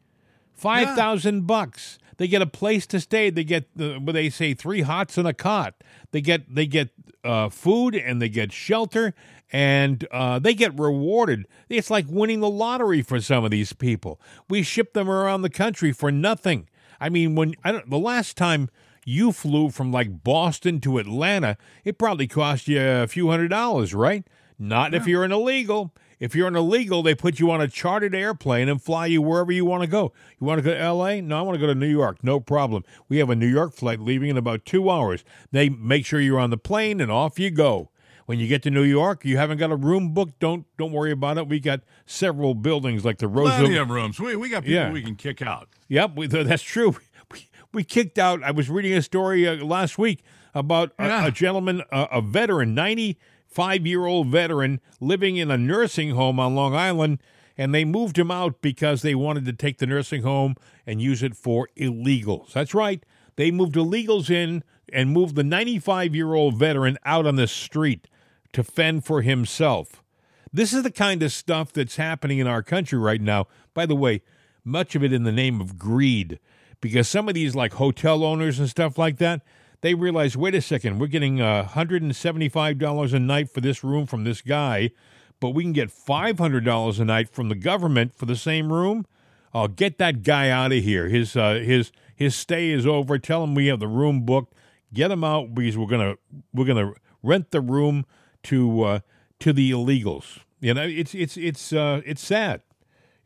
Five 0.54 0.96
thousand 0.96 1.36
yeah. 1.36 1.42
bucks. 1.42 1.98
They 2.20 2.28
get 2.28 2.42
a 2.42 2.48
place 2.48 2.86
to 2.88 3.00
stay. 3.00 3.30
They 3.30 3.46
get 3.46 3.66
the, 3.78 3.98
what 3.98 4.12
they 4.12 4.30
say 4.30 4.54
three 4.54 4.82
hots 4.82 5.18
and 5.18 5.26
a 5.26 5.34
cot. 5.34 5.74
They 6.12 6.20
get 6.20 6.54
they 6.54 6.68
get 6.68 6.90
uh, 7.24 7.48
food 7.48 7.96
and 7.96 8.22
they 8.22 8.28
get 8.28 8.52
shelter 8.52 9.14
and 9.54 10.06
uh, 10.12 10.38
they 10.38 10.54
get 10.54 10.78
rewarded. 10.78 11.48
It's 11.70 11.90
like 11.90 12.06
winning 12.10 12.42
the 12.42 12.50
lottery 12.50 13.02
for 13.02 13.22
some 13.22 13.46
of 13.46 13.52
these 13.52 13.72
people. 13.72 14.20
We 14.50 14.64
ship 14.64 14.94
them 14.94 15.10
around 15.10 15.44
the 15.44 15.50
country 15.50 15.94
for 15.94 16.12
nothing. 16.12 16.68
I 17.00 17.08
mean, 17.08 17.36
when 17.36 17.56
I 17.64 17.72
don't, 17.72 17.90
the 17.90 17.98
last 17.98 18.36
time 18.36 18.70
you 19.06 19.32
flew 19.32 19.70
from 19.70 19.90
like 19.94 20.22
Boston 20.22 20.82
to 20.82 20.98
Atlanta, 20.98 21.56
it 21.86 21.98
probably 21.98 22.28
cost 22.28 22.68
you 22.68 22.82
a 22.82 23.08
few 23.08 23.30
hundred 23.30 23.48
dollars, 23.48 23.94
right? 23.94 24.28
Not 24.60 24.92
yeah. 24.92 24.98
if 24.98 25.08
you're 25.08 25.24
an 25.24 25.32
illegal. 25.32 25.96
If 26.20 26.36
you're 26.36 26.48
an 26.48 26.56
illegal, 26.56 27.02
they 27.02 27.16
put 27.16 27.40
you 27.40 27.50
on 27.50 27.62
a 27.62 27.68
chartered 27.68 28.14
airplane 28.14 28.68
and 28.68 28.82
fly 28.82 29.06
you 29.06 29.22
wherever 29.22 29.52
you 29.52 29.64
want 29.64 29.84
to 29.84 29.88
go. 29.88 30.12
You 30.40 30.48
want 30.48 30.60
to 30.60 30.64
go 30.64 30.72
to 30.72 30.80
L.A.? 30.80 31.22
No, 31.22 31.40
I 31.40 31.42
want 31.42 31.56
to 31.56 31.60
go 31.60 31.68
to 31.68 31.76
New 31.76 31.88
York. 31.88 32.24
No 32.24 32.40
problem. 32.40 32.84
We 33.08 33.20
have 33.20 33.30
a 33.30 33.36
New 33.36 33.48
York 33.48 33.74
flight 33.74 34.02
leaving 34.02 34.30
in 34.30 34.38
about 34.38 34.66
two 34.66 34.90
hours. 34.90 35.24
They 35.52 35.70
make 35.70 36.06
sure 36.06 36.20
you're 36.20 36.40
on 36.40 36.50
the 36.50 36.58
plane 36.58 37.00
and 37.00 37.12
off 37.12 37.40
you 37.40 37.52
go. 37.52 37.90
When 38.26 38.38
you 38.38 38.48
get 38.48 38.62
to 38.64 38.70
New 38.70 38.84
York, 38.84 39.26
you 39.26 39.38
haven't 39.38 39.58
got 39.58 39.72
a 39.72 39.76
room 39.76 40.14
booked. 40.14 40.40
Don't 40.40 40.66
don't 40.78 40.92
worry 40.92 41.12
about 41.12 41.40
it. 41.40 41.48
We 41.48 41.60
got 41.60 41.82
several 42.06 42.54
buildings 42.54 43.04
like 43.04 43.18
the 43.18 43.28
Roosevelt. 43.28 43.62
Plenty 43.62 43.78
of 43.78 43.90
rooms. 43.90 44.20
We, 44.20 44.36
we 44.36 44.50
got 44.50 44.64
people 44.64 44.76
yeah. 44.76 44.92
we 44.92 45.02
can 45.02 45.16
kick 45.16 45.42
out. 45.42 45.68
Yep, 45.88 46.12
we, 46.16 46.28
that's 46.28 46.62
true. 46.62 46.96
We, 47.32 47.48
we 47.72 47.84
kicked 47.84 48.18
out. 48.18 48.42
I 48.44 48.50
was 48.50 48.72
reading 48.72 48.94
a 48.94 49.04
story 49.04 49.48
uh, 49.48 49.64
last 49.64 50.00
week 50.00 50.24
about 50.56 50.94
yeah. 51.00 51.26
a, 51.26 51.28
a, 51.28 51.32
gentleman, 51.32 51.84
uh, 51.92 52.08
a 52.12 52.22
veteran, 52.22 52.74
ninety 52.74 53.20
five 53.50 53.86
year 53.86 54.06
old 54.06 54.28
veteran 54.28 54.80
living 55.00 55.38
in 55.38 55.52
a 55.52 55.58
nursing 55.58 56.12
home 56.12 56.40
on 56.40 56.56
Long 56.56 56.76
Island, 56.76 57.20
and 57.58 57.74
they 57.74 57.84
moved 57.84 58.18
him 58.18 58.32
out 58.32 58.62
because 58.62 59.02
they 59.02 59.16
wanted 59.16 59.46
to 59.46 59.54
take 59.54 59.80
the 59.80 59.88
nursing 59.88 60.22
home 60.22 60.56
and 60.86 61.02
use 61.02 61.24
it 61.24 61.36
for 61.36 61.68
illegals. 61.78 62.54
That's 62.54 62.74
right. 62.74 63.04
They 63.36 63.52
moved 63.52 63.76
illegals 63.76 64.30
in 64.30 64.64
and 64.92 65.12
moved 65.12 65.36
the 65.36 65.44
95 65.44 66.16
year 66.16 66.34
old 66.34 66.58
veteran 66.58 66.98
out 67.06 67.26
on 67.26 67.36
the 67.36 67.48
street 67.48 68.08
to 68.54 68.64
fend 68.64 69.06
for 69.06 69.22
himself. 69.22 70.04
This 70.52 70.74
is 70.74 70.84
the 70.84 70.92
kind 70.92 71.22
of 71.22 71.32
stuff 71.32 71.72
that's 71.72 71.98
happening 71.98 72.40
in 72.40 72.48
our 72.48 72.64
country 72.64 72.98
right 72.98 73.22
now. 73.22 73.48
By 73.74 73.86
the 73.86 73.96
way, 73.96 74.22
much 74.64 74.96
of 74.96 75.04
it 75.04 75.14
in 75.14 75.24
the 75.24 75.32
name 75.32 75.62
of 75.62 75.78
greed, 75.78 76.40
because 76.82 77.08
some 77.08 77.28
of 77.28 77.36
these, 77.36 77.56
like 77.56 77.74
hotel 77.74 78.24
owners 78.24 78.60
and 78.60 78.70
stuff 78.70 78.98
like 78.98 79.18
that, 79.18 79.42
they 79.82 79.94
realize, 79.94 80.36
wait 80.36 80.56
a 80.56 80.62
second, 80.62 81.00
we're 81.00 81.08
getting 81.08 81.42
uh, 81.42 81.70
$175 81.74 83.14
a 83.14 83.20
night 83.20 83.50
for 83.50 83.62
this 83.62 83.84
room 83.84 84.06
from 84.06 84.24
this 84.24 84.42
guy, 84.42 84.92
but 85.40 85.52
we 85.52 85.64
can 85.64 85.74
get 85.74 85.90
$500 85.90 87.00
a 87.00 87.06
night 87.06 87.30
from 87.30 87.50
the 87.50 87.56
government 87.56 88.14
for 88.14 88.26
the 88.26 88.36
same 88.36 88.74
room. 88.74 89.06
I'll 89.54 89.68
get 89.68 89.98
that 89.98 90.24
guy 90.24 90.50
out 90.50 90.72
of 90.72 90.84
here. 90.84 91.08
His 91.08 91.36
uh, 91.36 91.56
his 91.56 91.92
his 92.16 92.36
stay 92.36 92.70
is 92.70 92.86
over. 92.86 93.18
Tell 93.18 93.44
him 93.44 93.56
we 93.56 93.68
have 93.68 93.80
the 93.80 93.88
room 93.88 94.22
booked. 94.22 94.54
Get 94.94 95.10
him 95.10 95.24
out 95.24 95.56
because 95.56 95.78
we're 95.78 95.88
gonna 95.88 96.16
we're 96.54 96.66
gonna 96.66 96.94
rent 97.24 97.52
the 97.52 97.62
room 97.62 98.06
to 98.44 98.84
uh, 98.84 99.00
to 99.40 99.54
the 99.54 99.72
illegals. 99.72 100.40
You 100.60 100.76
know, 100.76 100.84
it's 100.84 101.16
it's 101.16 101.36
it's 101.38 101.74
uh, 101.74 102.02
it's 102.06 102.24
sad. 102.24 102.62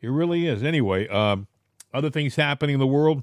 It 0.00 0.08
really 0.08 0.46
is. 0.46 0.62
Anyway, 0.62 1.08
um, 1.08 1.46
other 1.92 2.10
things 2.10 2.36
happening 2.36 2.74
in 2.74 2.80
the 2.80 2.86
world. 2.86 3.22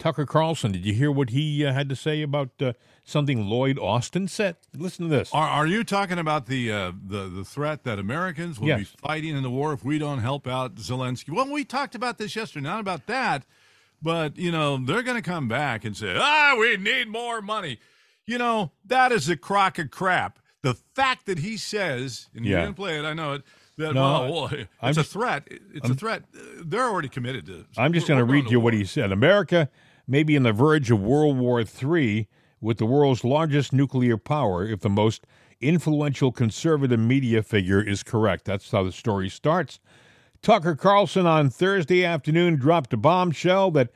Tucker 0.00 0.26
Carlson. 0.26 0.72
Did 0.72 0.84
you 0.84 0.94
hear 0.94 1.12
what 1.12 1.30
he 1.30 1.64
uh, 1.64 1.72
had 1.72 1.88
to 1.90 1.94
say 1.94 2.22
about 2.22 2.50
uh, 2.60 2.72
something 3.04 3.46
Lloyd 3.46 3.78
Austin 3.78 4.26
said? 4.26 4.56
Listen 4.76 5.08
to 5.08 5.10
this. 5.14 5.30
Are, 5.32 5.46
are 5.46 5.66
you 5.66 5.84
talking 5.84 6.18
about 6.18 6.46
the, 6.46 6.72
uh, 6.72 6.92
the 7.06 7.28
the 7.28 7.44
threat 7.44 7.84
that 7.84 7.98
Americans 7.98 8.58
will 8.58 8.68
yes. 8.68 8.78
be 8.78 8.84
fighting 8.84 9.36
in 9.36 9.42
the 9.42 9.50
war 9.50 9.72
if 9.72 9.84
we 9.84 9.98
don't 9.98 10.18
help 10.18 10.48
out 10.48 10.76
Zelensky? 10.76 11.30
Well, 11.30 11.48
we 11.48 11.64
talked 11.64 11.94
about 11.94 12.18
this 12.18 12.34
yesterday. 12.34 12.64
Not 12.64 12.80
about 12.80 13.06
that, 13.06 13.44
but 14.02 14.36
you 14.36 14.50
know 14.50 14.78
they're 14.78 15.02
going 15.02 15.22
to 15.22 15.30
come 15.30 15.46
back 15.46 15.84
and 15.84 15.96
say, 15.96 16.16
"Ah, 16.18 16.56
we 16.58 16.76
need 16.78 17.08
more 17.08 17.42
money." 17.42 17.78
You 18.26 18.38
know 18.38 18.72
that 18.86 19.12
is 19.12 19.28
a 19.28 19.36
crock 19.36 19.78
of 19.78 19.90
crap. 19.90 20.38
The 20.62 20.74
fact 20.94 21.26
that 21.26 21.38
he 21.38 21.56
says, 21.56 22.28
and 22.34 22.44
yeah. 22.44 22.58
you 22.58 22.64
didn't 22.66 22.76
play 22.76 22.98
it, 22.98 23.04
I 23.04 23.12
know 23.12 23.34
it. 23.34 23.42
That, 23.76 23.94
no, 23.94 24.30
well, 24.30 24.46
it's 24.52 24.68
I'm, 24.82 24.98
a 24.98 25.04
threat. 25.04 25.48
It's 25.48 25.86
I'm, 25.86 25.92
a 25.92 25.94
threat. 25.94 26.24
They're 26.62 26.84
already 26.84 27.08
committed 27.08 27.46
to. 27.46 27.64
I'm 27.78 27.94
just 27.94 28.06
going 28.06 28.18
to 28.18 28.30
read 28.30 28.50
you 28.50 28.60
what 28.60 28.74
he 28.74 28.84
said. 28.84 29.10
America 29.10 29.70
may 30.10 30.24
be 30.24 30.36
on 30.36 30.42
the 30.42 30.52
verge 30.52 30.90
of 30.90 31.00
World 31.00 31.38
War 31.38 31.60
III 31.60 32.28
with 32.60 32.78
the 32.78 32.84
world's 32.84 33.24
largest 33.24 33.72
nuclear 33.72 34.16
power 34.16 34.66
if 34.66 34.80
the 34.80 34.90
most 34.90 35.24
influential 35.60 36.32
conservative 36.32 36.98
media 36.98 37.42
figure 37.42 37.80
is 37.80 38.02
correct. 38.02 38.44
That's 38.44 38.70
how 38.70 38.82
the 38.82 38.92
story 38.92 39.28
starts. 39.28 39.78
Tucker 40.42 40.74
Carlson 40.74 41.26
on 41.26 41.48
Thursday 41.48 42.04
afternoon 42.04 42.56
dropped 42.56 42.92
a 42.92 42.96
bombshell 42.96 43.70
that 43.72 43.90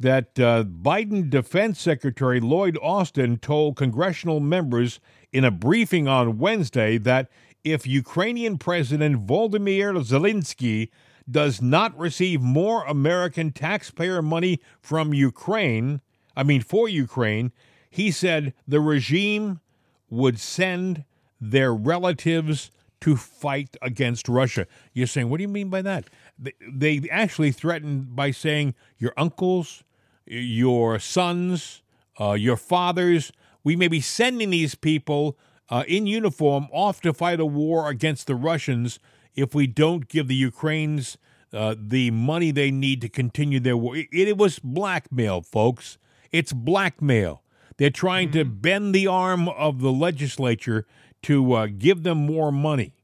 that 0.00 0.38
uh, 0.40 0.64
Biden 0.64 1.30
Defense 1.30 1.80
Secretary 1.80 2.40
Lloyd 2.40 2.76
Austin 2.82 3.36
told 3.36 3.76
congressional 3.76 4.40
members 4.40 4.98
in 5.32 5.44
a 5.44 5.50
briefing 5.50 6.08
on 6.08 6.38
Wednesday 6.38 6.98
that 6.98 7.30
if 7.62 7.86
Ukrainian 7.86 8.58
President 8.58 9.26
Volodymyr 9.26 9.94
Zelensky 10.02 10.88
does 11.30 11.62
not 11.62 11.96
receive 11.98 12.40
more 12.40 12.84
American 12.84 13.52
taxpayer 13.52 14.22
money 14.22 14.60
from 14.80 15.14
Ukraine, 15.14 16.00
I 16.36 16.42
mean, 16.42 16.62
for 16.62 16.88
Ukraine, 16.88 17.52
he 17.90 18.10
said 18.10 18.54
the 18.66 18.80
regime 18.80 19.60
would 20.08 20.38
send 20.38 21.04
their 21.40 21.74
relatives 21.74 22.70
to 23.00 23.16
fight 23.16 23.76
against 23.82 24.28
Russia. 24.28 24.66
You're 24.92 25.08
saying, 25.08 25.28
what 25.28 25.38
do 25.38 25.42
you 25.42 25.48
mean 25.48 25.68
by 25.68 25.82
that? 25.82 26.04
They, 26.38 27.02
actually 27.10 27.50
threatened 27.50 28.14
by 28.14 28.30
saying 28.30 28.74
your 28.96 29.12
uncles, 29.16 29.82
your 30.24 30.98
sons, 30.98 31.82
uh, 32.20 32.32
your 32.32 32.56
fathers, 32.56 33.32
we 33.64 33.74
may 33.74 33.88
be 33.88 34.00
sending 34.00 34.50
these 34.50 34.74
people 34.74 35.36
uh, 35.68 35.84
in 35.88 36.06
uniform 36.06 36.68
off 36.72 37.00
to 37.00 37.12
fight 37.12 37.40
a 37.40 37.46
war 37.46 37.88
against 37.88 38.26
the 38.26 38.34
Russians 38.36 38.98
if 39.34 39.54
we 39.54 39.66
don't 39.66 40.08
give 40.08 40.28
the 40.28 40.34
Ukrainians 40.34 41.16
uh, 41.52 41.74
the 41.78 42.10
money 42.10 42.50
they 42.50 42.70
need 42.70 43.00
to 43.02 43.08
continue 43.08 43.60
their 43.60 43.76
war. 43.76 43.96
It, 43.96 44.08
it, 44.12 44.38
was 44.38 44.58
blackmail, 44.58 45.42
folks. 45.42 45.98
It's 46.30 46.52
blackmail. 46.52 47.42
They're 47.76 47.90
trying 47.90 48.28
mm-hmm. 48.28 48.38
to 48.38 48.44
bend 48.46 48.94
the 48.94 49.06
arm 49.06 49.48
of 49.48 49.80
the 49.80 49.92
legislature 49.92 50.86
to 51.22 51.52
uh, 51.52 51.66
give 51.66 52.02
them 52.02 52.18
more 52.18 52.50
money. 52.50 52.94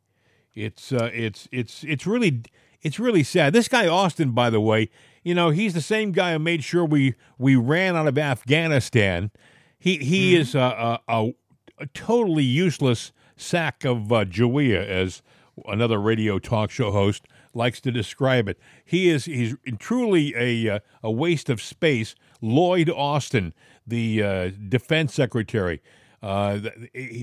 It's 0.54 0.92
uh, 0.92 1.10
it's 1.12 1.48
it's 1.52 1.84
it's 1.84 2.06
really 2.06 2.42
it's 2.82 2.98
really 2.98 3.22
sad. 3.22 3.52
This 3.52 3.68
guy 3.68 3.86
Austin, 3.86 4.32
by 4.32 4.50
the 4.50 4.60
way, 4.60 4.90
you 5.22 5.34
know 5.34 5.50
he's 5.50 5.74
the 5.74 5.80
same 5.80 6.10
guy 6.10 6.32
who 6.32 6.38
made 6.38 6.64
sure 6.64 6.84
we 6.84 7.14
we 7.38 7.54
ran 7.54 7.96
out 7.96 8.08
of 8.08 8.18
Afghanistan. 8.18 9.30
He 9.78 9.98
he 9.98 10.32
mm-hmm. 10.32 10.40
is 10.40 10.54
a, 10.54 11.00
a, 11.08 11.32
a, 11.78 11.86
totally 11.94 12.42
useless 12.42 13.12
sack 13.36 13.84
of 13.84 14.12
uh, 14.12 14.24
Jawea, 14.24 14.84
as 14.84 15.22
another 15.66 16.00
radio 16.00 16.38
talk 16.38 16.70
show 16.70 16.90
host 16.90 17.26
likes 17.54 17.80
to 17.80 17.90
describe 17.90 18.48
it. 18.48 18.58
He 18.84 19.08
is 19.08 19.24
he's 19.24 19.56
truly 19.78 20.34
a 20.36 20.76
uh, 20.76 20.78
a 21.02 21.10
waste 21.10 21.48
of 21.48 21.60
space. 21.60 22.14
Lloyd 22.40 22.88
Austin, 22.88 23.52
the 23.86 24.22
uh, 24.22 24.50
defense 24.68 25.14
secretary, 25.14 25.82
uh, 26.22 26.60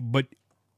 but 0.03 0.27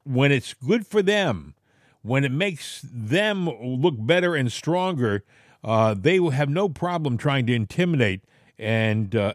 when 0.04 0.30
it's 0.30 0.54
good 0.54 0.86
for 0.86 1.02
them, 1.02 1.54
when 2.02 2.24
it 2.24 2.32
makes 2.32 2.84
them 2.90 3.48
look 3.60 3.94
better 3.98 4.34
and 4.34 4.50
stronger, 4.52 5.24
uh, 5.64 5.94
they 5.94 6.20
will 6.20 6.30
have 6.30 6.48
no 6.48 6.68
problem 6.68 7.18
trying 7.18 7.46
to 7.46 7.54
intimidate 7.54 8.22
and 8.58 9.14
uh, 9.14 9.32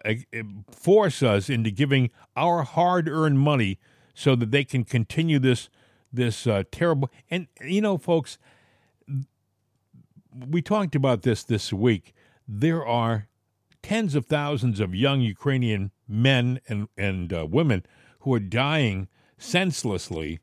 force 0.72 1.22
us 1.22 1.50
into 1.50 1.72
giving 1.72 2.10
our 2.36 2.64
hard-earned 2.64 3.40
money 3.40 3.80
so 4.14 4.36
that 4.36 4.52
they 4.52 4.64
can 4.64 4.84
continue 4.84 5.40
this 5.40 5.70
this 6.14 6.48
uh, 6.48 6.64
terrible. 6.72 7.10
And 7.30 7.48
you 7.62 7.82
know, 7.82 7.98
folks, 7.98 8.38
we 10.48 10.62
talked 10.62 10.96
about 10.96 11.24
this 11.24 11.44
this 11.44 11.74
week. 11.74 12.14
There 12.48 12.86
are 12.86 13.28
tens 13.82 14.16
of 14.16 14.26
thousands 14.26 14.80
of 14.80 14.96
young 14.96 15.22
Ukrainian 15.22 15.92
men 16.08 16.60
and 16.68 16.88
and 16.98 17.34
uh, 17.34 17.46
women 17.50 17.86
who 18.20 18.34
are 18.34 18.40
dying 18.40 19.08
senselessly 19.38 20.40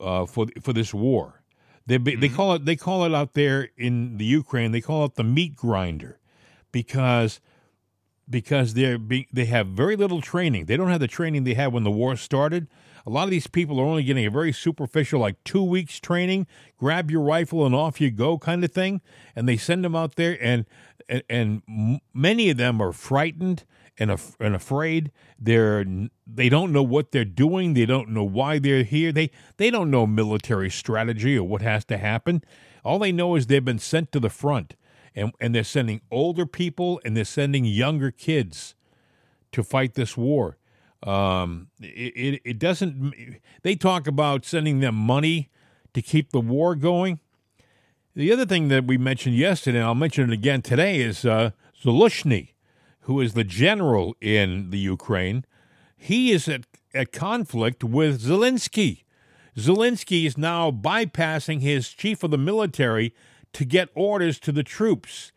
uh, 0.00 0.26
for 0.26 0.46
for 0.60 0.72
this 0.72 0.94
war. 0.94 1.42
They 1.86 1.98
mm-hmm. 1.98 2.20
they 2.20 2.28
call 2.28 2.54
it 2.54 2.64
they 2.64 2.76
call 2.76 3.04
it 3.04 3.14
out 3.14 3.34
there 3.34 3.70
in 3.76 4.18
the 4.18 4.24
Ukraine. 4.24 4.72
They 4.72 4.80
call 4.80 5.04
it 5.04 5.14
the 5.14 5.24
meat 5.24 5.56
grinder 5.56 6.18
because 6.72 7.40
because 8.28 8.74
they're 8.74 8.98
be, 8.98 9.28
they 9.32 9.44
have 9.46 9.68
very 9.68 9.96
little 9.96 10.20
training. 10.20 10.66
They 10.66 10.76
don't 10.76 10.90
have 10.90 11.00
the 11.00 11.08
training 11.08 11.44
they 11.44 11.54
had 11.54 11.72
when 11.72 11.84
the 11.84 11.90
war 11.90 12.16
started. 12.16 12.68
A 13.06 13.10
lot 13.10 13.24
of 13.24 13.30
these 13.30 13.46
people 13.46 13.78
are 13.78 13.84
only 13.84 14.02
getting 14.02 14.24
a 14.24 14.30
very 14.30 14.52
superficial, 14.52 15.20
like 15.20 15.42
two 15.44 15.62
weeks 15.62 16.00
training, 16.00 16.46
grab 16.78 17.10
your 17.10 17.20
rifle 17.20 17.66
and 17.66 17.74
off 17.74 18.00
you 18.00 18.10
go 18.10 18.38
kind 18.38 18.64
of 18.64 18.72
thing. 18.72 19.02
And 19.36 19.48
they 19.48 19.56
send 19.56 19.84
them 19.84 19.94
out 19.94 20.16
there, 20.16 20.38
and 20.40 20.64
and, 21.08 21.22
and 21.28 22.00
many 22.14 22.50
of 22.50 22.56
them 22.56 22.80
are 22.80 22.92
frightened 22.92 23.64
and, 23.98 24.10
af- 24.10 24.36
and 24.40 24.54
afraid. 24.54 25.12
They're 25.38 25.84
they 26.26 26.48
don't 26.48 26.72
know 26.72 26.82
what 26.82 27.12
they're 27.12 27.24
doing. 27.24 27.74
They 27.74 27.86
don't 27.86 28.08
know 28.10 28.24
why 28.24 28.58
they're 28.58 28.84
here. 28.84 29.12
They 29.12 29.30
they 29.56 29.70
don't 29.70 29.90
know 29.90 30.06
military 30.06 30.70
strategy 30.70 31.36
or 31.36 31.44
what 31.44 31.62
has 31.62 31.84
to 31.86 31.98
happen. 31.98 32.42
All 32.84 32.98
they 32.98 33.12
know 33.12 33.36
is 33.36 33.46
they've 33.46 33.64
been 33.64 33.78
sent 33.78 34.12
to 34.12 34.20
the 34.20 34.30
front, 34.30 34.76
and 35.14 35.32
and 35.40 35.54
they're 35.54 35.64
sending 35.64 36.00
older 36.10 36.46
people 36.46 37.00
and 37.04 37.16
they're 37.16 37.24
sending 37.24 37.64
younger 37.64 38.10
kids 38.10 38.74
to 39.52 39.62
fight 39.62 39.94
this 39.94 40.16
war. 40.16 40.56
Um, 41.04 41.68
it, 41.80 42.12
it, 42.16 42.40
it 42.44 42.58
doesn't. 42.58 43.14
They 43.62 43.76
talk 43.76 44.06
about 44.06 44.44
sending 44.44 44.80
them 44.80 44.94
money 44.94 45.50
to 45.92 46.02
keep 46.02 46.32
the 46.32 46.40
war 46.40 46.74
going. 46.74 47.20
The 48.16 48.32
other 48.32 48.46
thing 48.46 48.68
that 48.68 48.86
we 48.86 48.96
mentioned 48.96 49.36
yesterday, 49.36 49.78
and 49.78 49.86
I'll 49.86 49.94
mention 49.94 50.30
it 50.30 50.32
again 50.32 50.62
today, 50.62 51.00
is 51.00 51.24
uh, 51.24 51.50
Zaluzhny, 51.82 52.50
who 53.00 53.20
is 53.20 53.34
the 53.34 53.44
general 53.44 54.16
in 54.20 54.70
the 54.70 54.78
Ukraine. 54.78 55.44
He 55.96 56.32
is 56.32 56.48
at, 56.48 56.62
at 56.94 57.12
conflict 57.12 57.84
with 57.84 58.22
Zelensky. 58.22 59.02
Zelensky 59.56 60.26
is 60.26 60.38
now 60.38 60.70
bypassing 60.70 61.60
his 61.60 61.88
chief 61.90 62.22
of 62.22 62.30
the 62.30 62.38
military 62.38 63.14
to 63.52 63.64
get 63.64 63.88
orders 63.94 64.38
to 64.40 64.52
the 64.52 64.62
troops. 64.62 65.32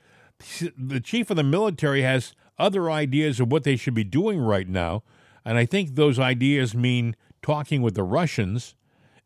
The 0.77 0.99
chief 0.99 1.29
of 1.29 1.35
the 1.35 1.43
military 1.43 2.03
has 2.03 2.33
other 2.57 2.89
ideas 2.89 3.39
of 3.39 3.51
what 3.51 3.63
they 3.63 3.75
should 3.75 3.93
be 3.93 4.03
doing 4.03 4.39
right 4.39 4.67
now. 4.67 5.03
And 5.47 5.57
I 5.57 5.65
think 5.65 5.95
those 5.95 6.19
ideas 6.19 6.75
mean 6.75 7.15
talking 7.41 7.81
with 7.81 7.95
the 7.95 8.03
Russians. 8.03 8.75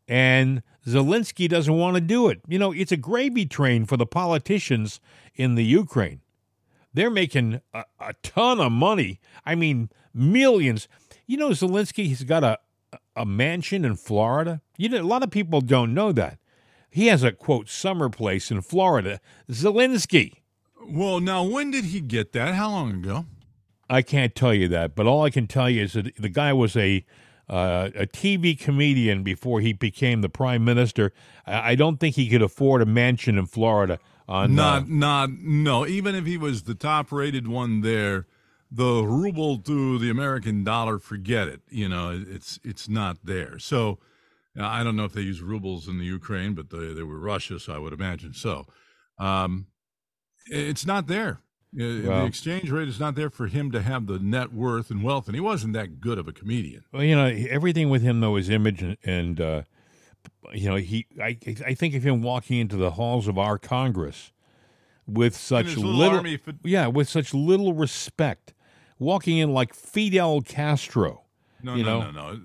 And 0.06 0.62
Zelensky 0.86 1.48
doesn't 1.48 1.76
want 1.76 1.96
to 1.96 2.00
do 2.00 2.28
it. 2.28 2.40
You 2.46 2.60
know, 2.60 2.70
it's 2.70 2.92
a 2.92 2.96
gravy 2.96 3.44
train 3.44 3.86
for 3.86 3.96
the 3.96 4.06
politicians 4.06 5.00
in 5.34 5.56
the 5.56 5.64
Ukraine. 5.64 6.20
They're 6.94 7.10
making 7.10 7.60
a, 7.74 7.84
a 7.98 8.14
ton 8.22 8.60
of 8.60 8.70
money. 8.70 9.18
I 9.44 9.56
mean, 9.56 9.90
millions. 10.14 10.86
You 11.26 11.38
know, 11.38 11.50
Zelensky 11.50 12.08
has 12.10 12.22
got 12.22 12.44
a, 12.44 12.58
a 13.16 13.26
mansion 13.26 13.84
in 13.84 13.96
Florida. 13.96 14.60
You 14.76 14.90
know, 14.90 15.00
a 15.00 15.02
lot 15.02 15.24
of 15.24 15.30
people 15.32 15.60
don't 15.60 15.92
know 15.92 16.12
that. 16.12 16.38
He 16.88 17.08
has 17.08 17.24
a 17.24 17.32
quote 17.32 17.68
summer 17.68 18.08
place 18.08 18.52
in 18.52 18.60
Florida. 18.60 19.20
Zelensky. 19.50 20.34
Well, 20.86 21.18
now 21.18 21.42
when 21.42 21.72
did 21.72 21.86
he 21.86 22.00
get 22.00 22.30
that? 22.34 22.54
How 22.54 22.70
long 22.70 22.92
ago? 22.92 23.26
I 23.90 24.02
can't 24.02 24.34
tell 24.34 24.54
you 24.54 24.68
that, 24.68 24.94
but 24.94 25.06
all 25.06 25.24
I 25.24 25.30
can 25.30 25.46
tell 25.46 25.68
you 25.68 25.82
is 25.82 25.92
that 25.94 26.16
the 26.16 26.28
guy 26.28 26.52
was 26.52 26.76
a 26.76 27.04
uh, 27.48 27.90
a 27.94 28.06
TV 28.06 28.58
comedian 28.58 29.22
before 29.22 29.60
he 29.60 29.72
became 29.72 30.22
the 30.22 30.28
prime 30.28 30.64
minister. 30.64 31.12
I, 31.46 31.74
don't 31.74 31.98
think 31.98 32.14
he 32.16 32.28
could 32.30 32.40
afford 32.40 32.80
a 32.80 32.86
mansion 32.86 33.36
in 33.36 33.46
Florida. 33.46 33.98
On 34.28 34.54
not, 34.54 34.82
uh, 34.82 34.86
not, 34.88 35.30
no. 35.30 35.86
Even 35.86 36.14
if 36.14 36.24
he 36.24 36.38
was 36.38 36.62
the 36.62 36.74
top-rated 36.74 37.46
one 37.48 37.82
there, 37.82 38.26
the 38.70 39.04
ruble 39.04 39.58
to 39.58 39.98
the 39.98 40.08
American 40.08 40.64
dollar, 40.64 40.98
forget 40.98 41.48
it. 41.48 41.60
You 41.68 41.88
know, 41.88 42.24
it's 42.26 42.58
it's 42.64 42.88
not 42.88 43.18
there. 43.24 43.58
So 43.58 43.98
I 44.58 44.82
don't 44.82 44.96
know 44.96 45.04
if 45.04 45.12
they 45.12 45.20
use 45.20 45.42
rubles 45.42 45.88
in 45.88 45.98
the 45.98 46.04
Ukraine, 46.04 46.54
but 46.54 46.70
they, 46.70 46.94
they 46.94 47.02
were 47.02 47.18
Russia, 47.18 47.58
so 47.58 47.74
I 47.74 47.78
would 47.78 47.92
imagine 47.92 48.32
so. 48.32 48.66
Um, 49.18 49.66
it's 50.46 50.86
not 50.86 51.06
there. 51.06 51.40
Uh, 51.74 52.04
well, 52.06 52.20
the 52.20 52.26
exchange 52.26 52.70
rate 52.70 52.88
is 52.88 53.00
not 53.00 53.14
there 53.14 53.30
for 53.30 53.46
him 53.46 53.70
to 53.72 53.80
have 53.80 54.06
the 54.06 54.18
net 54.18 54.52
worth 54.52 54.90
and 54.90 55.02
wealth, 55.02 55.26
and 55.26 55.34
he 55.34 55.40
wasn't 55.40 55.72
that 55.72 56.00
good 56.00 56.18
of 56.18 56.28
a 56.28 56.32
comedian. 56.32 56.84
Well, 56.92 57.02
you 57.02 57.16
know, 57.16 57.26
everything 57.26 57.88
with 57.88 58.02
him 58.02 58.20
though 58.20 58.36
is 58.36 58.50
image, 58.50 58.82
and, 58.82 58.98
and 59.04 59.40
uh, 59.40 59.62
you 60.52 60.68
know, 60.68 60.76
he. 60.76 61.06
I, 61.22 61.38
I 61.66 61.74
think 61.74 61.94
of 61.94 62.02
him 62.02 62.22
walking 62.22 62.58
into 62.58 62.76
the 62.76 62.92
halls 62.92 63.26
of 63.26 63.38
our 63.38 63.58
Congress 63.58 64.32
with 65.06 65.34
such 65.34 65.76
little, 65.76 65.92
little 65.92 66.38
for, 66.38 66.52
yeah, 66.62 66.88
with 66.88 67.08
such 67.08 67.32
little 67.32 67.72
respect, 67.72 68.52
walking 68.98 69.38
in 69.38 69.54
like 69.54 69.74
Fidel 69.74 70.42
Castro. 70.42 71.22
No, 71.62 71.76
no, 71.76 71.82
know? 71.82 72.10
no, 72.10 72.32
no. 72.32 72.40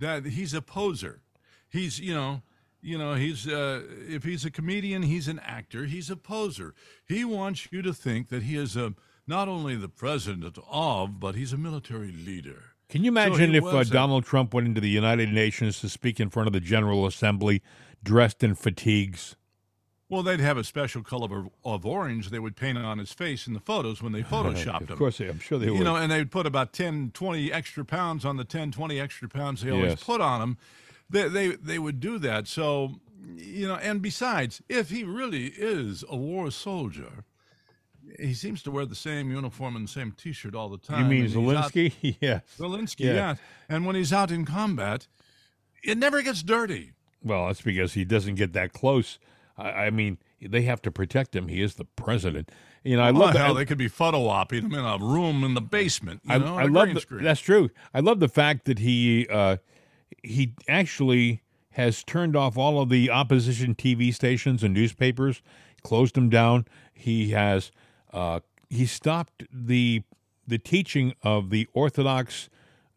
That 0.00 0.26
he's 0.26 0.52
a 0.52 0.60
poser. 0.60 1.22
He's 1.68 1.98
you 1.98 2.12
know 2.12 2.42
you 2.80 2.96
know 2.98 3.14
he's 3.14 3.46
uh, 3.48 3.82
if 4.08 4.24
he's 4.24 4.44
a 4.44 4.50
comedian 4.50 5.02
he's 5.02 5.28
an 5.28 5.38
actor 5.40 5.84
he's 5.84 6.10
a 6.10 6.16
poser 6.16 6.74
he 7.06 7.24
wants 7.24 7.68
you 7.70 7.82
to 7.82 7.92
think 7.92 8.28
that 8.28 8.44
he 8.44 8.56
is 8.56 8.76
a 8.76 8.94
not 9.26 9.48
only 9.48 9.76
the 9.76 9.88
president 9.88 10.58
of 10.70 11.20
but 11.20 11.34
he's 11.34 11.52
a 11.52 11.56
military 11.56 12.12
leader 12.12 12.62
can 12.88 13.02
you 13.02 13.10
imagine 13.10 13.52
so 13.52 13.68
if 13.68 13.74
uh, 13.74 13.84
donald 13.84 14.24
trump 14.24 14.54
went 14.54 14.66
into 14.66 14.80
the 14.80 14.88
united 14.88 15.32
nations 15.32 15.80
to 15.80 15.88
speak 15.88 16.20
in 16.20 16.30
front 16.30 16.46
of 16.46 16.52
the 16.52 16.60
general 16.60 17.06
assembly 17.06 17.62
dressed 18.02 18.42
in 18.42 18.54
fatigues 18.54 19.36
well, 20.08 20.22
they'd 20.22 20.38
have 20.38 20.56
a 20.56 20.62
special 20.62 21.02
color 21.02 21.46
of 21.64 21.84
orange 21.84 22.30
they 22.30 22.38
would 22.38 22.54
paint 22.54 22.78
on 22.78 22.98
his 22.98 23.12
face 23.12 23.48
in 23.48 23.54
the 23.54 23.60
photos 23.60 24.00
when 24.00 24.12
they 24.12 24.22
photoshopped 24.22 24.82
him. 24.82 24.92
Of 24.92 24.98
course, 24.98 25.18
I'm 25.18 25.40
sure 25.40 25.58
they 25.58 25.68
would. 25.68 25.78
You 25.78 25.84
know, 25.84 25.96
and 25.96 26.12
they'd 26.12 26.30
put 26.30 26.46
about 26.46 26.72
10, 26.72 27.10
20 27.12 27.52
extra 27.52 27.84
pounds 27.84 28.24
on 28.24 28.36
the 28.36 28.44
10, 28.44 28.70
20 28.70 29.00
extra 29.00 29.28
pounds 29.28 29.62
they 29.62 29.70
always 29.70 29.90
yes. 29.90 30.04
put 30.04 30.20
on 30.20 30.40
him 30.40 30.58
they, 31.08 31.28
they 31.28 31.48
they 31.56 31.78
would 31.78 32.00
do 32.00 32.18
that. 32.18 32.46
So 32.48 33.00
you 33.36 33.66
know, 33.68 33.76
and 33.76 34.00
besides, 34.00 34.62
if 34.68 34.90
he 34.90 35.04
really 35.04 35.46
is 35.46 36.04
a 36.08 36.16
war 36.16 36.50
soldier, 36.50 37.24
he 38.18 38.34
seems 38.34 38.62
to 38.62 38.70
wear 38.70 38.86
the 38.86 38.94
same 38.94 39.30
uniform 39.30 39.76
and 39.76 39.86
the 39.86 39.92
same 39.92 40.12
T-shirt 40.12 40.54
all 40.54 40.68
the 40.68 40.78
time. 40.78 41.10
You 41.10 41.22
mean 41.22 41.30
Zelensky? 41.30 42.16
yes, 42.20 42.42
Zelensky. 42.58 43.06
Yeah. 43.06 43.14
yeah, 43.14 43.34
and 43.68 43.86
when 43.86 43.96
he's 43.96 44.12
out 44.12 44.30
in 44.30 44.44
combat, 44.44 45.06
it 45.82 45.98
never 45.98 46.22
gets 46.22 46.42
dirty. 46.42 46.92
Well, 47.22 47.46
that's 47.46 47.62
because 47.62 47.94
he 47.94 48.04
doesn't 48.04 48.36
get 48.36 48.52
that 48.52 48.72
close. 48.72 49.18
I, 49.58 49.70
I 49.86 49.90
mean, 49.90 50.18
they 50.40 50.62
have 50.62 50.82
to 50.82 50.90
protect 50.90 51.34
him. 51.34 51.48
He 51.48 51.62
is 51.62 51.74
the 51.74 51.84
president. 51.84 52.50
You 52.84 52.96
know, 52.96 53.02
I 53.02 53.10
love 53.10 53.34
hell. 53.34 53.54
They 53.54 53.64
could 53.64 53.78
be 53.78 53.88
photo 53.88 54.28
opping 54.28 54.62
him 54.62 54.74
in 54.74 54.84
a 54.84 54.98
room 54.98 55.42
in 55.42 55.54
the 55.54 55.60
basement. 55.60 56.20
You 56.24 56.34
I, 56.34 56.38
know, 56.38 56.56
I 56.56 56.64
love 56.66 56.94
the, 56.94 57.04
that's 57.20 57.40
true. 57.40 57.70
I 57.92 58.00
love 58.00 58.20
the 58.20 58.28
fact 58.28 58.66
that 58.66 58.78
he. 58.78 59.26
Uh, 59.28 59.56
he 60.22 60.54
actually 60.68 61.42
has 61.70 62.02
turned 62.02 62.34
off 62.34 62.56
all 62.56 62.80
of 62.80 62.88
the 62.88 63.10
opposition 63.10 63.74
TV 63.74 64.12
stations 64.14 64.62
and 64.62 64.72
newspapers, 64.72 65.42
closed 65.82 66.14
them 66.14 66.30
down. 66.30 66.66
He 66.94 67.30
has 67.30 67.70
uh, 68.12 68.40
he 68.68 68.86
stopped 68.86 69.44
the 69.52 70.02
the 70.46 70.58
teaching 70.58 71.12
of 71.22 71.50
the 71.50 71.68
Orthodox 71.74 72.48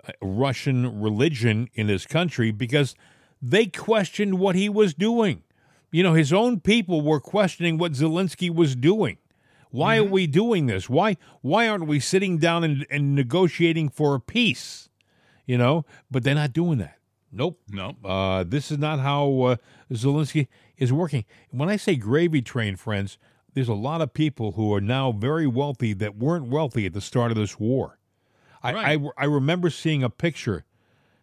uh, 0.07 0.11
Russian 0.21 1.01
religion 1.01 1.69
in 1.73 1.87
his 1.87 2.05
country 2.05 2.51
because 2.51 2.95
they 3.41 3.65
questioned 3.65 4.39
what 4.39 4.55
he 4.55 4.69
was 4.69 4.93
doing. 4.93 5.43
You 5.91 6.03
know, 6.03 6.13
his 6.13 6.31
own 6.31 6.59
people 6.59 7.01
were 7.01 7.19
questioning 7.19 7.77
what 7.77 7.93
Zelensky 7.93 8.53
was 8.53 8.75
doing. 8.75 9.17
Why 9.71 9.97
mm-hmm. 9.97 10.07
are 10.07 10.11
we 10.11 10.27
doing 10.27 10.67
this? 10.67 10.89
Why 10.89 11.17
why 11.41 11.67
aren't 11.67 11.87
we 11.87 11.99
sitting 11.99 12.37
down 12.37 12.63
and, 12.63 12.85
and 12.89 13.13
negotiating 13.13 13.89
for 13.89 14.15
a 14.15 14.19
peace? 14.21 14.89
You 15.45 15.57
know, 15.57 15.85
but 16.09 16.23
they're 16.23 16.35
not 16.35 16.53
doing 16.53 16.77
that. 16.77 16.98
Nope. 17.31 17.59
Nope. 17.69 17.97
Uh, 18.03 18.43
this 18.43 18.71
is 18.71 18.77
not 18.77 18.99
how 18.99 19.41
uh, 19.41 19.55
Zelensky 19.91 20.47
is 20.77 20.91
working. 20.91 21.25
When 21.51 21.69
I 21.69 21.75
say 21.75 21.95
gravy 21.95 22.41
train, 22.41 22.75
friends, 22.75 23.17
there's 23.53 23.67
a 23.67 23.73
lot 23.73 24.01
of 24.01 24.13
people 24.13 24.53
who 24.53 24.73
are 24.73 24.81
now 24.81 25.11
very 25.11 25.47
wealthy 25.47 25.93
that 25.93 26.17
weren't 26.17 26.47
wealthy 26.47 26.85
at 26.85 26.93
the 26.93 27.01
start 27.01 27.31
of 27.31 27.37
this 27.37 27.59
war. 27.59 27.99
I, 28.61 28.73
right. 28.73 29.01
I, 29.17 29.23
I 29.23 29.25
remember 29.25 29.69
seeing 29.69 30.03
a 30.03 30.09
picture. 30.09 30.65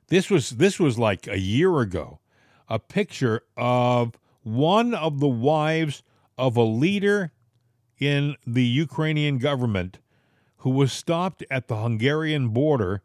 This 0.08 0.30
was 0.30 0.50
this 0.50 0.78
was 0.78 0.98
like 0.98 1.26
a 1.26 1.38
year 1.38 1.80
ago. 1.80 2.20
A 2.68 2.78
picture 2.78 3.42
of 3.56 4.14
one 4.42 4.94
of 4.94 5.20
the 5.20 5.28
wives 5.28 6.02
of 6.38 6.56
a 6.56 6.62
leader 6.62 7.32
in 7.98 8.36
the 8.46 8.64
Ukrainian 8.64 9.38
government 9.38 9.98
who 10.58 10.70
was 10.70 10.92
stopped 10.92 11.44
at 11.50 11.68
the 11.68 11.76
Hungarian 11.76 12.48
border 12.48 13.02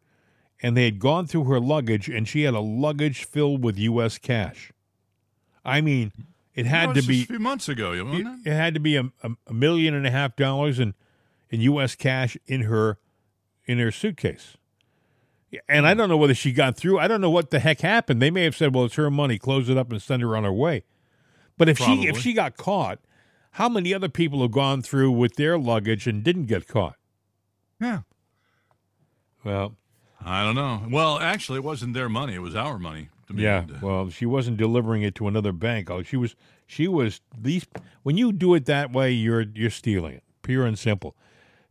and 0.62 0.78
they 0.78 0.86
had 0.86 1.00
gone 1.00 1.28
through 1.28 1.46
her 1.46 1.60
luggage, 1.60 2.08
and 2.08 2.28
she 2.28 2.44
had 2.44 2.54
a 2.54 2.60
luggage 2.60 3.26
filled 3.26 3.64
with 3.64 3.78
U.S. 3.78 4.18
cash. 4.18 4.72
I 5.66 5.82
mean, 5.82 6.12
it 6.54 6.66
had 6.66 6.94
to 6.96 7.02
be 7.02 7.24
a 7.24 7.26
few 7.26 7.40
months 7.40 7.70
ago. 7.70 7.94
It, 7.94 8.28
it, 8.46 8.52
had 8.52 8.74
to 8.74 8.80
be 8.80 8.96
a, 8.96 9.10
a, 9.24 9.54
million 9.54 9.94
and 9.94 10.06
a 10.06 10.12
half 10.12 10.36
dollars 10.36 10.80
in, 10.80 10.94
in 11.50 11.62
U.S. 11.62 11.96
cash 11.96 12.38
in 12.46 12.62
her 12.62 12.98
in 13.66 13.80
her 13.80 13.92
suitcase. 13.92 14.58
And 15.68 15.86
I 15.86 15.94
hmm. 15.94 16.00
don't 16.00 16.10
know 16.10 16.18
whether 16.18 16.34
she 16.34 16.52
got 16.52 16.78
through. 16.78 17.00
I 17.00 17.08
don't 17.08 17.22
know 17.22 17.30
what 17.30 17.52
the 17.52 17.60
heck 17.60 17.82
happened. 17.82 18.22
They 18.22 18.32
may 18.32 18.44
have 18.44 18.56
said, 18.56 18.74
"Well, 18.74 18.86
it's 18.86 18.96
her 18.96 19.10
money. 19.10 19.38
Close 19.38 19.70
it 19.70 19.78
up 19.78 19.92
and 19.92 20.02
send 20.02 20.22
her 20.22 20.36
on 20.36 20.44
her 20.44 20.54
way." 20.54 20.84
But 21.58 21.70
if 21.70 21.78
Probably. 21.78 22.04
she 22.04 22.10
if 22.10 22.18
she 22.18 22.34
got 22.34 22.58
caught, 22.58 23.00
how 23.52 23.70
many 23.70 23.94
other 23.94 24.10
people 24.10 24.42
have 24.42 24.52
gone 24.52 24.82
through 24.82 25.12
with 25.12 25.36
their 25.36 25.58
luggage 25.58 26.08
and 26.08 26.24
didn't 26.24 26.46
get 26.46 26.68
caught? 26.68 26.96
Yeah. 27.80 28.02
Well, 29.44 29.76
I 30.26 30.44
don't 30.44 30.56
know. 30.56 30.84
Well, 30.90 31.20
actually, 31.20 31.58
it 31.58 31.64
wasn't 31.64 31.94
their 31.94 32.10
money; 32.10 32.36
it 32.36 32.42
was 32.42 32.56
our 32.56 32.78
money. 32.78 33.10
Yeah. 33.34 33.66
Well, 33.82 34.10
she 34.10 34.26
wasn't 34.26 34.58
delivering 34.58 35.04
it 35.04 35.16
to 35.16 35.28
another 35.28 35.52
bank. 35.52 35.90
Oh, 35.90 36.04
she 36.04 36.18
was. 36.18 36.36
She 36.68 36.88
was 36.88 37.22
these. 37.38 37.66
When 38.04 38.18
you 38.18 38.32
do 38.32 38.54
it 38.56 38.66
that 38.66 38.92
way, 38.92 39.12
you're 39.12 39.42
you're 39.42 39.70
stealing 39.70 40.16
it, 40.16 40.24
pure 40.42 40.66
and 40.66 40.78
simple. 40.78 41.16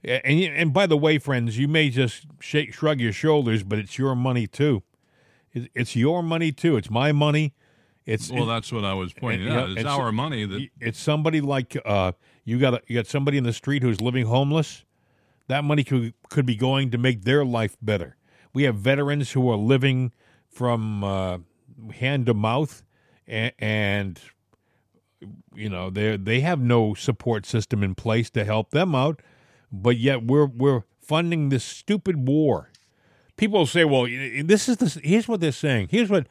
And 0.03 0.43
and 0.43 0.73
by 0.73 0.87
the 0.87 0.97
way, 0.97 1.19
friends, 1.19 1.59
you 1.59 1.69
may 1.69 1.91
just 1.91 2.27
shake, 2.41 2.73
shrug 2.73 3.01
your 3.01 3.13
shoulders, 3.13 3.63
but 3.63 3.79
it's 3.79 3.99
your 3.99 4.15
money 4.15 4.47
too. 4.47 4.83
It's 5.53 5.97
your 5.97 6.23
money 6.23 6.53
too. 6.53 6.77
It's 6.77 6.91
my 6.91 7.13
money. 7.13 7.55
It's 8.07 8.31
well, 8.31 8.47
that's 8.47 8.73
what 8.73 8.85
I 8.85 8.95
was 8.95 9.13
pointing 9.13 9.49
and, 9.49 9.57
out. 9.57 9.67
Know, 9.67 9.73
it's, 9.73 9.81
it's, 9.83 9.91
our 9.91 10.11
money 10.11 10.47
that 10.47 10.69
it's 10.81 10.99
somebody 10.99 11.41
like 11.41 11.77
uh, 11.85 12.13
you 12.45 12.59
got 12.59 12.75
a, 12.75 12.83
you 12.87 12.97
got 12.97 13.07
somebody 13.07 13.37
in 13.37 13.45
the 13.45 13.53
street 13.53 13.83
who's 13.83 14.01
living 14.01 14.27
homeless. 14.27 14.85
That 15.49 15.65
money 15.65 15.85
could 15.85 16.15
could 16.31 16.47
be 16.47 16.57
going 16.57 16.91
to 16.93 16.99
make 16.99 17.23
their 17.25 17.45
life 17.45 17.77
better. 17.83 18.17
We 18.53 18.65
have 18.65 18.77
veterans 18.77 19.33
who 19.33 19.49
are 19.51 19.57
living 19.57 20.13
from 20.49 21.05
uh, 21.05 21.39
hand 21.95 22.27
to 22.27 22.35
mouth, 22.35 22.83
and, 23.27 23.53
and 23.59 24.21
you 25.55 25.69
know 25.69 25.91
they 25.91 26.17
they 26.17 26.41
have 26.41 26.61
no 26.61 26.95
support 26.95 27.47
system 27.47 27.83
in 27.83 27.95
place 27.95 28.31
to 28.31 28.45
help 28.45 28.71
them 28.71 28.95
out, 28.95 29.21
but 29.71 29.97
yet 29.97 30.25
we're 30.25 30.47
we're 30.47 30.83
funding 31.01 31.49
this 31.49 31.65
stupid 31.65 32.29
war. 32.29 32.71
People 33.37 33.67
say, 33.67 33.85
"Well, 33.85 34.05
this 34.45 34.69
is 34.69 34.79
the 34.79 35.01
here's 35.03 35.29
what 35.29 35.41
they're 35.41 35.53
saying. 35.53 35.89
Here's 35.91 36.11
what 36.11 36.27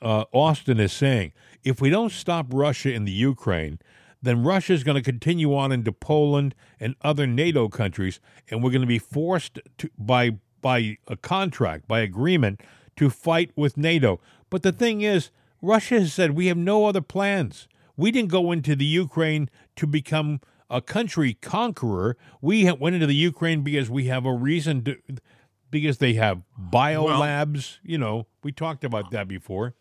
uh, 0.00 0.24
Austin 0.32 0.78
is 0.80 0.92
saying: 0.92 1.32
If 1.64 1.80
we 1.80 1.90
don't 1.90 2.12
stop 2.12 2.46
Russia 2.50 2.92
in 2.92 3.04
the 3.04 3.12
Ukraine." 3.12 3.78
Then 4.22 4.42
Russia 4.42 4.72
is 4.72 4.82
going 4.82 4.96
to 4.96 5.02
continue 5.02 5.54
on 5.54 5.70
into 5.70 5.92
Poland 5.92 6.54
and 6.80 6.96
other 7.02 7.28
NATO 7.28 7.68
countries, 7.68 8.18
and 8.50 8.60
we're 8.60 8.70
going 8.70 8.80
to 8.80 8.86
be 8.86 8.98
forced 8.98 9.60
to 9.78 9.90
by 9.98 10.38
by 10.66 10.98
a 11.06 11.16
contract, 11.16 11.86
by 11.86 12.00
agreement, 12.00 12.60
to 12.96 13.08
fight 13.08 13.52
with 13.54 13.76
NATO. 13.76 14.18
But 14.50 14.64
the 14.64 14.72
thing 14.72 15.00
is, 15.00 15.30
Russia 15.62 16.00
has 16.00 16.12
said 16.12 16.32
we 16.32 16.48
have 16.48 16.56
no 16.56 16.86
other 16.86 17.00
plans. 17.00 17.68
We 17.96 18.10
didn't 18.10 18.32
go 18.32 18.50
into 18.50 18.74
the 18.74 18.84
Ukraine 18.84 19.48
to 19.76 19.86
become 19.86 20.40
a 20.68 20.80
country 20.80 21.34
conqueror. 21.34 22.16
We 22.40 22.68
went 22.72 22.96
into 22.96 23.06
the 23.06 23.14
Ukraine 23.14 23.62
because 23.62 23.88
we 23.88 24.06
have 24.06 24.26
a 24.26 24.32
reason 24.32 24.82
to, 24.82 24.96
because 25.70 25.98
they 25.98 26.14
have 26.14 26.42
biolabs. 26.60 27.78
Well, 27.78 27.92
you 27.92 27.98
know, 27.98 28.26
we 28.42 28.50
talked 28.50 28.82
about 28.82 29.12
that 29.12 29.28
before. 29.28 29.76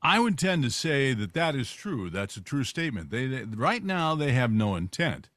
I 0.00 0.18
would 0.18 0.38
tend 0.38 0.62
to 0.62 0.70
say 0.70 1.12
that 1.12 1.34
that 1.34 1.54
is 1.54 1.70
true. 1.70 2.08
That's 2.08 2.38
a 2.38 2.40
true 2.40 2.64
statement. 2.64 3.10
They, 3.10 3.26
they 3.26 3.44
right 3.44 3.84
now 3.84 4.14
they 4.14 4.32
have 4.32 4.50
no 4.50 4.76
intent, 4.76 5.28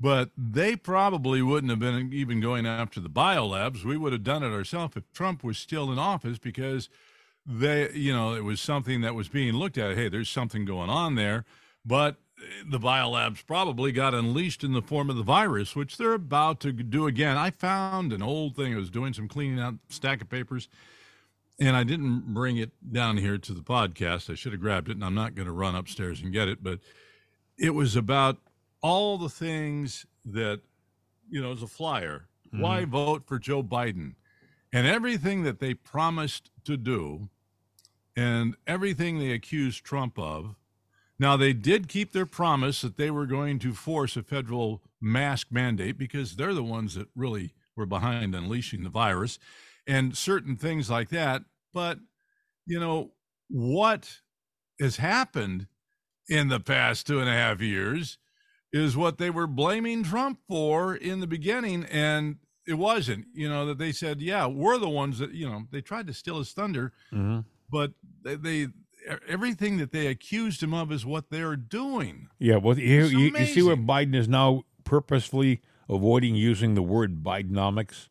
but 0.00 0.30
they 0.36 0.76
probably 0.76 1.40
wouldn't 1.42 1.70
have 1.70 1.78
been 1.78 2.12
even 2.12 2.40
going 2.40 2.66
after 2.66 3.00
the 3.00 3.08
biolabs. 3.08 3.84
We 3.84 3.96
would 3.96 4.12
have 4.12 4.24
done 4.24 4.42
it 4.42 4.52
ourselves 4.52 4.96
if 4.96 5.10
Trump 5.12 5.44
was 5.44 5.58
still 5.58 5.90
in 5.92 5.98
office 5.98 6.38
because 6.38 6.88
they, 7.46 7.90
you 7.92 8.12
know, 8.12 8.34
it 8.34 8.44
was 8.44 8.60
something 8.60 9.00
that 9.02 9.14
was 9.14 9.28
being 9.28 9.54
looked 9.54 9.78
at. 9.78 9.96
Hey, 9.96 10.08
there's 10.08 10.28
something 10.28 10.64
going 10.64 10.90
on 10.90 11.14
there 11.14 11.44
but 11.84 12.16
eh, 12.38 12.62
the 12.66 12.78
biolabs 12.78 13.44
probably 13.46 13.92
got 13.92 14.14
unleashed 14.14 14.64
in 14.64 14.72
the 14.72 14.82
form 14.82 15.10
of 15.10 15.16
the 15.16 15.22
virus, 15.22 15.76
which 15.76 15.96
they're 15.96 16.14
about 16.14 16.60
to 16.60 16.72
do 16.72 17.06
again. 17.06 17.36
I 17.36 17.50
found 17.50 18.12
an 18.12 18.22
old 18.22 18.56
thing. 18.56 18.74
I 18.74 18.78
was 18.78 18.90
doing 18.90 19.12
some 19.12 19.28
cleaning 19.28 19.60
out 19.60 19.74
stack 19.88 20.22
of 20.22 20.28
papers, 20.28 20.68
and 21.60 21.76
I 21.76 21.84
didn't 21.84 22.32
bring 22.32 22.56
it 22.56 22.70
down 22.90 23.18
here 23.18 23.38
to 23.38 23.52
the 23.52 23.62
podcast. 23.62 24.30
I 24.30 24.34
should 24.34 24.52
have 24.52 24.60
grabbed 24.60 24.88
it, 24.88 24.96
and 24.96 25.04
I'm 25.04 25.14
not 25.14 25.34
going 25.34 25.46
to 25.46 25.52
run 25.52 25.74
upstairs 25.74 26.20
and 26.20 26.32
get 26.32 26.48
it. 26.48 26.62
But 26.62 26.80
it 27.58 27.70
was 27.70 27.96
about 27.96 28.38
all 28.84 29.16
the 29.16 29.30
things 29.30 30.04
that, 30.26 30.60
you 31.28 31.40
know, 31.40 31.52
as 31.52 31.62
a 31.62 31.66
flyer, 31.66 32.26
mm-hmm. 32.46 32.62
why 32.62 32.84
vote 32.84 33.26
for 33.26 33.38
Joe 33.38 33.62
Biden? 33.62 34.14
And 34.72 34.86
everything 34.86 35.42
that 35.44 35.58
they 35.58 35.72
promised 35.72 36.50
to 36.64 36.76
do, 36.76 37.30
and 38.14 38.54
everything 38.66 39.18
they 39.18 39.32
accused 39.32 39.84
Trump 39.84 40.18
of 40.18 40.54
now, 41.18 41.36
they 41.36 41.52
did 41.52 41.88
keep 41.88 42.12
their 42.12 42.26
promise 42.26 42.80
that 42.80 42.96
they 42.96 43.10
were 43.10 43.26
going 43.26 43.58
to 43.60 43.72
force 43.72 44.16
a 44.16 44.22
federal 44.22 44.82
mask 45.00 45.48
mandate 45.50 45.96
because 45.96 46.36
they're 46.36 46.54
the 46.54 46.62
ones 46.62 46.96
that 46.96 47.08
really 47.14 47.54
were 47.76 47.86
behind 47.86 48.34
unleashing 48.34 48.82
the 48.82 48.90
virus 48.90 49.38
and 49.86 50.16
certain 50.16 50.56
things 50.56 50.90
like 50.90 51.10
that. 51.10 51.42
But, 51.72 51.98
you 52.66 52.80
know, 52.80 53.12
what 53.48 54.20
has 54.80 54.96
happened 54.96 55.68
in 56.28 56.48
the 56.48 56.60
past 56.60 57.06
two 57.06 57.20
and 57.20 57.28
a 57.28 57.32
half 57.32 57.60
years 57.60 58.18
is 58.74 58.96
what 58.96 59.18
they 59.18 59.30
were 59.30 59.46
blaming 59.46 60.02
Trump 60.02 60.40
for 60.48 60.96
in 60.96 61.20
the 61.20 61.26
beginning. 61.26 61.84
And 61.84 62.36
it 62.66 62.74
wasn't, 62.74 63.26
you 63.32 63.48
know, 63.48 63.66
that 63.66 63.78
they 63.78 63.92
said, 63.92 64.20
yeah, 64.20 64.46
we're 64.46 64.78
the 64.78 64.88
ones 64.88 65.20
that, 65.20 65.32
you 65.32 65.48
know, 65.48 65.64
they 65.70 65.80
tried 65.80 66.06
to 66.08 66.12
steal 66.12 66.38
his 66.38 66.52
thunder, 66.52 66.92
mm-hmm. 67.12 67.40
but 67.70 67.92
they, 68.22 68.34
they 68.34 68.68
everything 69.28 69.76
that 69.78 69.92
they 69.92 70.06
accused 70.06 70.62
him 70.62 70.74
of 70.74 70.90
is 70.90 71.06
what 71.06 71.30
they're 71.30 71.56
doing. 71.56 72.28
Yeah, 72.38 72.56
well, 72.56 72.78
you, 72.78 73.04
you, 73.04 73.18
you, 73.36 73.46
see 73.46 73.62
where 73.62 73.76
Biden 73.76 74.14
is 74.14 74.28
now 74.28 74.64
purposefully 74.82 75.60
avoiding 75.88 76.34
using 76.34 76.74
the 76.74 76.82
word 76.82 77.22
Bidenomics. 77.22 78.08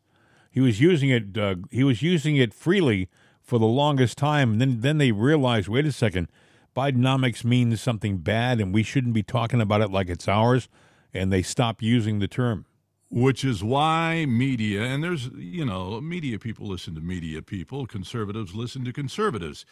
He 0.50 0.60
was 0.60 0.80
using 0.80 1.10
it. 1.10 1.36
Uh, 1.36 1.56
he 1.70 1.82
was 1.82 2.00
using 2.00 2.36
it 2.36 2.54
freely 2.54 3.08
for 3.42 3.58
the 3.58 3.66
longest 3.66 4.16
time, 4.16 4.52
and 4.52 4.60
then 4.60 4.80
then 4.80 4.98
they 4.98 5.10
realized, 5.10 5.68
wait 5.68 5.84
a 5.84 5.92
second, 5.92 6.28
Bidenomics 6.76 7.44
means 7.44 7.80
something 7.80 8.18
bad, 8.18 8.60
and 8.60 8.74
we 8.74 8.82
shouldn't 8.82 9.14
be 9.14 9.22
talking 9.22 9.60
about 9.60 9.80
it 9.80 9.90
like 9.90 10.08
it's 10.08 10.28
ours, 10.28 10.68
and 11.12 11.32
they 11.32 11.42
stopped 11.42 11.82
using 11.82 12.18
the 12.18 12.28
term. 12.28 12.66
Which 13.10 13.44
is 13.44 13.62
why 13.62 14.26
media, 14.26 14.82
and 14.82 15.04
there's, 15.04 15.28
you 15.36 15.64
know, 15.64 16.00
media 16.00 16.38
people 16.38 16.66
listen 16.66 16.94
to 16.96 17.00
media 17.00 17.42
people, 17.42 17.86
conservatives 17.86 18.54
listen 18.54 18.84
to 18.84 18.92
conservatives. 18.92 19.64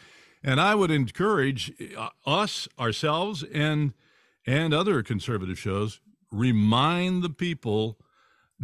And 0.45 0.61
I 0.61 0.75
would 0.75 0.91
encourage 0.91 1.73
uh, 1.97 2.11
us, 2.27 2.69
ourselves, 2.79 3.43
and 3.53 3.95
and 4.47 4.75
other 4.75 5.03
conservative 5.03 5.59
shows 5.59 6.01
remind 6.31 7.23
the 7.23 7.31
people 7.31 7.99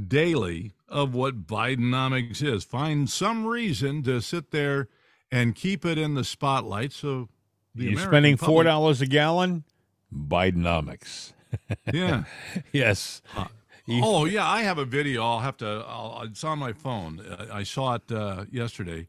daily 0.07 0.72
of 0.89 1.14
what 1.14 1.47
Bidenomics 1.47 2.43
is. 2.43 2.64
Find 2.64 3.09
some 3.09 3.47
reason 3.47 4.03
to 4.05 4.20
sit 4.20 4.51
there 4.51 4.89
and 5.30 5.55
keep 5.55 5.84
it 5.84 5.99
in 5.99 6.14
the 6.14 6.24
spotlight. 6.24 6.93
So 6.93 7.28
you're 7.74 7.92
American 7.92 8.10
spending 8.10 8.36
four 8.36 8.62
dollars 8.62 9.00
a 9.00 9.06
gallon. 9.06 9.64
Bidenomics. 10.12 11.32
yeah. 11.92 12.24
yes. 12.72 13.22
Uh, 13.36 13.46
oh 13.88 14.24
yeah, 14.24 14.48
I 14.48 14.62
have 14.62 14.78
a 14.78 14.84
video. 14.84 15.24
I'll 15.24 15.40
have 15.40 15.56
to. 15.58 15.84
I'll, 15.86 16.22
it's 16.22 16.44
on 16.44 16.58
my 16.58 16.72
phone. 16.72 17.20
I 17.52 17.62
saw 17.62 17.94
it 17.94 18.10
uh, 18.12 18.44
yesterday 18.50 19.06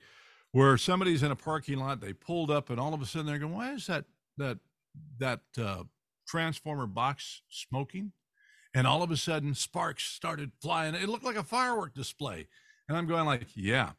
where 0.52 0.78
somebody's 0.78 1.24
in 1.24 1.32
a 1.32 1.36
parking 1.36 1.80
lot, 1.80 2.02
they 2.02 2.14
pulled 2.14 2.50
up, 2.50 2.70
and 2.70 2.80
all 2.80 2.94
of 2.94 3.02
a 3.02 3.06
sudden 3.06 3.28
they're 3.28 3.40
going, 3.40 3.54
"Why 3.54 3.74
is 3.74 3.88
that 3.88 4.06
that 4.38 4.58
that 5.20 5.42
uh, 5.58 5.84
transformer 6.28 6.88
box 6.88 7.42
smoking?" 7.50 8.14
And 8.74 8.86
all 8.86 9.02
of 9.02 9.10
a 9.10 9.18
sudden, 9.18 9.56
sparks 9.56 10.04
started 10.04 10.52
flying. 10.62 10.94
It 10.94 11.10
looked 11.10 11.24
like 11.24 11.36
a 11.36 11.44
firework 11.44 11.94
display, 11.94 12.48
and 12.88 12.98
I'm 12.98 13.08
going 13.08 13.26
like, 13.26 13.48
"Yeah, 13.56 13.92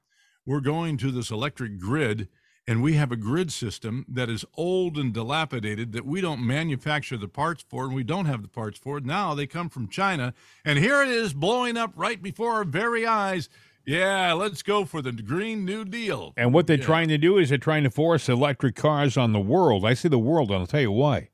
we're 0.46 0.60
going 0.60 0.96
to 0.98 1.10
this 1.10 1.30
electric 1.30 1.78
grid." 1.78 2.28
And 2.66 2.82
we 2.82 2.92
have 2.94 3.10
a 3.10 3.16
grid 3.16 3.50
system 3.50 4.04
that 4.08 4.30
is 4.30 4.44
old 4.54 4.96
and 4.96 5.12
dilapidated 5.12 5.92
that 5.92 6.06
we 6.06 6.20
don't 6.20 6.46
manufacture 6.46 7.16
the 7.16 7.26
parts 7.26 7.64
for, 7.68 7.84
and 7.84 7.94
we 7.94 8.04
don't 8.04 8.26
have 8.26 8.42
the 8.42 8.48
parts 8.48 8.78
for. 8.78 9.00
Now 9.00 9.34
they 9.34 9.46
come 9.46 9.68
from 9.68 9.88
China, 9.88 10.34
and 10.64 10.78
here 10.78 11.02
it 11.02 11.08
is 11.08 11.32
blowing 11.32 11.76
up 11.76 11.92
right 11.96 12.22
before 12.22 12.52
our 12.52 12.64
very 12.64 13.06
eyes 13.06 13.48
yeah, 13.86 14.32
let's 14.34 14.62
go 14.62 14.84
for 14.84 15.02
the 15.02 15.12
Green 15.12 15.64
New 15.64 15.84
Deal. 15.84 16.32
And 16.36 16.52
what 16.52 16.66
they're 16.66 16.78
yeah. 16.78 16.84
trying 16.84 17.08
to 17.08 17.18
do 17.18 17.38
is 17.38 17.48
they're 17.48 17.58
trying 17.58 17.84
to 17.84 17.90
force 17.90 18.28
electric 18.28 18.76
cars 18.76 19.16
on 19.16 19.32
the 19.32 19.40
world. 19.40 19.84
I 19.84 19.94
say 19.94 20.08
the 20.08 20.18
world, 20.18 20.50
and 20.50 20.60
I'll 20.60 20.66
tell 20.66 20.80
you 20.80 20.92
why. 20.92 21.30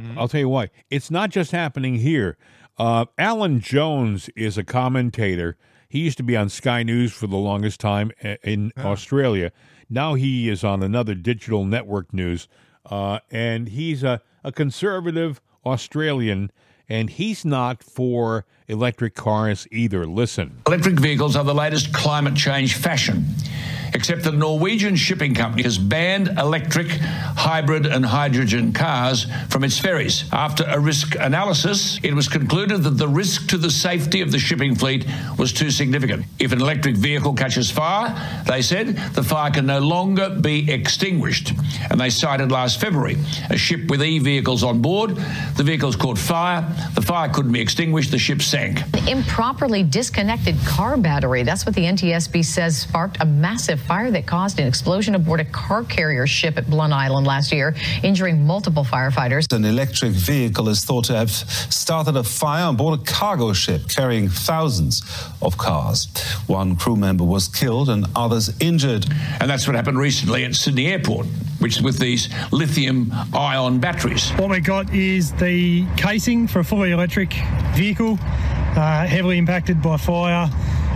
Mm-hmm. 0.00 0.18
I'll 0.18 0.28
tell 0.28 0.40
you 0.40 0.48
why. 0.48 0.70
It's 0.90 1.10
not 1.10 1.30
just 1.30 1.52
happening 1.52 1.96
here. 1.96 2.36
Uh, 2.78 3.06
Alan 3.18 3.60
Jones 3.60 4.28
is 4.34 4.58
a 4.58 4.64
commentator. 4.64 5.56
He 5.88 6.00
used 6.00 6.16
to 6.16 6.24
be 6.24 6.36
on 6.36 6.48
Sky 6.48 6.82
News 6.82 7.12
for 7.12 7.26
the 7.26 7.36
longest 7.36 7.78
time 7.78 8.10
in 8.42 8.72
yeah. 8.76 8.86
Australia. 8.86 9.52
Now 9.94 10.14
he 10.14 10.48
is 10.48 10.64
on 10.64 10.82
another 10.82 11.14
digital 11.14 11.64
network 11.64 12.12
news, 12.12 12.48
uh, 12.84 13.20
and 13.30 13.68
he's 13.68 14.02
a, 14.02 14.20
a 14.42 14.50
conservative 14.50 15.40
Australian 15.64 16.50
and 16.88 17.08
he's 17.08 17.44
not 17.44 17.82
for 17.82 18.44
electric 18.66 19.14
cars 19.14 19.66
either. 19.70 20.04
Listen. 20.04 20.62
Electric 20.66 20.98
vehicles 20.98 21.36
are 21.36 21.44
the 21.44 21.54
latest 21.54 21.94
climate 21.94 22.34
change 22.34 22.74
fashion 22.74 23.24
except 23.94 24.24
that 24.24 24.34
a 24.34 24.36
Norwegian 24.36 24.96
shipping 24.96 25.34
company 25.34 25.62
has 25.62 25.78
banned 25.78 26.28
electric, 26.38 26.88
hybrid, 26.88 27.86
and 27.86 28.04
hydrogen 28.04 28.72
cars 28.72 29.26
from 29.48 29.62
its 29.62 29.78
ferries. 29.78 30.24
After 30.32 30.64
a 30.68 30.78
risk 30.78 31.14
analysis, 31.18 32.00
it 32.02 32.12
was 32.12 32.28
concluded 32.28 32.82
that 32.82 32.98
the 32.98 33.08
risk 33.08 33.48
to 33.50 33.56
the 33.56 33.70
safety 33.70 34.20
of 34.20 34.32
the 34.32 34.38
shipping 34.38 34.74
fleet 34.74 35.06
was 35.38 35.52
too 35.52 35.70
significant. 35.70 36.26
If 36.40 36.52
an 36.52 36.60
electric 36.60 36.96
vehicle 36.96 37.34
catches 37.34 37.70
fire, 37.70 38.14
they 38.46 38.62
said, 38.62 38.96
the 39.14 39.22
fire 39.22 39.50
can 39.50 39.66
no 39.66 39.78
longer 39.78 40.28
be 40.28 40.70
extinguished. 40.70 41.52
And 41.90 42.00
they 42.00 42.10
cited 42.10 42.50
last 42.50 42.80
February 42.80 43.16
a 43.50 43.56
ship 43.56 43.88
with 43.88 44.02
e 44.02 44.18
vehicles 44.18 44.64
on 44.64 44.82
board. 44.82 45.16
The 45.56 45.62
vehicles 45.62 45.94
caught 45.94 46.18
fire. 46.18 46.62
The 46.94 47.02
fire 47.02 47.28
couldn't 47.28 47.52
be 47.52 47.60
extinguished. 47.60 48.10
The 48.10 48.18
ship 48.18 48.42
sank. 48.42 48.80
Improperly 49.08 49.82
disconnected 49.82 50.56
car 50.66 50.96
battery. 50.96 51.44
That's 51.44 51.64
what 51.64 51.74
the 51.74 51.82
NTSB 51.82 52.44
says 52.44 52.76
sparked 52.76 53.18
a 53.20 53.24
massive 53.24 53.83
fire 53.84 54.10
that 54.10 54.26
caused 54.26 54.58
an 54.58 54.66
explosion 54.66 55.14
aboard 55.14 55.40
a 55.40 55.44
car 55.44 55.84
carrier 55.84 56.26
ship 56.26 56.56
at 56.56 56.68
Blount 56.68 56.92
Island 56.92 57.26
last 57.26 57.52
year, 57.52 57.74
injuring 58.02 58.44
multiple 58.46 58.84
firefighters. 58.84 59.52
An 59.52 59.64
electric 59.64 60.12
vehicle 60.12 60.68
is 60.68 60.84
thought 60.84 61.04
to 61.04 61.16
have 61.16 61.30
started 61.30 62.16
a 62.16 62.24
fire 62.24 62.64
on 62.64 62.76
board 62.76 63.00
a 63.00 63.02
cargo 63.04 63.52
ship 63.52 63.88
carrying 63.88 64.28
thousands 64.28 65.02
of 65.42 65.58
cars. 65.58 66.08
One 66.46 66.76
crew 66.76 66.96
member 66.96 67.24
was 67.24 67.48
killed 67.48 67.88
and 67.90 68.06
others 68.16 68.50
injured. 68.60 69.06
And 69.40 69.50
that's 69.50 69.66
what 69.66 69.76
happened 69.76 69.98
recently 69.98 70.44
at 70.44 70.54
Sydney 70.54 70.86
Airport, 70.88 71.26
which 71.58 71.76
is 71.76 71.82
with 71.82 71.98
these 71.98 72.28
lithium 72.52 73.12
ion 73.34 73.80
batteries. 73.80 74.30
What 74.32 74.50
we 74.50 74.60
got 74.60 74.92
is 74.94 75.32
the 75.32 75.86
casing 75.96 76.46
for 76.46 76.60
a 76.60 76.64
fully 76.64 76.92
electric 76.92 77.34
vehicle, 77.74 78.18
uh, 78.20 79.06
heavily 79.06 79.38
impacted 79.38 79.82
by 79.82 79.96
fire. 79.96 80.48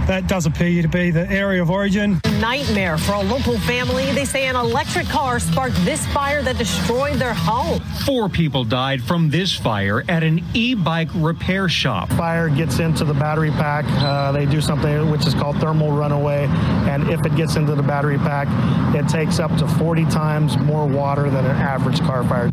That 0.09 0.26
does 0.26 0.46
appear 0.46 0.80
to 0.80 0.88
be 0.88 1.11
the 1.11 1.30
area 1.30 1.61
of 1.61 1.70
origin. 1.70 2.18
Nightmare 2.40 2.96
for 2.96 3.12
a 3.12 3.20
local 3.20 3.59
family. 3.59 4.11
They 4.12 4.24
say 4.24 4.46
an 4.46 4.56
electric 4.56 5.06
car 5.06 5.38
sparked 5.38 5.76
this 5.84 6.06
fire 6.06 6.40
that 6.44 6.56
destroyed 6.56 7.16
their 7.16 7.34
home. 7.34 7.80
Four 8.06 8.30
people 8.30 8.64
died 8.64 9.02
from 9.02 9.28
this 9.28 9.54
fire 9.54 10.04
at 10.09 10.22
an 10.22 10.42
e 10.54 10.74
bike 10.74 11.11
repair 11.14 11.68
shop. 11.68 12.09
Fire 12.14 12.48
gets 12.48 12.78
into 12.78 13.04
the 13.04 13.12
battery 13.12 13.50
pack. 13.50 13.84
Uh, 14.02 14.32
they 14.32 14.46
do 14.46 14.62
something 14.62 15.11
which 15.11 15.26
is 15.26 15.34
called 15.34 15.61
thermal 15.61 15.92
runaway. 15.92 16.46
And 16.88 17.11
if 17.11 17.26
it 17.26 17.36
gets 17.36 17.56
into 17.56 17.74
the 17.74 17.82
battery 17.82 18.16
pack, 18.16 18.48
it 18.96 19.11
takes 19.11 19.38
up 19.38 19.54
to 19.59 19.68
40 19.68 20.06
times 20.06 20.56
more 20.56 20.86
water 20.86 21.28
than 21.28 21.44
an 21.44 21.56
average 21.56 22.00
car 22.00 22.24
fire. 22.24 22.50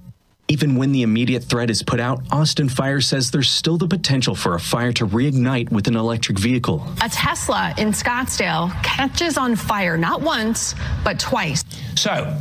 Even 0.48 0.76
when 0.76 0.92
the 0.92 1.02
immediate 1.02 1.44
threat 1.44 1.72
is 1.72 1.82
put 1.82 2.00
out, 2.00 2.22
Austin 2.32 2.70
Fire 2.70 3.02
says 3.02 3.32
there's 3.32 3.50
still 3.50 3.78
the 3.78 3.88
potential 3.88 4.36
for 4.36 4.54
a 4.54 4.60
fire 4.60 4.94
to 4.94 5.08
reignite 5.08 5.72
with 5.72 5.88
an 5.88 5.96
electric 5.96 6.38
vehicle. 6.38 6.86
A 7.02 7.10
Tesla 7.10 7.74
in 7.80 7.90
Scottsdale 7.90 8.72
catches 8.84 9.40
on 9.40 9.56
fire 9.56 9.98
not 9.98 10.22
once, 10.22 10.76
but 11.04 11.20
twice. 11.20 11.64
So, 11.96 12.38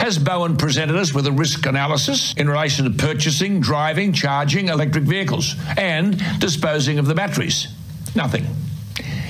has 0.00 0.18
Bowen 0.18 0.58
presented 0.58 0.96
us 0.96 1.14
with 1.14 1.26
a 1.26 1.32
risk 1.32 1.64
analysis 1.64 2.34
in 2.34 2.46
relation 2.46 2.84
to 2.84 2.90
purchasing, 2.90 3.60
driving, 3.60 4.12
charging 4.12 4.68
electric 4.68 5.04
vehicles 5.04 5.56
and 5.78 6.22
disposing 6.38 6.98
of 6.98 7.06
the 7.06 7.14
batteries? 7.14 7.68
Nothing. 8.14 8.46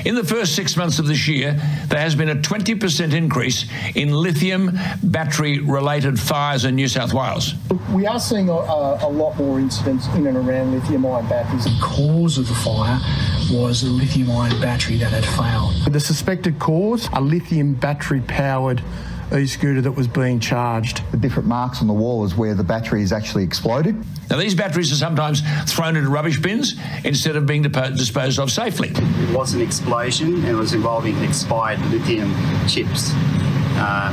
In 0.07 0.15
the 0.15 0.23
first 0.23 0.55
six 0.55 0.77
months 0.77 1.01
of 1.01 1.09
this 1.09 1.27
year, 1.27 1.55
there 1.89 1.99
has 1.99 2.15
been 2.15 2.29
a 2.29 2.37
20% 2.37 3.13
increase 3.13 3.67
in 3.97 4.13
lithium 4.13 4.71
battery 5.03 5.59
related 5.59 6.21
fires 6.21 6.65
in 6.65 6.77
New 6.77 6.87
South 6.87 7.13
Wales. 7.13 7.55
We 7.93 8.07
are 8.07 8.21
seeing 8.21 8.49
a, 8.49 8.53
a, 8.53 9.11
lot 9.11 9.37
more 9.37 9.59
incidents 9.59 10.07
in 10.15 10.29
and 10.29 10.37
around 10.37 10.71
lithium 10.71 11.05
ion 11.07 11.29
batteries. 11.29 11.65
The 11.65 11.77
cause 11.83 12.39
of 12.39 12.47
the 12.47 12.55
fire 12.55 13.01
was 13.51 13.83
a 13.83 13.89
lithium 13.89 14.31
ion 14.31 14.61
battery 14.61 14.97
that 14.99 15.11
had 15.11 15.25
failed. 15.25 15.93
The 15.93 15.99
suspected 15.99 16.61
cause, 16.61 17.09
a 17.13 17.21
lithium 17.21 17.75
battery 17.75 18.21
powered 18.21 18.85
e-scooter 19.35 19.81
that 19.81 19.93
was 19.93 20.07
being 20.07 20.41
charged. 20.41 21.03
The 21.11 21.17
different 21.17 21.49
marks 21.49 21.81
on 21.81 21.87
the 21.87 21.93
wall 21.93 22.25
is 22.25 22.35
where 22.35 22.55
the 22.55 22.65
battery 22.65 23.03
is 23.03 23.13
actually 23.13 23.45
exploded. 23.45 23.97
Now, 24.31 24.37
these 24.37 24.55
batteries 24.55 24.93
are 24.93 24.97
sometimes 24.97 25.43
thrown 25.73 25.97
into 25.97 26.11
rubbish 26.11 26.41
bins 26.41 26.75
instead 27.05 27.37
of 27.37 27.47
being 27.47 27.63
disposed 27.63 28.39
of 28.39 28.51
safely. 28.51 28.91
It 28.95 29.37
was 29.37 29.55
an 29.55 29.61
explosion 29.61 30.35
and 30.35 30.47
it 30.47 30.55
was 30.55 30.75
involving 30.75 31.17
expired 31.23 31.81
lithium 31.87 32.35
chips. 32.69 33.13
Uh, 33.79 34.13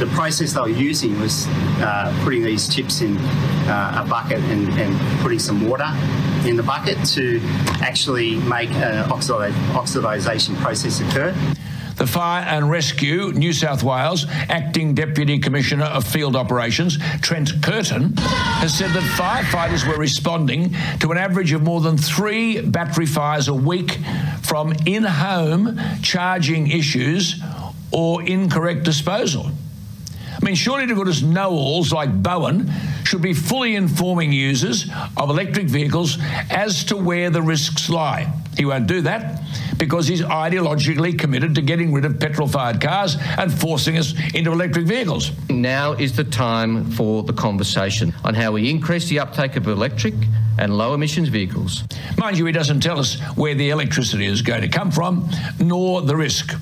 the 0.00 0.06
process 0.06 0.54
they 0.54 0.60
were 0.60 0.68
using 0.68 1.20
was 1.20 1.46
uh, 1.78 2.18
putting 2.24 2.42
these 2.42 2.74
chips 2.74 3.02
in 3.02 3.18
uh, 3.18 4.02
a 4.04 4.08
bucket 4.08 4.38
and, 4.38 4.68
and, 4.80 5.20
putting 5.20 5.38
some 5.38 5.68
water 5.68 5.86
in 6.46 6.56
the 6.56 6.62
bucket 6.62 6.96
to 7.04 7.38
actually 7.82 8.36
make 8.36 8.70
an 8.70 9.04
oxidization 9.10 10.56
process 10.62 11.00
occur. 11.00 11.34
The 12.00 12.06
Fire 12.06 12.42
and 12.48 12.70
Rescue 12.70 13.30
New 13.32 13.52
South 13.52 13.82
Wales 13.82 14.24
Acting 14.48 14.94
Deputy 14.94 15.38
Commissioner 15.38 15.84
of 15.84 16.02
Field 16.06 16.34
Operations, 16.34 16.96
Trent 17.20 17.62
Curtin, 17.62 18.14
has 18.16 18.72
said 18.72 18.88
that 18.92 19.02
firefighters 19.02 19.86
were 19.86 19.98
responding 19.98 20.74
to 21.00 21.12
an 21.12 21.18
average 21.18 21.52
of 21.52 21.60
more 21.60 21.82
than 21.82 21.98
three 21.98 22.62
battery 22.62 23.04
fires 23.04 23.48
a 23.48 23.54
week 23.54 23.98
from 24.40 24.72
in 24.86 25.04
home 25.04 25.78
charging 26.02 26.70
issues 26.70 27.38
or 27.92 28.22
incorrect 28.22 28.84
disposal. 28.84 29.50
I 30.30 30.44
mean, 30.44 30.54
surely 30.54 30.86
to 30.86 30.94
goodness 30.94 31.22
know 31.22 31.50
alls 31.50 31.92
like 31.92 32.22
Bowen 32.22 32.70
should 33.04 33.22
be 33.22 33.34
fully 33.34 33.76
informing 33.76 34.32
users 34.32 34.88
of 35.16 35.30
electric 35.30 35.66
vehicles 35.66 36.18
as 36.50 36.84
to 36.84 36.96
where 36.96 37.30
the 37.30 37.42
risks 37.42 37.88
lie. 37.88 38.32
He 38.56 38.64
won't 38.64 38.86
do 38.86 39.00
that 39.02 39.42
because 39.78 40.06
he's 40.06 40.20
ideologically 40.20 41.18
committed 41.18 41.54
to 41.54 41.62
getting 41.62 41.92
rid 41.92 42.04
of 42.04 42.20
petrol 42.20 42.46
fired 42.46 42.80
cars 42.80 43.16
and 43.38 43.52
forcing 43.52 43.96
us 43.96 44.14
into 44.34 44.52
electric 44.52 44.86
vehicles. 44.86 45.32
Now 45.48 45.92
is 45.92 46.14
the 46.14 46.24
time 46.24 46.90
for 46.90 47.22
the 47.22 47.32
conversation 47.32 48.14
on 48.24 48.34
how 48.34 48.52
we 48.52 48.68
increase 48.68 49.08
the 49.08 49.18
uptake 49.18 49.56
of 49.56 49.66
electric 49.66 50.14
and 50.58 50.76
low 50.76 50.94
emissions 50.94 51.28
vehicles. 51.28 51.84
Mind 52.18 52.36
you, 52.36 52.44
he 52.44 52.52
doesn't 52.52 52.80
tell 52.80 52.98
us 52.98 53.18
where 53.36 53.54
the 53.54 53.70
electricity 53.70 54.26
is 54.26 54.42
going 54.42 54.60
to 54.60 54.68
come 54.68 54.90
from, 54.90 55.28
nor 55.58 56.02
the 56.02 56.16
risk. 56.16 56.54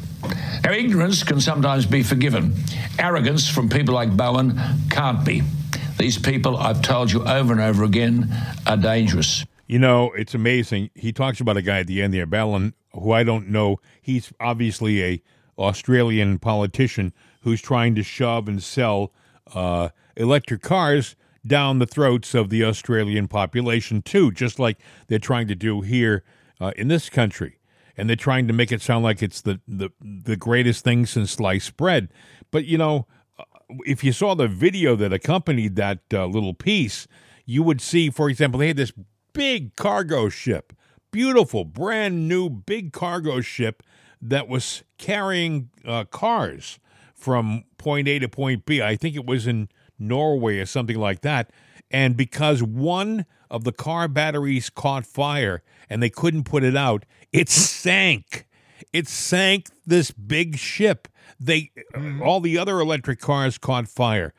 Now, 0.64 0.72
ignorance 0.72 1.22
can 1.22 1.40
sometimes 1.40 1.86
be 1.86 2.02
forgiven. 2.02 2.54
Arrogance 2.98 3.48
from 3.48 3.68
people 3.68 3.94
like 3.94 4.16
Bowen 4.16 4.61
can't 4.90 5.24
be. 5.24 5.42
These 5.98 6.18
people, 6.18 6.56
I've 6.56 6.82
told 6.82 7.11
you 7.11 7.24
over 7.24 7.52
and 7.52 7.61
over 7.61 7.84
again, 7.84 8.32
are 8.66 8.76
dangerous. 8.76 9.44
You 9.66 9.78
know, 9.78 10.12
it's 10.12 10.34
amazing. 10.34 10.90
He 10.94 11.12
talks 11.12 11.40
about 11.40 11.56
a 11.56 11.62
guy 11.62 11.80
at 11.80 11.86
the 11.86 12.02
end 12.02 12.14
there, 12.14 12.26
Ballon, 12.26 12.74
who 12.92 13.12
I 13.12 13.24
don't 13.24 13.48
know. 13.48 13.80
He's 14.00 14.32
obviously 14.40 15.02
a 15.04 15.22
Australian 15.59 16.38
politician 16.38 17.12
who's 17.42 17.61
trying 17.61 17.94
to 17.96 18.02
shove 18.02 18.48
and 18.48 18.62
sell 18.62 19.12
uh, 19.54 19.90
electric 20.16 20.62
cars 20.62 21.16
down 21.46 21.78
the 21.78 21.86
throats 21.86 22.34
of 22.34 22.50
the 22.50 22.64
Australian 22.64 23.28
population 23.28 24.02
too, 24.02 24.30
just 24.30 24.59
like 24.59 24.78
they're 25.09 25.18
trying 25.18 25.48
to 25.48 25.54
do 25.54 25.80
here 25.80 26.22
uh, 26.61 26.72
in 26.76 26.88
this 26.88 27.11
country. 27.11 27.57
And 27.99 28.09
they're 28.09 28.16
trying 28.16 28.46
to 28.46 28.55
make 28.55 28.72
it 28.72 28.80
sound 28.80 29.05
like 29.05 29.22
it's 29.22 29.42
the, 29.42 29.61
the 29.68 29.90
the 30.01 30.36
greatest 30.36 30.84
thing 30.84 31.05
since 31.05 31.32
sliced 31.32 31.76
bread. 31.76 32.09
But 32.51 32.64
you 32.64 32.78
know, 32.78 33.07
uh, 33.38 33.44
if 33.84 34.03
you 34.03 34.12
saw 34.12 34.34
the 34.34 34.49
video 34.49 34.96
that 34.96 35.12
accompanied 35.12 35.76
that 35.76 35.99
uh, 36.12 36.26
little 36.26 36.55
piece, 36.55 37.07
you 37.44 37.62
would 37.62 37.80
see, 37.80 38.09
for 38.09 38.30
example, 38.30 38.61
they 38.61 38.68
had 38.68 38.76
this 38.76 38.92
big 39.32 39.74
cargo 39.76 40.28
ship, 40.28 40.72
beautiful, 41.11 41.64
brand 41.64 42.28
new 42.28 42.49
big 42.49 42.92
cargo 42.92 43.40
ship 43.40 43.82
that 44.22 44.49
was 44.49 44.84
carrying 44.96 45.70
uh, 45.84 46.05
cars 46.05 46.78
from 47.14 47.64
point 47.78 48.09
A 48.09 48.18
to 48.20 48.28
point 48.28 48.64
B. 48.64 48.80
I 48.80 48.96
think 48.96 49.16
it 49.16 49.26
was 49.26 49.46
in 49.46 49.68
Norway 49.99 50.59
or 50.59 50.66
something 50.66 50.99
like 50.99 51.22
that. 51.22 51.51
And 51.90 52.16
because 52.16 52.62
one 52.62 53.26
of 53.51 53.64
the 53.64 53.72
car 53.72 54.09
batteries 54.09 54.70
caught 54.70 55.07
fire 55.07 55.62
and 55.88 56.03
they 56.03 56.11
couldn't 56.11 56.44
put 56.44 56.62
it 56.62 56.76
out, 56.76 57.05
it 57.33 57.49
sank. 57.49 58.47
It 58.93 59.09
sank 59.09 59.68
this 59.87 60.11
big 60.11 60.57
ship. 60.57 61.09
They 61.39 61.70
all 62.22 62.41
the 62.41 62.59
other 62.59 62.81
electric 62.81 63.20
cars 63.20 63.59
caught 63.59 63.89
fire. 63.89 64.33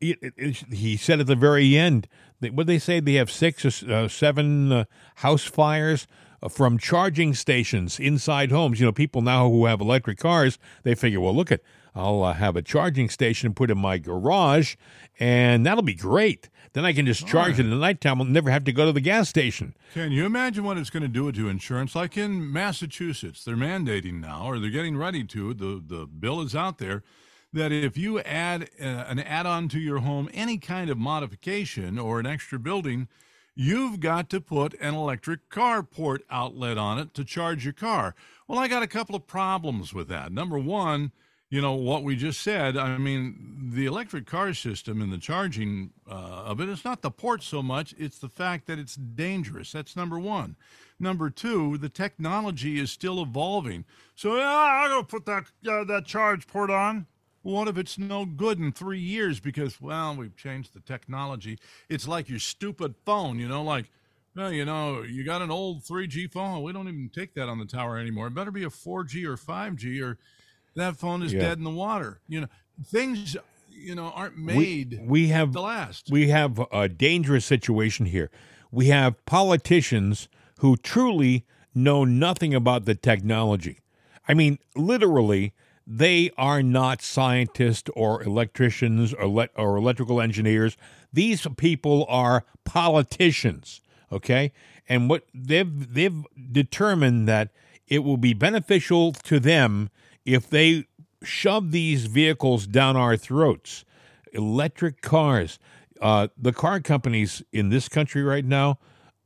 It, 0.00 0.18
it, 0.22 0.34
it, 0.36 0.56
he 0.74 0.96
said 0.96 1.20
at 1.20 1.26
the 1.26 1.36
very 1.36 1.76
end 1.76 2.08
what 2.52 2.66
they 2.66 2.78
say 2.78 3.00
they 3.00 3.14
have 3.14 3.30
six 3.30 3.64
or 3.64 3.92
uh, 3.92 4.08
seven 4.08 4.72
uh, 4.72 4.84
house 5.16 5.44
fires 5.44 6.06
uh, 6.42 6.48
from 6.48 6.78
charging 6.78 7.34
stations 7.34 7.98
inside 7.98 8.50
homes. 8.50 8.80
You 8.80 8.86
know, 8.86 8.92
people 8.92 9.22
now 9.22 9.48
who 9.48 9.66
have 9.66 9.80
electric 9.80 10.18
cars, 10.18 10.58
they 10.82 10.94
figure, 10.94 11.20
well, 11.20 11.34
look 11.34 11.52
at, 11.52 11.60
I'll 11.94 12.22
uh, 12.22 12.32
have 12.34 12.56
a 12.56 12.62
charging 12.62 13.08
station 13.08 13.54
put 13.54 13.70
in 13.70 13.78
my 13.78 13.98
garage, 13.98 14.76
and 15.18 15.64
that'll 15.64 15.82
be 15.82 15.94
great. 15.94 16.48
Then 16.74 16.84
I 16.84 16.92
can 16.92 17.06
just 17.06 17.26
charge 17.26 17.50
right. 17.50 17.58
it 17.60 17.64
in 17.64 17.70
the 17.70 17.76
nighttime. 17.76 18.20
I'll 18.20 18.26
never 18.26 18.50
have 18.50 18.64
to 18.64 18.72
go 18.72 18.84
to 18.84 18.92
the 18.92 19.00
gas 19.00 19.28
station. 19.28 19.74
Can 19.94 20.10
you 20.10 20.26
imagine 20.26 20.64
what 20.64 20.76
it's 20.76 20.90
going 20.90 21.04
to 21.04 21.08
do 21.08 21.30
to 21.30 21.48
insurance? 21.48 21.94
Like 21.94 22.16
in 22.18 22.52
Massachusetts, 22.52 23.44
they're 23.44 23.56
mandating 23.56 24.20
now, 24.20 24.46
or 24.46 24.58
they're 24.58 24.70
getting 24.70 24.96
ready 24.96 25.24
to. 25.24 25.54
The 25.54 25.82
the 25.86 26.06
bill 26.06 26.40
is 26.40 26.54
out 26.54 26.78
there 26.78 27.04
that 27.52 27.70
if 27.70 27.96
you 27.96 28.18
add 28.20 28.68
uh, 28.80 28.84
an 28.84 29.20
add-on 29.20 29.68
to 29.68 29.78
your 29.78 30.00
home, 30.00 30.28
any 30.34 30.58
kind 30.58 30.90
of 30.90 30.98
modification 30.98 31.96
or 31.96 32.18
an 32.18 32.26
extra 32.26 32.58
building, 32.58 33.06
you've 33.54 34.00
got 34.00 34.28
to 34.30 34.40
put 34.40 34.74
an 34.80 34.94
electric 34.94 35.48
car 35.48 35.84
port 35.84 36.22
outlet 36.28 36.76
on 36.76 36.98
it 36.98 37.14
to 37.14 37.24
charge 37.24 37.64
your 37.64 37.72
car. 37.72 38.16
Well, 38.48 38.58
I 38.58 38.66
got 38.66 38.82
a 38.82 38.88
couple 38.88 39.14
of 39.14 39.28
problems 39.28 39.94
with 39.94 40.08
that. 40.08 40.32
Number 40.32 40.58
one, 40.58 41.12
you 41.54 41.60
know 41.60 41.74
what 41.74 42.02
we 42.02 42.16
just 42.16 42.40
said. 42.40 42.76
I 42.76 42.98
mean, 42.98 43.70
the 43.72 43.86
electric 43.86 44.26
car 44.26 44.52
system 44.54 45.00
and 45.00 45.12
the 45.12 45.18
charging 45.18 45.90
uh, 46.10 46.12
of 46.12 46.60
it 46.60 46.64
it 46.64 46.72
is 46.72 46.84
not 46.84 47.00
the 47.00 47.12
port 47.12 47.44
so 47.44 47.62
much; 47.62 47.94
it's 47.96 48.18
the 48.18 48.28
fact 48.28 48.66
that 48.66 48.80
it's 48.80 48.96
dangerous. 48.96 49.70
That's 49.70 49.94
number 49.94 50.18
one. 50.18 50.56
Number 50.98 51.30
two, 51.30 51.78
the 51.78 51.88
technology 51.88 52.80
is 52.80 52.90
still 52.90 53.22
evolving. 53.22 53.84
So 54.16 54.34
yeah, 54.34 54.48
I'm 54.48 54.90
gonna 54.90 55.04
put 55.04 55.26
that 55.26 55.44
uh, 55.70 55.84
that 55.84 56.06
charge 56.06 56.48
port 56.48 56.70
on. 56.70 57.06
What 57.42 57.68
if 57.68 57.78
it's 57.78 57.98
no 57.98 58.24
good 58.24 58.58
in 58.58 58.72
three 58.72 58.98
years 58.98 59.38
because, 59.38 59.80
well, 59.80 60.16
we've 60.16 60.36
changed 60.36 60.74
the 60.74 60.80
technology? 60.80 61.60
It's 61.88 62.08
like 62.08 62.28
your 62.28 62.40
stupid 62.40 62.96
phone, 63.04 63.38
you 63.38 63.46
know, 63.46 63.62
like, 63.62 63.92
well, 64.34 64.50
you 64.50 64.64
know, 64.64 65.02
you 65.02 65.24
got 65.24 65.42
an 65.42 65.52
old 65.52 65.84
3G 65.84 66.32
phone. 66.32 66.64
We 66.64 66.72
don't 66.72 66.88
even 66.88 67.10
take 67.14 67.34
that 67.34 67.48
on 67.48 67.58
the 67.58 67.66
tower 67.66 67.98
anymore. 67.98 68.26
It 68.26 68.34
better 68.34 68.50
be 68.50 68.64
a 68.64 68.70
4G 68.70 69.24
or 69.24 69.36
5G 69.36 70.02
or 70.02 70.18
that 70.74 70.96
phone 70.96 71.22
is 71.22 71.32
Yeah. 71.32 71.40
dead 71.40 71.58
in 71.58 71.64
the 71.64 71.70
water. 71.70 72.20
You 72.28 72.42
know, 72.42 72.46
things 72.84 73.36
you 73.70 73.94
know 73.94 74.12
aren't 74.14 74.38
made. 74.38 75.00
we, 75.04 75.28
have 75.28 75.52
the 75.52 75.60
last. 75.62 76.08
We 76.10 76.28
have 76.28 76.60
a 76.72 76.88
dangerous 76.88 77.44
situation 77.44 78.06
here. 78.06 78.30
We 78.70 78.86
have 78.86 79.24
politicians 79.26 80.28
who 80.60 80.76
truly 80.76 81.44
know 81.74 82.04
nothing 82.04 82.54
about 82.54 82.84
the 82.84 82.94
technology. 82.94 83.80
I 84.28 84.34
mean, 84.34 84.58
literally, 84.74 85.52
they 85.86 86.30
are 86.38 86.62
not 86.62 87.02
scientists 87.02 87.90
or 87.94 88.22
electricians 88.22 89.12
or, 89.12 89.26
le- 89.28 89.48
or 89.56 89.76
electrical 89.76 90.20
engineers. 90.20 90.76
These 91.12 91.46
people 91.56 92.06
are 92.08 92.44
politicians, 92.64 93.80
okay? 94.10 94.52
And 94.88 95.08
what 95.10 95.24
they've 95.34 95.92
they've 95.94 96.24
determined 96.52 97.28
that 97.28 97.50
it 97.88 98.00
will 98.00 98.16
be 98.16 98.32
beneficial 98.34 99.12
to 99.12 99.38
them 99.38 99.90
if 100.24 100.48
they 100.48 100.86
shove 101.24 101.70
these 101.70 102.06
vehicles 102.06 102.66
down 102.66 102.96
our 102.96 103.16
throats. 103.16 103.84
Electric 104.32 105.00
cars. 105.00 105.58
Uh, 106.00 106.28
the 106.36 106.52
car 106.52 106.80
companies 106.80 107.42
in 107.52 107.68
this 107.68 107.88
country 107.88 108.22
right 108.22 108.44
now 108.44 108.78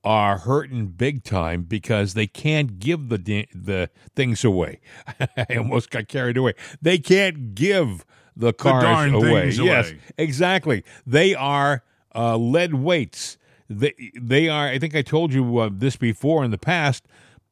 are 0.05 0.39
hurting 0.39 0.87
big 0.89 1.25
time 1.25 1.63
because 1.63 2.15
they 2.15 2.27
can't 2.27 2.79
give 2.79 3.09
the 3.09 3.47
the 3.55 3.91
things 4.15 4.45
away. 4.45 4.81
I 5.37 5.57
almost 5.57 5.91
got 5.91 6.09
carried 6.09 6.37
away. 6.37 6.55
They 6.81 6.99
can't 6.99 7.55
give 7.55 8.05
the 8.37 8.53
cars 8.53 8.83
darn 8.83 9.15
away. 9.15 9.51
Yes, 9.51 9.91
away. 9.91 10.01
exactly. 10.17 10.85
They 11.07 11.35
are 11.35 11.83
uh, 12.15 12.37
lead 12.37 12.75
weights. 12.75 13.39
They 13.69 13.95
they 14.15 14.49
are. 14.49 14.69
I 14.69 14.79
think 14.79 14.95
I 14.95 15.03
told 15.03 15.33
you 15.33 15.59
uh, 15.59 15.71
this 15.73 15.97
before 15.97 16.45
in 16.45 16.53
the 16.53 16.59
past, 16.59 17.07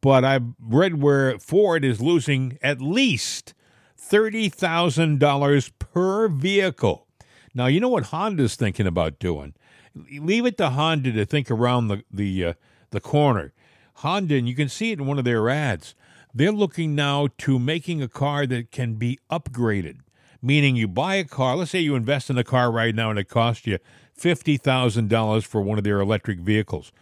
but 0.06 0.24
I've 0.24 0.44
read 0.60 1.02
where 1.02 1.36
Ford 1.40 1.84
is 1.84 2.00
losing 2.00 2.60
at 2.62 2.80
least 2.80 3.54
thirty 3.96 4.48
thousand 4.48 5.18
dollars 5.18 5.70
per 5.80 6.28
vehicle. 6.28 7.08
Now 7.56 7.66
you 7.66 7.80
know 7.80 7.88
what 7.88 8.04
Honda's 8.04 8.54
thinking 8.54 8.86
about 8.86 9.18
doing. 9.18 9.54
Leave 9.96 10.46
it 10.46 10.58
to 10.58 10.70
Honda 10.70 11.10
to 11.10 11.26
think 11.26 11.50
around 11.50 11.88
the 11.88 12.04
the 12.08 12.44
uh, 12.44 12.52
the 12.90 13.00
corner. 13.00 13.52
Honda, 13.94 14.36
and 14.36 14.48
you 14.48 14.54
can 14.54 14.68
see 14.68 14.92
it 14.92 15.00
in 15.00 15.06
one 15.06 15.18
of 15.18 15.24
their 15.24 15.48
ads. 15.48 15.96
They're 16.32 16.52
looking 16.52 16.94
now 16.94 17.26
to 17.38 17.58
making 17.58 18.00
a 18.00 18.06
car 18.06 18.46
that 18.46 18.70
can 18.70 18.94
be 18.94 19.18
upgraded. 19.28 20.02
Meaning, 20.40 20.76
you 20.76 20.86
buy 20.86 21.16
a 21.16 21.24
car. 21.24 21.56
Let's 21.56 21.72
say 21.72 21.80
you 21.80 21.96
invest 21.96 22.30
in 22.30 22.38
a 22.38 22.44
car 22.44 22.70
right 22.70 22.94
now, 22.94 23.10
and 23.10 23.18
it 23.18 23.28
costs 23.28 23.66
you 23.66 23.80
fifty 24.14 24.56
thousand 24.56 25.08
dollars 25.08 25.44
for 25.44 25.60
one 25.60 25.78
of 25.78 25.82
their 25.82 25.98
electric 25.98 26.38
vehicles. 26.38 26.92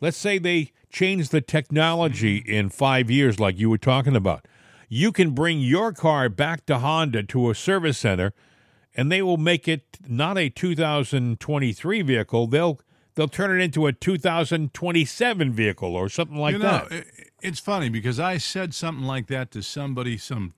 Let's 0.00 0.16
say 0.16 0.38
they 0.38 0.70
change 0.92 1.30
the 1.30 1.40
technology 1.40 2.40
mm-hmm. 2.40 2.52
in 2.52 2.68
five 2.68 3.10
years, 3.10 3.40
like 3.40 3.58
you 3.58 3.68
were 3.70 3.78
talking 3.78 4.14
about. 4.14 4.46
You 4.88 5.10
can 5.10 5.30
bring 5.30 5.60
your 5.60 5.92
car 5.92 6.28
back 6.28 6.66
to 6.66 6.78
Honda 6.78 7.22
to 7.24 7.50
a 7.50 7.54
service 7.54 7.98
center, 7.98 8.34
and 8.94 9.10
they 9.10 9.22
will 9.22 9.38
make 9.38 9.66
it 9.66 9.98
not 10.06 10.36
a 10.36 10.50
2023 10.50 12.02
vehicle. 12.02 12.46
They'll 12.46 12.78
they'll 13.14 13.28
turn 13.28 13.58
it 13.58 13.64
into 13.64 13.86
a 13.86 13.92
2027 13.92 15.52
vehicle 15.52 15.96
or 15.96 16.08
something 16.08 16.36
like 16.36 16.52
you 16.52 16.58
know, 16.58 16.86
that. 16.88 16.92
it- 16.92 17.06
it's 17.42 17.58
funny 17.58 17.88
because 17.88 18.20
I 18.20 18.38
said 18.38 18.72
something 18.72 19.04
like 19.04 19.26
that 19.26 19.50
to 19.50 19.62
somebody 19.62 20.16
some 20.16 20.54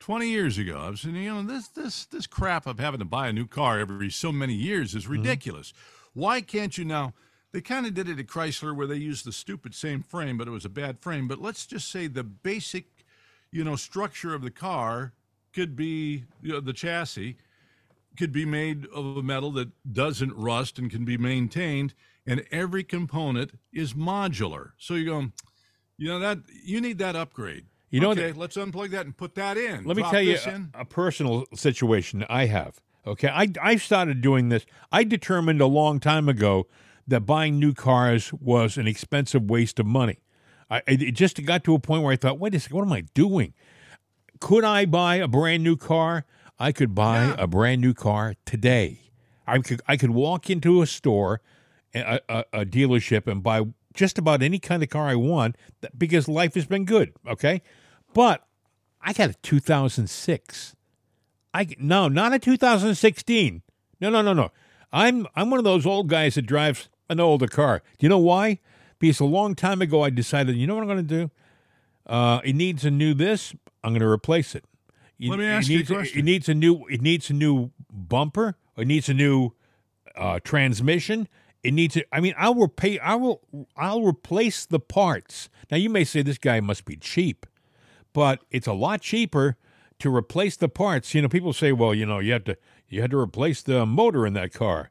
20 0.00 0.28
years 0.28 0.58
ago. 0.58 0.78
I 0.78 0.88
was 0.90 1.02
saying, 1.02 1.16
you 1.16 1.34
know, 1.34 1.42
this 1.42 1.68
this 1.68 2.06
this 2.06 2.26
crap 2.26 2.66
of 2.66 2.80
having 2.80 3.00
to 3.00 3.04
buy 3.04 3.28
a 3.28 3.32
new 3.32 3.46
car 3.46 3.78
every 3.78 4.10
so 4.10 4.32
many 4.32 4.54
years 4.54 4.94
is 4.94 5.04
mm-hmm. 5.04 5.12
ridiculous. 5.12 5.72
Why 6.14 6.40
can't 6.40 6.76
you 6.78 6.84
now? 6.84 7.12
They 7.52 7.60
kind 7.60 7.86
of 7.86 7.94
did 7.94 8.08
it 8.08 8.18
at 8.18 8.26
Chrysler 8.26 8.74
where 8.74 8.86
they 8.86 8.96
used 8.96 9.24
the 9.26 9.32
stupid 9.32 9.74
same 9.74 10.02
frame, 10.02 10.38
but 10.38 10.48
it 10.48 10.52
was 10.52 10.64
a 10.64 10.70
bad 10.70 10.98
frame. 11.00 11.28
But 11.28 11.40
let's 11.40 11.66
just 11.66 11.90
say 11.90 12.06
the 12.06 12.24
basic, 12.24 12.86
you 13.50 13.62
know, 13.62 13.76
structure 13.76 14.34
of 14.34 14.42
the 14.42 14.50
car 14.50 15.12
could 15.52 15.76
be 15.76 16.24
you 16.40 16.52
know, 16.52 16.60
the 16.60 16.72
chassis 16.72 17.36
could 18.16 18.32
be 18.32 18.44
made 18.44 18.86
of 18.86 19.16
a 19.16 19.22
metal 19.22 19.50
that 19.52 19.70
doesn't 19.92 20.34
rust 20.34 20.78
and 20.78 20.90
can 20.90 21.04
be 21.04 21.16
maintained 21.16 21.94
and 22.26 22.44
every 22.50 22.84
component 22.84 23.52
is 23.72 23.94
modular 23.94 24.70
so 24.78 24.94
you're 24.94 25.12
going 25.14 25.32
you 25.96 26.08
know 26.08 26.18
that 26.18 26.38
you 26.64 26.80
need 26.80 26.98
that 26.98 27.16
upgrade 27.16 27.64
You 27.90 28.00
know 28.00 28.10
okay 28.10 28.28
that- 28.32 28.36
let's 28.36 28.56
unplug 28.56 28.90
that 28.90 29.06
and 29.06 29.16
put 29.16 29.34
that 29.36 29.56
in 29.56 29.84
Let 29.84 29.96
me 29.96 30.02
tell 30.04 30.20
you 30.20 30.36
a, 30.74 30.80
a 30.80 30.84
personal 30.84 31.46
situation 31.54 32.24
I 32.28 32.46
have. 32.46 32.80
Okay, 33.06 33.28
I 33.28 33.48
I 33.60 33.76
started 33.76 34.20
doing 34.20 34.48
this. 34.48 34.64
I 34.92 35.02
determined 35.04 35.60
a 35.60 35.66
long 35.66 35.98
time 35.98 36.28
ago 36.28 36.68
that 37.06 37.20
buying 37.20 37.58
new 37.58 37.74
cars 37.74 38.32
was 38.32 38.76
an 38.76 38.86
expensive 38.86 39.50
waste 39.50 39.78
of 39.78 39.86
money. 39.86 40.18
I 40.70 40.82
it 40.86 41.12
just 41.12 41.42
got 41.44 41.64
to 41.64 41.74
a 41.74 41.78
point 41.78 42.02
where 42.02 42.12
I 42.12 42.16
thought, 42.16 42.38
wait 42.38 42.54
a 42.54 42.60
second, 42.60 42.76
what 42.76 42.86
am 42.86 42.92
I 42.92 43.02
doing? 43.14 43.54
Could 44.40 44.64
I 44.64 44.86
buy 44.86 45.16
a 45.16 45.28
brand 45.28 45.62
new 45.62 45.76
car? 45.76 46.24
I 46.58 46.72
could 46.72 46.94
buy 46.94 47.34
a 47.38 47.46
brand 47.46 47.80
new 47.80 47.94
car 47.94 48.34
today. 48.46 49.00
I 49.46 49.58
could 49.58 49.82
I 49.86 49.96
could 49.96 50.10
walk 50.10 50.48
into 50.48 50.82
a 50.82 50.86
store, 50.86 51.40
a, 51.94 52.20
a, 52.28 52.44
a 52.52 52.64
dealership, 52.64 53.26
and 53.26 53.42
buy 53.42 53.62
just 53.94 54.18
about 54.18 54.42
any 54.42 54.58
kind 54.58 54.82
of 54.82 54.88
car 54.88 55.08
I 55.08 55.14
want 55.14 55.56
because 55.96 56.28
life 56.28 56.54
has 56.54 56.66
been 56.66 56.84
good. 56.84 57.12
Okay, 57.28 57.62
but 58.14 58.46
I 59.00 59.12
got 59.12 59.30
a 59.30 59.34
2006. 59.34 60.76
I 61.52 61.68
no, 61.78 62.08
not 62.08 62.32
a 62.32 62.38
2016. 62.38 63.62
No, 64.00 64.10
no, 64.10 64.22
no, 64.22 64.32
no. 64.32 64.50
I'm 64.92 65.26
I'm 65.34 65.50
one 65.50 65.58
of 65.58 65.64
those 65.64 65.84
old 65.86 66.08
guys 66.08 66.36
that 66.36 66.42
drives 66.42 66.88
an 67.08 67.20
older 67.20 67.46
car. 67.46 67.82
Do 67.98 68.04
you 68.04 68.08
know 68.08 68.18
why? 68.18 68.60
Because 68.98 69.20
a 69.20 69.24
long 69.24 69.54
time 69.54 69.82
ago 69.82 70.02
I 70.02 70.10
decided, 70.10 70.56
you 70.56 70.66
know 70.66 70.74
what 70.74 70.82
I'm 70.82 70.88
going 70.88 71.06
to 71.06 71.26
do? 71.26 71.30
Uh, 72.06 72.40
it 72.44 72.54
needs 72.54 72.84
a 72.84 72.90
new 72.90 73.14
this. 73.14 73.54
I'm 73.84 73.92
going 73.92 74.00
to 74.00 74.08
replace 74.08 74.54
it. 74.54 74.64
It- 75.18 75.30
Let 75.30 75.38
me 75.38 75.46
ask 75.46 75.68
you 75.68 75.76
a 75.76 75.78
needs, 75.78 75.90
question. 75.90 76.18
It 76.20 76.24
needs 76.24 76.48
a 76.48 76.54
new. 76.54 76.84
It 76.88 77.00
needs 77.00 77.30
a 77.30 77.32
new 77.32 77.70
bumper. 77.92 78.56
It 78.76 78.86
needs 78.86 79.08
a 79.08 79.14
new 79.14 79.52
uh, 80.16 80.40
transmission. 80.42 81.28
It 81.62 81.74
needs. 81.74 81.96
A, 81.96 82.14
I 82.14 82.20
mean, 82.20 82.34
I 82.36 82.48
will 82.50 82.68
pay. 82.68 82.98
I 82.98 83.14
will. 83.14 83.40
I'll 83.76 84.02
replace 84.02 84.66
the 84.66 84.80
parts. 84.80 85.48
Now 85.70 85.76
you 85.76 85.90
may 85.90 86.02
say 86.04 86.22
this 86.22 86.38
guy 86.38 86.58
must 86.60 86.84
be 86.84 86.96
cheap, 86.96 87.46
but 88.12 88.40
it's 88.50 88.66
a 88.66 88.72
lot 88.72 89.00
cheaper 89.00 89.56
to 90.00 90.14
replace 90.14 90.56
the 90.56 90.68
parts. 90.68 91.14
You 91.14 91.22
know, 91.22 91.28
people 91.28 91.52
say, 91.52 91.70
well, 91.70 91.94
you 91.94 92.04
know, 92.04 92.18
you 92.18 92.32
have 92.32 92.44
to 92.44 92.56
you 92.88 93.00
had 93.00 93.12
to 93.12 93.18
replace 93.18 93.62
the 93.62 93.86
motor 93.86 94.26
in 94.26 94.32
that 94.34 94.52
car. 94.52 94.90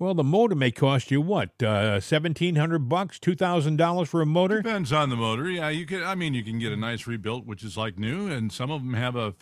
Well, 0.00 0.14
the 0.14 0.24
motor 0.24 0.54
may 0.54 0.70
cost 0.70 1.10
you 1.10 1.20
what 1.20 1.62
uh, 1.62 2.00
seventeen 2.00 2.56
hundred 2.56 2.88
bucks, 2.88 3.18
two 3.18 3.34
thousand 3.34 3.76
dollars 3.76 4.08
for 4.08 4.22
a 4.22 4.26
motor. 4.26 4.62
Depends 4.62 4.94
on 4.94 5.10
the 5.10 5.16
motor. 5.16 5.50
Yeah, 5.50 5.68
you 5.68 5.84
can. 5.84 6.02
I 6.02 6.14
mean, 6.14 6.32
you 6.32 6.42
can 6.42 6.58
get 6.58 6.72
a 6.72 6.76
nice 6.76 7.06
rebuilt, 7.06 7.44
which 7.44 7.62
is 7.62 7.76
like 7.76 7.98
new, 7.98 8.26
and 8.26 8.50
some 8.50 8.70
of 8.70 8.80
them 8.80 8.94
have 8.94 9.14
a. 9.14 9.34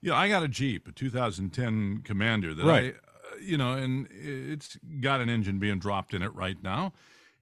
You 0.00 0.10
know, 0.10 0.14
I 0.14 0.28
got 0.28 0.44
a 0.44 0.48
Jeep, 0.48 0.86
a 0.86 0.92
2010 0.92 2.02
Commander 2.04 2.54
that 2.54 2.64
Right. 2.64 2.94
I, 2.94 3.34
uh, 3.34 3.36
you 3.40 3.56
know, 3.58 3.72
and 3.72 4.06
it's 4.12 4.78
got 5.00 5.20
an 5.20 5.28
engine 5.28 5.58
being 5.58 5.80
dropped 5.80 6.14
in 6.14 6.22
it 6.22 6.32
right 6.36 6.62
now, 6.62 6.92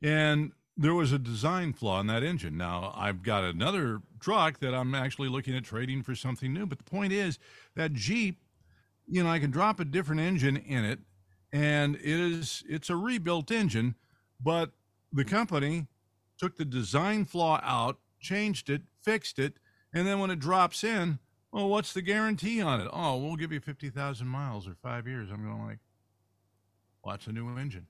and 0.01 0.53
there 0.75 0.95
was 0.95 1.12
a 1.12 1.19
design 1.19 1.75
flaw 1.75 2.01
in 2.01 2.07
that 2.07 2.23
engine. 2.23 2.57
Now 2.57 2.95
I've 2.97 3.23
got 3.23 3.45
another 3.45 4.01
truck 4.21 4.61
that 4.61 4.75
I'm 4.75 4.95
actually 4.95 5.29
looking 5.29 5.55
at 5.55 5.65
trading 5.65 6.03
for 6.03 6.15
something 6.15 6.51
new. 6.55 6.65
But 6.65 6.79
the 6.79 6.85
point 6.85 7.12
is 7.12 7.39
that 7.77 7.93
Jeep, 7.93 8.39
you 9.07 9.23
know, 9.23 9.29
I 9.29 9.39
can 9.39 9.51
drop 9.51 9.81
a 9.81 9.85
different 9.85 10.23
engine 10.23 10.57
in 10.57 10.87
it, 10.87 11.01
and 11.55 11.94
it 11.94 12.05
is 12.05 12.64
it's 12.68 12.90
a 12.90 12.96
rebuilt 12.96 13.52
engine, 13.52 13.94
but 14.42 14.72
the 15.12 15.24
company 15.24 15.86
took 16.36 16.57
the 16.57 16.64
design 16.64 17.24
flaw 17.24 17.61
out, 17.62 17.98
changed 18.20 18.68
it, 18.68 18.82
fixed 19.00 19.38
it, 19.38 19.55
and 19.92 20.05
then 20.07 20.18
when 20.18 20.30
it 20.30 20.40
drops 20.40 20.82
in, 20.82 21.20
well, 21.52 21.68
what's 21.68 21.92
the 21.92 22.02
guarantee 22.02 22.61
on 22.61 22.80
it? 22.80 22.88
Oh, 22.92 23.16
we'll 23.18 23.36
give 23.36 23.52
you 23.52 23.61
fifty 23.61 23.88
thousand 23.88 24.26
miles 24.26 24.66
or 24.66 24.74
five 24.82 25.07
years. 25.07 25.30
I'm 25.32 25.44
going 25.44 25.64
like, 25.64 25.78
well, 27.05 27.16
a 27.24 27.32
new 27.32 27.57
engine. 27.57 27.86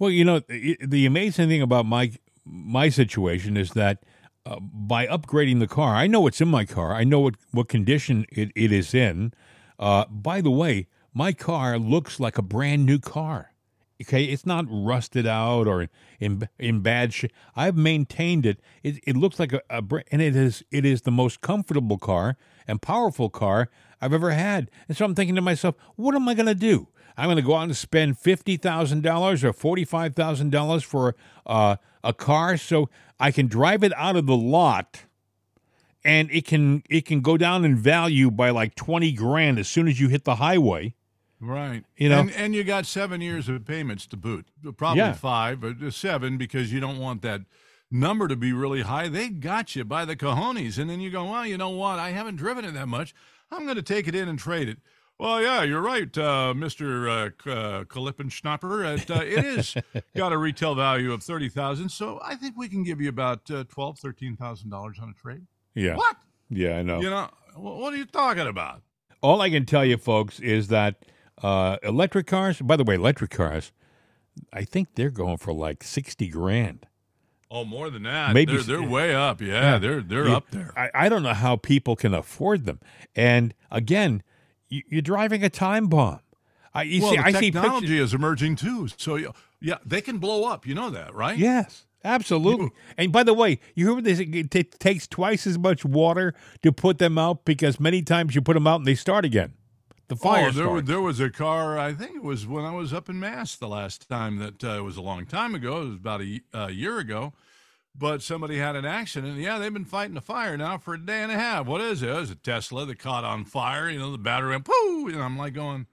Well, 0.00 0.10
you 0.10 0.24
know, 0.24 0.40
the, 0.40 0.76
the 0.84 1.06
amazing 1.06 1.48
thing 1.48 1.62
about 1.62 1.86
my 1.86 2.12
my 2.44 2.88
situation 2.88 3.56
is 3.56 3.70
that 3.74 4.02
uh, 4.44 4.58
by 4.60 5.06
upgrading 5.06 5.60
the 5.60 5.68
car, 5.68 5.94
I 5.94 6.08
know 6.08 6.22
what's 6.22 6.40
in 6.40 6.48
my 6.48 6.64
car. 6.64 6.94
I 6.94 7.04
know 7.04 7.20
what, 7.20 7.34
what 7.52 7.68
condition 7.68 8.26
it, 8.32 8.50
it 8.56 8.72
is 8.72 8.92
in. 8.92 9.32
Uh, 9.78 10.06
by 10.06 10.40
the 10.40 10.50
way, 10.50 10.88
my 11.18 11.32
car 11.32 11.80
looks 11.80 12.20
like 12.20 12.38
a 12.38 12.42
brand 12.42 12.86
new 12.86 13.00
car. 13.00 13.52
Okay, 14.00 14.26
it's 14.26 14.46
not 14.46 14.64
rusted 14.68 15.26
out 15.26 15.66
or 15.66 15.88
in 16.20 16.48
in 16.60 16.80
bad 16.80 17.12
shape. 17.12 17.32
I've 17.56 17.76
maintained 17.76 18.46
it. 18.46 18.60
It, 18.84 19.00
it 19.04 19.16
looks 19.16 19.40
like 19.40 19.52
a, 19.52 19.60
a 19.68 19.82
and 20.12 20.22
it 20.22 20.36
is 20.36 20.62
it 20.70 20.84
is 20.84 21.02
the 21.02 21.10
most 21.10 21.40
comfortable 21.40 21.98
car 21.98 22.36
and 22.68 22.80
powerful 22.80 23.30
car 23.30 23.68
I've 24.00 24.12
ever 24.12 24.30
had. 24.30 24.70
And 24.86 24.96
so 24.96 25.04
I'm 25.04 25.16
thinking 25.16 25.34
to 25.34 25.40
myself, 25.40 25.74
what 25.96 26.14
am 26.14 26.28
I 26.28 26.34
going 26.34 26.46
to 26.46 26.54
do? 26.54 26.86
I'm 27.16 27.26
going 27.26 27.36
to 27.36 27.42
go 27.42 27.56
out 27.56 27.64
and 27.64 27.76
spend 27.76 28.16
fifty 28.16 28.56
thousand 28.56 29.02
dollars 29.02 29.42
or 29.42 29.52
forty 29.52 29.84
five 29.84 30.14
thousand 30.14 30.50
dollars 30.50 30.84
for 30.84 31.16
uh, 31.44 31.74
a 32.04 32.12
car 32.12 32.56
so 32.56 32.88
I 33.18 33.32
can 33.32 33.48
drive 33.48 33.82
it 33.82 33.92
out 33.96 34.14
of 34.14 34.26
the 34.26 34.36
lot, 34.36 35.02
and 36.04 36.30
it 36.30 36.44
can 36.46 36.84
it 36.88 37.06
can 37.06 37.22
go 37.22 37.36
down 37.36 37.64
in 37.64 37.74
value 37.74 38.30
by 38.30 38.50
like 38.50 38.76
twenty 38.76 39.10
grand 39.10 39.58
as 39.58 39.66
soon 39.66 39.88
as 39.88 39.98
you 39.98 40.06
hit 40.06 40.22
the 40.22 40.36
highway. 40.36 40.94
Right. 41.40 41.84
You 41.96 42.08
know- 42.08 42.20
and, 42.20 42.30
and 42.32 42.54
you 42.54 42.64
got 42.64 42.86
seven 42.86 43.20
years 43.20 43.48
of 43.48 43.64
payments 43.64 44.06
to 44.08 44.16
boot. 44.16 44.46
Probably 44.76 44.98
Yeah. 44.98 45.12
five, 45.12 45.60
but 45.60 45.76
seven 45.92 46.36
because 46.38 46.72
you 46.72 46.80
don't 46.80 46.98
want 46.98 47.22
that 47.22 47.42
number 47.90 48.28
to 48.28 48.36
be 48.36 48.52
really 48.52 48.82
high, 48.82 49.08
they 49.08 49.28
got 49.28 49.74
you 49.76 49.84
by 49.84 50.04
the 50.04 50.16
cojones. 50.16 50.78
And 50.78 50.90
then 50.90 51.00
you 51.00 51.10
go, 51.10 51.24
well, 51.30 51.46
you 51.46 51.56
know 51.56 51.70
what? 51.70 51.98
I 51.98 52.10
haven't 52.10 52.36
driven 52.36 52.64
it 52.64 52.72
that 52.74 52.88
much. 52.88 53.14
I'm 53.50 53.64
going 53.64 53.76
to 53.76 53.82
take 53.82 54.08
it 54.08 54.14
in 54.14 54.28
and 54.28 54.38
trade 54.38 54.68
it. 54.68 54.78
Well, 55.18 55.42
yeah, 55.42 55.62
you're 55.64 55.80
right, 55.80 56.16
uh, 56.16 56.54
Mr. 56.56 57.08
Uh, 57.46 57.50
uh, 57.50 57.84
Kalippenschnapper. 57.84 58.98
It, 59.00 59.10
uh, 59.10 59.14
it 59.22 59.44
is 59.44 59.74
got 60.16 60.32
a 60.32 60.38
retail 60.38 60.74
value 60.76 61.12
of 61.12 61.24
30000 61.24 61.88
so 61.88 62.20
I 62.22 62.36
think 62.36 62.56
we 62.56 62.68
can 62.68 62.84
give 62.84 63.00
you 63.00 63.08
about 63.08 63.50
uh, 63.50 63.64
$12,000, 63.64 64.36
$13,000 64.38 65.02
on 65.02 65.08
a 65.10 65.12
trade. 65.20 65.42
Yeah. 65.74 65.96
What? 65.96 66.16
Yeah, 66.50 66.78
I 66.78 66.82
know. 66.82 67.00
You 67.00 67.10
know, 67.10 67.30
what 67.56 67.92
are 67.92 67.96
you 67.96 68.04
talking 68.06 68.46
about? 68.46 68.82
All 69.20 69.40
I 69.40 69.50
can 69.50 69.66
tell 69.66 69.84
you, 69.84 69.96
folks, 69.96 70.38
is 70.38 70.68
that 70.68 71.04
uh, 71.42 71.76
electric 71.82 72.26
cars. 72.26 72.60
By 72.60 72.76
the 72.76 72.84
way, 72.84 72.94
electric 72.96 73.30
cars. 73.30 73.72
I 74.52 74.64
think 74.64 74.94
they're 74.94 75.10
going 75.10 75.38
for 75.38 75.52
like 75.52 75.82
sixty 75.82 76.28
grand. 76.28 76.86
Oh, 77.50 77.64
more 77.64 77.88
than 77.88 78.02
that. 78.02 78.34
Maybe 78.34 78.52
they're, 78.52 78.78
they're 78.78 78.88
way 78.88 79.14
up. 79.14 79.40
Yeah, 79.40 79.78
they're 79.78 80.02
they're 80.02 80.28
You- 80.28 80.34
up 80.34 80.50
there. 80.50 80.72
I, 80.76 80.90
I 81.06 81.08
don't 81.08 81.22
know 81.22 81.34
how 81.34 81.56
people 81.56 81.96
can 81.96 82.12
afford 82.14 82.66
them. 82.66 82.78
And 83.16 83.54
again, 83.70 84.22
you, 84.68 84.82
you're 84.88 85.02
driving 85.02 85.42
a 85.42 85.48
time 85.50 85.86
bomb. 85.86 86.20
I, 86.74 86.82
you 86.82 87.02
well, 87.02 87.12
see, 87.12 87.16
the 87.16 87.22
I 87.24 87.32
see 87.32 87.50
technology 87.50 87.98
is 87.98 88.12
emerging 88.12 88.56
too. 88.56 88.88
So 88.96 89.16
yeah, 89.16 89.28
yeah, 89.60 89.78
they 89.84 90.02
can 90.02 90.18
blow 90.18 90.44
up. 90.44 90.66
You 90.66 90.74
know 90.74 90.90
that, 90.90 91.14
right? 91.14 91.38
Yes, 91.38 91.86
absolutely. 92.04 92.70
And 92.98 93.10
by 93.10 93.22
the 93.22 93.32
way, 93.34 93.58
you 93.74 93.86
hear 93.86 93.94
what 93.94 94.04
they 94.04 94.14
say? 94.14 94.24
It 94.24 94.50
ta- 94.50 94.76
takes 94.78 95.06
twice 95.08 95.46
as 95.46 95.58
much 95.58 95.84
water 95.84 96.34
to 96.62 96.70
put 96.70 96.98
them 96.98 97.16
out 97.16 97.46
because 97.46 97.80
many 97.80 98.02
times 98.02 98.34
you 98.34 98.42
put 98.42 98.54
them 98.54 98.66
out 98.66 98.76
and 98.80 98.86
they 98.86 98.94
start 98.94 99.24
again. 99.24 99.54
The 100.08 100.16
fire 100.16 100.48
oh, 100.48 100.50
there, 100.50 100.68
was, 100.70 100.84
there 100.84 101.00
was 101.02 101.20
a 101.20 101.28
car. 101.28 101.78
I 101.78 101.92
think 101.92 102.16
it 102.16 102.22
was 102.22 102.46
when 102.46 102.64
I 102.64 102.72
was 102.72 102.94
up 102.94 103.10
in 103.10 103.20
Mass 103.20 103.56
the 103.56 103.68
last 103.68 104.08
time. 104.08 104.38
That 104.38 104.64
uh, 104.64 104.78
it 104.78 104.82
was 104.82 104.96
a 104.96 105.02
long 105.02 105.26
time 105.26 105.54
ago. 105.54 105.82
It 105.82 105.84
was 105.84 105.96
about 105.96 106.22
a, 106.22 106.72
year 106.72 106.98
ago. 106.98 107.34
But 107.94 108.22
somebody 108.22 108.58
had 108.58 108.76
an 108.76 108.84
accident. 108.84 109.38
Yeah, 109.38 109.58
they've 109.58 109.72
been 109.72 109.84
fighting 109.84 110.16
a 110.16 110.20
fire 110.20 110.56
now 110.56 110.78
for 110.78 110.94
a 110.94 111.04
day 111.04 111.22
and 111.22 111.32
a 111.32 111.34
half. 111.34 111.66
What 111.66 111.80
is 111.80 112.02
it? 112.02 112.08
It 112.08 112.14
was 112.14 112.30
a 112.30 112.36
Tesla 112.36 112.86
that 112.86 112.98
caught 112.98 113.24
on 113.24 113.44
fire. 113.44 113.90
You 113.90 113.98
know, 113.98 114.12
the 114.12 114.18
battery 114.18 114.50
went 114.50 114.64
pooh. 114.64 115.08
And 115.08 115.20
I'm 115.20 115.36
like 115.36 115.52
going, 115.52 115.86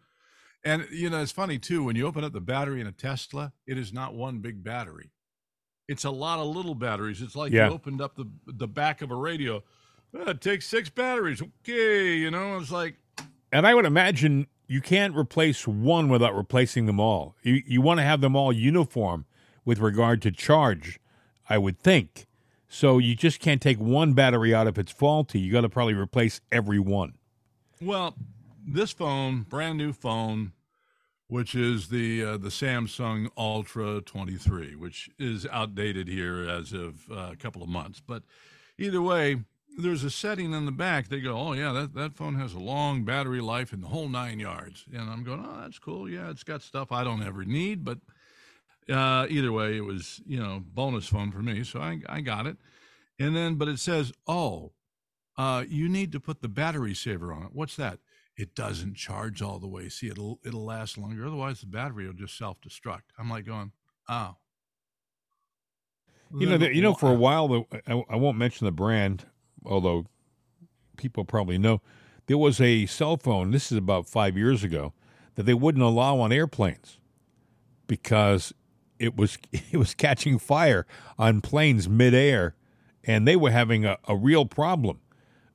and 0.63 0.87
you 0.91 1.09
know, 1.09 1.21
it's 1.21 1.31
funny 1.31 1.57
too 1.57 1.83
when 1.83 1.95
you 1.95 2.05
open 2.05 2.23
up 2.23 2.31
the 2.31 2.41
battery 2.41 2.79
in 2.79 2.87
a 2.87 2.91
Tesla, 2.91 3.53
it 3.65 3.77
is 3.77 3.91
not 3.91 4.13
one 4.13 4.39
big 4.39 4.63
battery. 4.63 5.11
It's 5.87 6.03
a 6.03 6.11
lot 6.11 6.39
of 6.39 6.47
little 6.47 6.75
batteries. 6.75 7.21
It's 7.21 7.35
like 7.35 7.51
Yeah. 7.51 7.67
you 7.67 7.73
opened 7.73 8.01
up 8.01 8.15
the 8.15 8.29
the 8.45 8.67
back 8.67 9.01
of 9.01 9.11
a 9.11 9.15
radio. 9.15 9.63
"Ah, 10.15 10.29
it 10.29 10.41
takes 10.41 10.67
six 10.67 10.89
batteries. 10.89 11.41
Okay, 11.41 12.17
you 12.17 12.29
know, 12.31 12.57
it's 12.57 12.71
like 12.71 12.95
And 13.55 13.65
I 13.65 13.73
would 13.73 13.85
imagine 13.85 14.47
you 14.67 14.81
can't 14.81 15.15
replace 15.15 15.65
one 15.65 16.09
without 16.09 16.35
replacing 16.35 16.87
them 16.87 16.99
all. 16.99 17.37
You 17.41 17.63
you 17.65 17.79
want 17.79 18.01
to 18.01 18.03
have 18.03 18.19
them 18.19 18.35
all 18.35 18.51
uniform 18.51 19.23
with 19.63 19.79
regard 19.79 20.21
to 20.23 20.31
charge, 20.31 20.99
I 21.49 21.57
would 21.57 21.79
think. 21.79 22.25
So 22.67 22.97
you 22.97 23.15
just 23.15 23.39
can't 23.39 23.61
take 23.61 23.79
one 23.79 24.11
battery 24.11 24.53
out 24.53 24.67
if 24.67 24.77
it's 24.77 24.91
faulty. 24.91 25.39
You 25.39 25.53
got 25.53 25.61
to 25.61 25.69
probably 25.69 25.93
replace 25.93 26.41
every 26.51 26.79
one. 26.79 27.13
Well, 27.79 28.15
this 28.67 28.91
phone, 28.91 29.43
brand 29.43 29.77
new 29.77 29.93
phone, 29.93 30.51
which 31.29 31.55
is 31.55 31.87
the 31.87 32.25
uh, 32.25 32.37
the 32.37 32.49
Samsung 32.49 33.29
Ultra 33.37 34.01
23, 34.01 34.75
which 34.75 35.09
is 35.17 35.47
outdated 35.49 36.09
here 36.09 36.45
as 36.45 36.73
of 36.73 37.09
uh, 37.09 37.29
a 37.31 37.37
couple 37.37 37.63
of 37.63 37.69
months. 37.69 38.01
But 38.05 38.23
either 38.77 39.01
way, 39.01 39.45
there's 39.77 40.03
a 40.03 40.09
setting 40.09 40.53
in 40.53 40.65
the 40.65 40.71
back. 40.71 41.09
They 41.09 41.19
go, 41.19 41.37
oh 41.37 41.53
yeah, 41.53 41.71
that 41.73 41.93
that 41.95 42.15
phone 42.15 42.35
has 42.35 42.53
a 42.53 42.59
long 42.59 43.03
battery 43.03 43.41
life 43.41 43.73
in 43.73 43.81
the 43.81 43.87
whole 43.87 44.09
nine 44.09 44.39
yards. 44.39 44.85
And 44.93 45.09
I'm 45.09 45.23
going, 45.23 45.45
oh, 45.45 45.61
that's 45.61 45.79
cool. 45.79 46.09
Yeah, 46.09 46.29
it's 46.29 46.43
got 46.43 46.61
stuff 46.61 46.91
I 46.91 47.03
don't 47.03 47.23
ever 47.23 47.43
need, 47.43 47.83
but 47.83 47.99
uh, 48.89 49.27
either 49.29 49.51
way, 49.51 49.77
it 49.77 49.85
was 49.85 50.21
you 50.25 50.39
know 50.39 50.63
bonus 50.65 51.07
phone 51.07 51.31
for 51.31 51.39
me, 51.39 51.63
so 51.63 51.79
I 51.79 51.99
I 52.07 52.21
got 52.21 52.47
it. 52.47 52.57
And 53.19 53.35
then, 53.35 53.55
but 53.55 53.67
it 53.67 53.79
says, 53.79 54.11
oh, 54.27 54.73
uh, 55.37 55.63
you 55.67 55.87
need 55.87 56.11
to 56.11 56.19
put 56.19 56.41
the 56.41 56.49
battery 56.49 56.93
saver 56.93 57.31
on 57.31 57.43
it. 57.43 57.49
What's 57.53 57.75
that? 57.77 57.99
It 58.37 58.53
doesn't 58.55 58.95
charge 58.95 59.41
all 59.41 59.59
the 59.59 59.67
way. 59.67 59.89
See, 59.89 60.07
it'll 60.07 60.39
it'll 60.45 60.65
last 60.65 60.97
longer. 60.97 61.25
Otherwise, 61.25 61.61
the 61.61 61.67
battery 61.67 62.05
will 62.05 62.13
just 62.13 62.37
self 62.37 62.59
destruct. 62.61 63.03
I'm 63.17 63.29
like 63.29 63.45
going, 63.45 63.71
oh. 64.09 64.35
You 66.37 66.49
know, 66.49 66.57
the, 66.57 66.75
you 66.75 66.81
know, 66.81 66.95
for 66.95 67.11
a 67.11 67.15
while, 67.15 67.47
the, 67.47 67.63
I, 67.87 68.03
I 68.09 68.15
won't 68.15 68.37
mention 68.37 68.65
the 68.65 68.71
brand, 68.71 69.25
although 69.65 70.05
people 70.97 71.25
probably 71.25 71.57
know. 71.57 71.81
There 72.27 72.37
was 72.37 72.59
a 72.59 72.85
cell 72.85 73.17
phone. 73.17 73.51
This 73.51 73.71
is 73.71 73.77
about 73.77 74.07
five 74.07 74.37
years 74.37 74.63
ago 74.63 74.93
that 75.35 75.43
they 75.43 75.53
wouldn't 75.53 75.83
allow 75.83 76.19
on 76.19 76.31
airplanes 76.31 76.99
because 77.87 78.53
it 78.99 79.15
was 79.15 79.37
it 79.51 79.77
was 79.77 79.93
catching 79.93 80.39
fire 80.39 80.85
on 81.17 81.41
planes 81.41 81.87
midair, 81.87 82.55
and 83.03 83.27
they 83.27 83.35
were 83.35 83.51
having 83.51 83.85
a, 83.85 83.97
a 84.07 84.15
real 84.15 84.45
problem. 84.45 84.99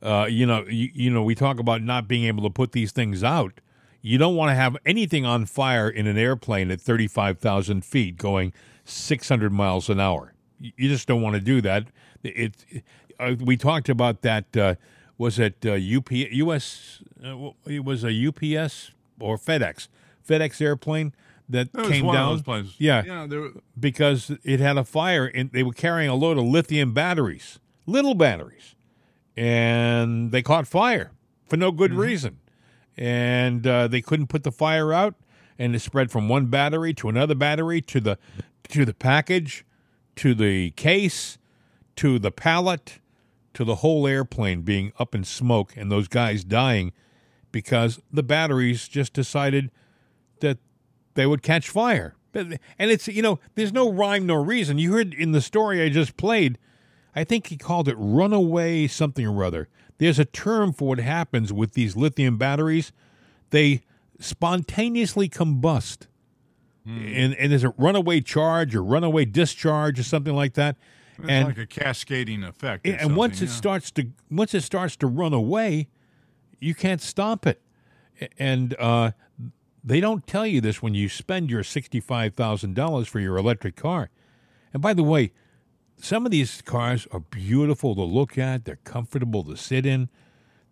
Uh, 0.02 0.26
you 0.30 0.46
know, 0.46 0.64
you, 0.66 0.88
you 0.94 1.11
know, 1.11 1.22
we 1.22 1.34
talk 1.34 1.58
about 1.58 1.82
not 1.82 2.08
being 2.08 2.24
able 2.24 2.42
to 2.42 2.50
put 2.50 2.72
these 2.72 2.92
things 2.92 3.22
out. 3.22 3.61
You 4.00 4.16
don't 4.16 4.34
want 4.34 4.50
to 4.50 4.54
have 4.54 4.78
anything 4.86 5.26
on 5.26 5.44
fire 5.44 5.90
in 5.90 6.06
an 6.06 6.16
airplane 6.16 6.70
at 6.70 6.80
35,000 6.80 7.84
feet 7.84 8.16
going 8.16 8.54
600 8.84 9.52
miles 9.52 9.90
an 9.90 10.00
hour. 10.00 10.32
You 10.58 10.88
just 10.88 11.06
don't 11.06 11.20
want 11.20 11.34
to 11.34 11.40
do 11.40 11.61
that. 11.61 11.88
It, 12.22 12.82
uh, 13.20 13.34
we 13.40 13.56
talked 13.56 13.88
about 13.88 14.22
that. 14.22 14.56
Uh, 14.56 14.74
was 15.18 15.38
it 15.38 15.64
uh, 15.66 15.72
UP, 15.72 16.10
US? 16.10 17.02
Uh, 17.22 17.50
it 17.66 17.84
was 17.84 18.04
a 18.04 18.08
UPS 18.28 18.92
or 19.20 19.36
FedEx, 19.36 19.88
FedEx 20.26 20.60
airplane 20.62 21.12
that 21.48 21.72
came 21.72 22.06
down. 22.06 22.30
those 22.32 22.42
planes. 22.42 22.74
Yeah, 22.78 23.02
Yeah, 23.04 23.26
were- 23.26 23.50
because 23.78 24.30
it 24.44 24.60
had 24.60 24.78
a 24.78 24.84
fire 24.84 25.26
and 25.26 25.50
they 25.52 25.62
were 25.62 25.72
carrying 25.72 26.08
a 26.08 26.14
load 26.14 26.38
of 26.38 26.44
lithium 26.44 26.94
batteries, 26.94 27.58
little 27.86 28.14
batteries, 28.14 28.74
and 29.36 30.30
they 30.32 30.42
caught 30.42 30.66
fire 30.66 31.12
for 31.48 31.56
no 31.56 31.72
good 31.72 31.92
reason. 31.94 32.38
And 32.96 33.66
uh, 33.66 33.88
they 33.88 34.00
couldn't 34.02 34.26
put 34.26 34.42
the 34.42 34.52
fire 34.52 34.92
out, 34.92 35.14
and 35.58 35.74
it 35.74 35.80
spread 35.80 36.10
from 36.10 36.28
one 36.28 36.46
battery 36.46 36.92
to 36.94 37.08
another 37.08 37.34
battery 37.34 37.80
to 37.82 38.00
the 38.00 38.18
to 38.68 38.84
the 38.84 38.94
package, 38.94 39.64
to 40.16 40.34
the 40.34 40.70
case, 40.72 41.38
to 41.96 42.18
the 42.18 42.30
pallet, 42.30 43.00
to 43.55 43.64
the 43.64 43.76
whole 43.76 44.07
airplane 44.07 44.62
being 44.62 44.92
up 44.98 45.14
in 45.14 45.24
smoke, 45.24 45.76
and 45.76 45.90
those 45.90 46.09
guys 46.09 46.44
dying 46.44 46.92
because 47.53 48.01
the 48.12 48.22
batteries 48.22 48.88
just 48.88 49.12
decided 49.12 49.70
that 50.40 50.59
they 51.14 51.26
would 51.26 51.42
catch 51.42 51.68
fire. 51.68 52.14
And 52.32 52.59
it's, 52.78 53.09
you 53.09 53.22
know, 53.22 53.40
there's 53.57 53.72
no 53.72 53.90
rhyme 53.90 54.26
nor 54.26 54.44
reason. 54.44 54.78
You 54.78 54.92
heard 54.92 55.14
in 55.14 55.32
the 55.32 55.40
story 55.40 55.82
I 55.82 55.88
just 55.88 56.16
played, 56.16 56.59
I 57.14 57.24
think 57.24 57.48
he 57.48 57.57
called 57.57 57.88
it 57.88 57.96
runaway 57.98 58.86
something 58.86 59.26
or 59.26 59.42
other. 59.42 59.68
There's 59.98 60.20
a 60.20 60.24
term 60.24 60.72
for 60.72 60.88
what 60.88 61.01
happens 61.01 61.53
with 61.53 61.72
these 61.72 61.96
lithium 61.96 62.38
batteries. 62.38 62.92
They 63.51 63.82
spontaneously 64.20 65.28
combust. 65.28 66.07
Hmm. 66.86 67.05
And, 67.05 67.34
and 67.34 67.51
there's 67.51 67.64
a 67.64 67.74
runaway 67.76 68.20
charge 68.20 68.76
or 68.76 68.82
runaway 68.84 69.24
discharge 69.24 69.98
or 69.98 70.05
something 70.05 70.34
like 70.34 70.55
that. 70.55 70.76
It's 71.22 71.30
and 71.30 71.48
like 71.48 71.58
a 71.58 71.66
cascading 71.66 72.44
effect. 72.44 72.86
and 72.86 73.16
once 73.16 73.42
it 73.42 73.46
yeah. 73.46 73.52
starts 73.52 73.90
to 73.92 74.08
once 74.30 74.54
it 74.54 74.62
starts 74.62 74.96
to 74.96 75.06
run 75.06 75.32
away, 75.32 75.88
you 76.60 76.74
can't 76.74 77.00
stop 77.00 77.46
it. 77.46 77.62
And 78.38 78.74
uh, 78.78 79.12
they 79.82 80.00
don't 80.00 80.26
tell 80.26 80.46
you 80.46 80.60
this 80.60 80.82
when 80.82 80.94
you 80.94 81.08
spend 81.08 81.50
your 81.50 81.64
sixty-five 81.64 82.34
thousand 82.34 82.74
dollars 82.74 83.08
for 83.08 83.20
your 83.20 83.36
electric 83.36 83.76
car. 83.76 84.10
And 84.72 84.82
by 84.82 84.94
the 84.94 85.02
way, 85.02 85.32
some 86.02 86.24
of 86.24 86.32
these 86.32 86.62
cars 86.62 87.06
are 87.12 87.20
beautiful 87.20 87.94
to 87.94 88.02
look 88.02 88.38
at. 88.38 88.64
They're 88.64 88.78
comfortable 88.84 89.44
to 89.44 89.56
sit 89.56 89.84
in. 89.84 90.08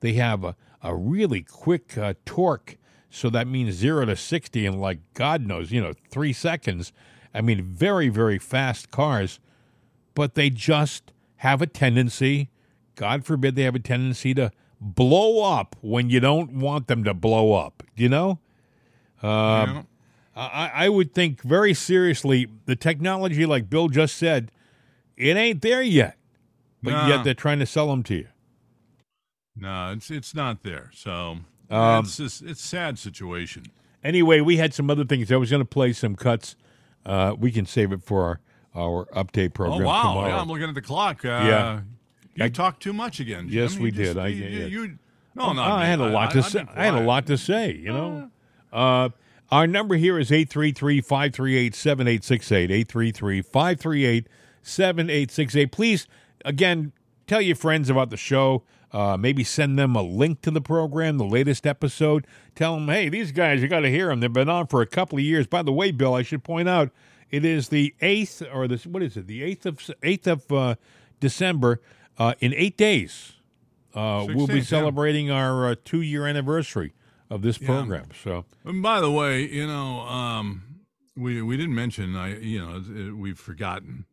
They 0.01 0.15
have 0.15 0.45
a, 0.45 0.57
a 0.83 0.95
really 0.95 1.43
quick 1.43 1.99
uh, 1.99 2.15
torque. 2.25 2.77
So 3.11 3.31
that 3.31 3.47
means 3.47 3.75
zero 3.75 4.05
to 4.05 4.17
60 4.17 4.67
in 4.67 4.79
like, 4.79 5.01
God 5.15 5.47
knows, 5.47 5.73
you 5.73 5.81
know, 5.81 5.95
three 6.11 6.33
seconds. 6.33 6.93
I 7.35 7.41
mean, 7.41 7.63
very, 7.63 8.09
very 8.09 8.39
fast 8.39 8.91
cars, 8.91 9.41
but 10.19 10.35
they 10.35 10.51
just 10.51 11.13
have 11.37 11.63
a 11.63 11.67
tendency, 11.69 12.51
God 12.97 13.25
forbid, 13.25 13.55
they 13.55 13.63
have 13.63 13.77
a 13.77 13.79
tendency 13.79 14.35
to 14.35 14.51
blow 14.81 15.45
up 15.45 15.77
when 15.81 16.11
you 16.11 16.19
don't 16.19 16.55
want 16.55 16.89
them 16.89 17.05
to 17.05 17.15
blow 17.15 17.53
up, 17.53 17.85
you 17.95 18.09
know? 18.09 18.41
Um, 19.23 19.87
I, 20.35 20.73
I 20.75 20.89
would 20.89 21.15
think 21.15 21.43
very 21.43 21.73
seriously 21.73 22.49
the 22.65 22.75
technology, 22.75 23.47
like 23.47 23.71
Bill 23.71 23.87
just 23.87 24.17
said, 24.17 24.51
it 25.17 25.37
ain't 25.37 25.63
there 25.63 25.83
yet, 25.83 26.17
but 26.83 26.95
No. 26.95 27.07
yet 27.07 27.23
they're 27.23 27.33
trying 27.35 27.61
to 27.61 27.67
sell 27.67 27.87
them 27.87 28.03
to 28.03 28.17
you. 28.17 28.27
No, 29.55 29.93
it's 29.93 30.11
it's 30.11 30.35
not 30.35 30.65
there. 30.65 30.91
So 30.93 31.39
Um, 31.71 32.05
it's 32.05 32.17
just 32.17 32.43
it's 32.43 32.65
a 32.65 32.67
sad 32.67 32.99
situation. 32.99 33.67
Anyway, 34.03 34.41
we 34.41 34.57
had 34.57 34.75
some 34.75 34.91
other 34.91 35.05
things. 35.05 35.31
I 35.31 35.37
was 35.37 35.51
going 35.51 35.63
to 35.63 35.65
play 35.65 35.93
some 35.93 36.17
cuts. 36.17 36.57
Uh, 37.07 37.37
we 37.39 37.53
can 37.53 37.67
save 37.67 37.93
it 37.93 38.03
for 38.03 38.25
our, 38.25 38.41
our 38.79 39.07
update 39.07 39.55
program 39.55 39.83
oh 39.83 39.87
wow! 39.87 40.03
tomorrow. 40.03 40.29
Yeah, 40.29 40.41
I'm 40.41 40.49
looking 40.49 40.69
at 40.69 40.75
the 40.75 40.83
clock. 40.83 41.25
Uh, 41.25 41.29
Yeah. 41.29 41.81
you 42.35 42.45
I- 42.45 42.49
talked 42.49 42.83
too 42.83 42.93
much 42.93 43.21
again. 43.21 43.47
Yes, 43.51 43.75
Jim. 43.75 43.83
we 43.83 43.91
just- 43.91 44.15
did. 44.15 44.19
I- 44.23 44.29
you, 44.29 44.67
you, 44.67 44.99
no, 45.35 45.45
Oh, 45.45 45.59
I 45.61 45.87
had 45.87 46.01
a 46.01 46.09
lot 46.09 46.31
I- 46.31 46.33
to 46.33 46.39
I'd 46.39 46.45
say. 46.45 46.65
I 46.75 46.85
had 46.85 46.95
a 46.95 47.01
lot 47.05 47.27
to 47.27 47.37
say. 47.39 47.73
You 47.75 47.93
know, 47.93 48.31
uh, 48.73 49.09
our 49.51 49.67
number 49.67 49.97
here 49.97 50.19
is 50.19 50.31
833-538-7868. 50.31 52.71
833-538-7868. 54.65 55.73
Please, 55.73 56.07
again, 56.45 56.93
tell 57.27 57.41
your 57.41 57.57
friends 57.57 57.91
about 57.91 58.11
the 58.11 58.17
show. 58.17 58.63
Uh, 58.91 59.19
maybe 59.19 59.45
send 59.45 59.79
them 59.79 59.95
a 59.95 60.01
link 60.03 60.41
to 60.41 60.51
the 60.51 60.63
program, 60.63 61.19
the 61.19 61.25
latest 61.25 61.67
episode. 61.67 62.27
Tell 62.55 62.75
them, 62.77 62.89
hey, 62.89 63.11
these 63.11 63.33
guys, 63.33 63.61
you 63.61 63.69
got 63.69 63.81
to 63.81 63.91
hear 63.91 64.09
them. 64.09 64.21
They've 64.21 64.33
been 64.33 64.49
on 64.49 64.67
for 64.67 64.81
a 64.81 64.87
couple 64.87 65.19
of 65.19 65.25
years. 65.25 65.47
By 65.47 65.61
the 65.63 65.73
way, 65.73 65.91
Bill, 65.91 66.15
I 66.15 66.23
should 66.23 66.43
point 66.43 66.71
out 66.71 66.91
it 67.31 67.45
is 67.45 67.69
the 67.69 67.95
eighth 68.01 68.43
or 68.53 68.67
this 68.69 68.87
what 68.87 69.03
is 69.03 69.17
it? 69.17 69.27
The 69.27 69.43
eighth 69.43 69.67
of 69.67 69.91
eighth 70.03 70.27
of 70.27 70.51
uh, 70.53 70.75
December. 71.21 71.81
Uh, 72.19 72.35
in 72.41 72.53
eight 72.55 72.77
days, 72.77 73.35
uh, 73.95 74.27
we'll 74.29 74.49
be 74.49 74.55
16th, 74.55 74.57
yeah. 74.57 74.63
celebrating 74.63 75.31
our 75.31 75.69
uh, 75.69 75.75
two 75.85 76.01
year 76.01 76.27
anniversary 76.27 76.93
of 77.31 77.43
this 77.43 77.61
Yeah. 77.61 77.67
program. 77.69 78.07
So 78.25 78.45
And 78.65 78.83
by 78.83 79.01
the 79.01 79.11
way, 79.11 79.49
you 79.49 79.67
know, 79.69 80.01
um, 80.01 80.63
we 81.17 81.41
we 81.43 81.57
didn't 81.57 81.77
mention, 81.77 82.17
I 82.17 82.39
you 82.39 82.59
know, 82.59 82.83
it- 82.85 83.13
we've 83.13 83.39
forgotten, 83.39 84.07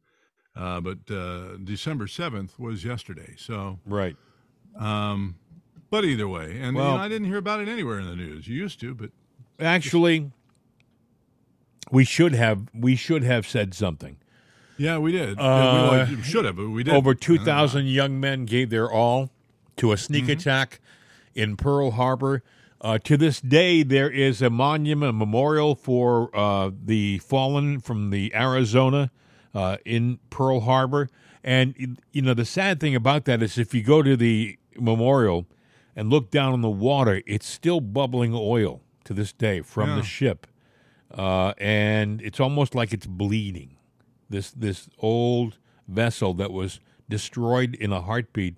uh, 0.55 0.81
but 0.81 0.99
uh, 1.09 1.57
December 1.63 2.05
seventh 2.05 2.59
was 2.59 2.85
yesterday. 2.85 3.33
So 3.37 3.79
right. 3.87 4.15
Um, 4.77 5.37
but 5.89 6.05
either 6.05 6.27
way, 6.27 6.59
and 6.59 6.77
you 6.77 6.83
know, 6.83 6.97
I 6.97 7.07
didn't 7.07 7.27
hear 7.27 7.37
about 7.37 7.59
it 7.59 7.67
anywhere 7.67 7.99
in 7.99 8.05
the 8.05 8.15
news. 8.15 8.47
You 8.47 8.55
used 8.55 8.79
to, 8.81 8.93
but 8.93 9.09
actually, 9.59 10.31
we 11.91 12.03
should 12.03 12.33
have 12.33 12.67
we 12.73 12.95
should 12.95 13.23
have 13.23 13.47
said 13.47 13.73
something. 13.73 14.17
yeah, 14.77 14.97
we 14.97 15.11
did. 15.11 15.39
Uh, 15.39 16.05
we 16.09 16.21
should 16.23 16.45
have, 16.45 16.55
but 16.57 16.69
we 16.69 16.83
did. 16.83 16.93
Over 16.93 17.13
2,000 17.15 17.85
young 17.87 18.19
men 18.19 18.45
gave 18.45 18.69
their 18.69 18.89
all 18.91 19.29
to 19.77 19.91
a 19.91 19.97
sneak 19.97 20.27
attack 20.29 20.79
in 21.33 21.55
Pearl 21.57 21.91
Harbor. 21.91 22.43
Uh, 22.81 22.97
to 22.99 23.17
this 23.17 23.39
day, 23.41 23.83
there 23.83 24.09
is 24.09 24.41
a 24.41 24.49
monument, 24.49 25.09
a 25.09 25.13
memorial 25.13 25.75
for 25.75 26.29
uh, 26.35 26.69
the 26.85 27.17
fallen 27.19 27.79
from 27.79 28.09
the 28.09 28.33
Arizona 28.35 29.11
uh, 29.53 29.77
in 29.85 30.19
Pearl 30.29 30.59
Harbor. 30.61 31.09
And, 31.43 31.97
you 32.11 32.21
know, 32.21 32.33
the 32.33 32.45
sad 32.45 32.79
thing 32.79 32.95
about 32.95 33.25
that 33.25 33.41
is 33.41 33.57
if 33.57 33.73
you 33.73 33.81
go 33.81 34.01
to 34.03 34.17
the 34.17 34.57
memorial 34.79 35.45
and 35.95 36.09
look 36.09 36.29
down 36.31 36.53
on 36.53 36.61
the 36.61 36.69
water, 36.69 37.21
it's 37.25 37.47
still 37.47 37.79
bubbling 37.79 38.33
oil 38.35 38.81
to 39.05 39.13
this 39.13 39.31
day 39.31 39.61
from 39.61 39.89
Yeah. 39.89 39.95
the 39.97 40.03
ship. 40.03 40.47
Uh, 41.15 41.53
and 41.57 42.21
it's 42.21 42.39
almost 42.39 42.75
like 42.75 42.91
it's 42.91 43.07
bleeding 43.07 43.75
this 44.29 44.51
this 44.51 44.89
old 44.99 45.57
vessel 45.87 46.33
that 46.33 46.51
was 46.51 46.79
destroyed 47.09 47.75
in 47.75 47.91
a 47.91 48.01
heartbeat 48.01 48.55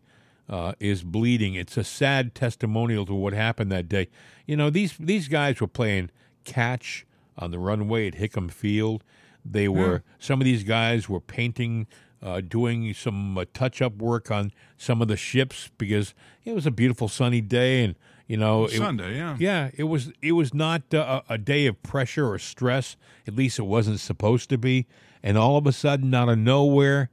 uh, 0.50 0.74
is 0.80 1.04
bleeding. 1.04 1.56
It's 1.56 1.76
a 1.78 1.84
sad 1.84 2.34
testimonial 2.34 3.06
to 3.06 3.14
what 3.14 3.34
happened 3.34 3.72
that 3.72 3.90
day. 3.90 4.08
You 4.46 4.56
know 4.56 4.70
these 4.70 4.96
these 5.00 5.28
guys 5.28 5.60
were 5.60 5.68
playing 5.68 6.10
catch 6.46 7.06
on 7.38 7.52
the 7.52 7.60
runway 7.60 8.08
at 8.08 8.16
Hickam 8.16 8.50
Field. 8.52 9.04
They 9.46 9.68
were 9.68 10.04
some 10.20 10.42
of 10.42 10.46
these 10.46 10.64
guys 10.64 11.08
were 11.08 11.20
painting, 11.20 11.88
uh, 12.22 12.42
doing 12.42 12.94
some 12.94 13.38
uh, 13.38 13.46
touch 13.54 13.82
up 13.82 13.98
work 13.98 14.32
on 14.32 14.52
some 14.78 15.02
of 15.02 15.08
the 15.08 15.18
ships 15.18 15.70
because 15.78 16.14
it 16.44 16.54
was 16.54 16.66
a 16.66 16.72
beautiful 16.72 17.08
sunny 17.08 17.42
day 17.42 17.84
and. 17.84 17.96
You 18.28 18.38
know, 18.38 18.66
it- 18.66 18.72
Sunday, 18.72 19.16
yeah. 19.18 19.38
yeah, 19.40 19.70
it 19.76 19.86
was. 19.86 20.12
It 20.22 20.34
was 20.34 20.54
not 20.54 20.94
uh, 20.94 21.22
a, 21.30 21.34
a 21.36 21.38
day 21.38 21.66
of 21.66 21.82
pressure 21.82 22.28
or 22.30 22.38
stress. 22.40 22.98
At 23.26 23.36
least 23.36 23.58
it 23.58 23.64
wasn't 23.64 24.00
supposed 24.02 24.50
to 24.50 24.58
be. 24.58 24.86
And 25.24 25.38
all 25.38 25.58
of 25.58 25.66
a 25.66 25.72
sudden, 25.72 26.14
out 26.14 26.28
of 26.30 26.38
nowhere, 26.38 27.10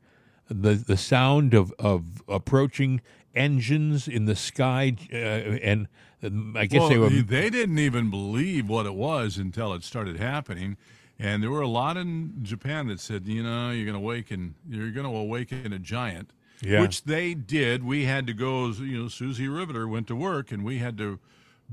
the 0.49 0.75
the 0.75 0.97
sound 0.97 1.55
of 1.55 1.73
of 1.79 2.23
approaching 2.29 3.01
engines 3.35 4.09
in 4.09 4.25
the 4.27 4.37
sky, 4.37 4.97
uh, 5.13 5.17
and 5.17 5.89
um, 6.23 6.57
I 6.57 6.67
guess 6.67 6.81
well, 6.81 6.89
they 6.89 6.99
were. 6.99 7.09
they- 7.11 7.21
they 7.21 7.51
didn't 7.51 7.79
even 7.79 8.11
believe 8.11 8.69
what 8.69 8.87
it 8.87 8.95
was 8.95 9.39
until 9.39 9.73
it 9.75 9.83
started 9.85 10.17
happening. 10.19 10.77
And 11.17 11.45
there 11.45 11.51
were 11.51 11.61
a 11.61 11.69
lot 11.69 11.97
in 11.97 12.41
Japan 12.43 12.89
that 12.89 12.99
said, 12.99 13.29
you 13.29 13.41
know, 13.45 13.71
you're 13.71 13.85
going 13.87 13.95
to 13.97 14.03
awaken, 14.03 14.57
you're 14.69 14.91
going 14.91 15.07
to 15.07 15.17
awaken 15.17 15.73
a 15.73 15.79
giant. 15.79 16.31
Yeah. 16.61 16.81
Which 16.81 17.05
they 17.05 17.35
did. 17.35 17.85
We 17.85 18.05
had 18.05 18.27
to 18.27 18.33
go, 18.33 18.69
you 18.69 19.03
know, 19.03 19.09
Susie 19.09 19.49
Riveter 19.49 19.87
went 19.89 20.07
to 20.09 20.17
work 20.17 20.51
and 20.53 20.65
we 20.65 20.79
had 20.79 20.97
to 20.99 21.19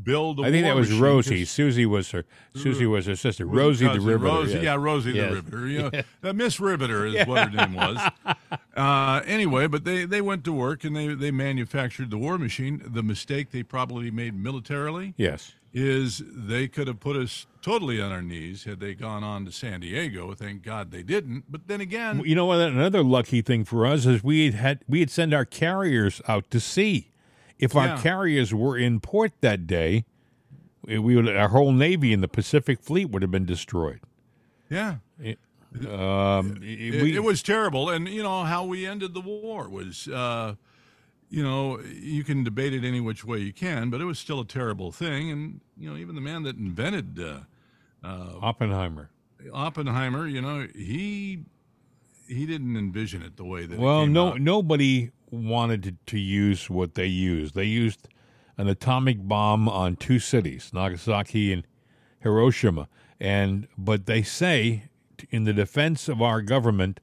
build 0.02 0.40
a 0.40 0.44
I 0.44 0.52
think 0.52 0.64
that 0.66 0.76
was 0.76 0.92
Rosie. 0.94 1.46
Susie 1.46 1.86
was 1.86 2.12
her. 2.12 2.26
Susie 2.56 2.86
was 2.86 3.06
her 3.06 3.16
sister. 3.16 3.46
was 3.46 3.58
Rosie 3.58 3.88
the 3.88 4.00
Riveter. 4.00 4.18
Rosie, 4.18 4.54
yes. 4.56 4.64
yeah, 4.64 4.76
Rosie 4.76 5.12
Yes. 5.12 5.30
the 5.30 5.36
Riveter. 5.36 5.68
You 5.68 5.82
know, 5.84 5.92
Yeah. 6.24 6.32
Miss 6.32 6.60
Riveter 6.60 7.06
is 7.06 7.28
what 7.28 7.50
her 7.50 7.68
name 7.68 7.74
was. 7.76 7.98
Uh, 8.74 9.22
anyway, 9.26 9.68
but 9.68 9.84
they, 9.84 10.06
they 10.06 10.22
went 10.22 10.46
to 10.46 10.54
work 10.54 10.86
and 10.86 10.96
they, 10.96 11.10
they 11.14 11.30
manufactured 11.30 12.10
the 12.10 12.18
war 12.18 12.38
machine. 12.38 12.82
The 12.86 13.04
mistake 13.04 13.52
they 13.52 13.64
probably 13.64 14.10
made 14.12 14.34
militarily 14.34 15.14
Yes. 15.18 15.54
Is 15.74 16.22
they 16.28 16.68
could 16.68 16.88
have 16.88 17.00
put 17.00 17.16
us 17.16 17.48
totally 17.62 18.02
on 18.02 18.12
our 18.12 18.22
knees 18.22 18.66
had 18.66 18.80
they 18.80 18.94
gone 18.94 19.24
on 19.24 19.46
to 19.46 19.52
San 19.52 19.80
Diego. 19.80 20.34
Thank 20.34 20.64
God 20.64 20.92
they 20.92 21.04
didn't. 21.04 21.46
But 21.50 21.68
then 21.68 21.80
again, 21.80 22.22
You 22.26 22.36
know 22.36 22.46
what? 22.48 22.60
Another 22.60 23.04
lucky 23.04 23.42
thing 23.42 23.64
for 23.64 23.86
us 23.86 24.06
is 24.06 24.24
we 24.24 24.52
had, 24.52 24.84
we 24.88 25.00
had 25.00 25.10
sent 25.10 25.34
our 25.34 25.46
carriers 25.46 26.22
out 26.28 26.50
to 26.52 26.60
sea. 26.60 27.12
If 27.60 27.76
our 27.76 27.88
Yeah. 27.88 28.02
carriers 28.02 28.54
were 28.54 28.78
in 28.78 29.00
port 29.00 29.32
that 29.42 29.66
day, 29.68 30.04
we 30.84 30.98
we 31.00 31.16
would 31.16 31.30
our 31.30 31.50
whole 31.50 31.72
navy 31.72 32.12
in 32.12 32.22
the 32.22 32.28
Pacific 32.28 32.82
Fleet 32.82 33.10
would 33.12 33.22
have 33.22 33.32
been 33.32 33.46
destroyed. 33.46 34.00
yeah. 34.70 34.96
It, 35.20 35.38
um, 35.88 36.58
It, 36.64 37.02
we, 37.02 37.16
it 37.16 37.24
was 37.24 37.42
terrible. 37.44 37.90
And, 37.90 38.10
you 38.10 38.24
know, 38.24 38.44
how 38.44 38.66
we 38.66 38.86
ended 38.86 39.14
the 39.14 39.22
war 39.22 39.70
was, 39.70 40.08
uh, 40.10 40.56
you 41.32 41.42
know, 41.42 41.80
you 41.80 42.26
can 42.26 42.44
debate 42.44 42.74
it 42.74 42.84
any 42.84 43.00
which 43.00 43.24
way 43.24 43.38
you 43.38 43.54
can, 43.54 43.90
but 43.90 44.02
it 44.02 44.06
was 44.06 44.20
still 44.20 44.42
a 44.42 44.46
terrible 44.46 44.92
thing. 44.92 45.32
And, 45.32 45.62
you 45.78 45.90
know, 45.90 45.96
even 45.96 46.14
the 46.16 46.22
man 46.22 46.44
that 46.44 46.58
invented 46.58 47.18
uh, 47.20 47.40
uh, 48.04 48.34
Oppenheimer. 48.42 49.10
Oppenheimer, 49.54 50.28
you 50.28 50.42
know, 50.42 50.68
he 50.76 51.46
he 52.28 52.46
didn't 52.46 52.76
envision 52.78 53.22
it 53.24 53.38
the 53.38 53.46
way 53.46 53.66
that 53.66 53.76
it 53.76 53.80
Well, 53.80 54.06
no, 54.06 54.30
out. 54.30 54.42
nobody 54.42 55.12
wanted 55.32 55.84
to, 55.84 55.96
to 56.08 56.20
use 56.20 56.70
what 56.70 56.96
they 56.96 57.08
used. 57.08 57.56
They 57.56 57.66
used 57.66 58.10
an 58.58 58.68
atomic 58.68 59.26
bomb 59.26 59.68
on 59.70 59.96
two 59.96 60.20
cities, 60.20 60.72
Nagasaki 60.74 61.54
and 61.54 61.66
Hiroshima. 62.20 62.90
And 63.20 63.68
but 63.78 64.06
they 64.06 64.22
say, 64.22 64.90
in 65.30 65.46
the 65.46 65.54
defense 65.54 66.10
of 66.10 66.22
our 66.22 66.42
government, 66.42 67.00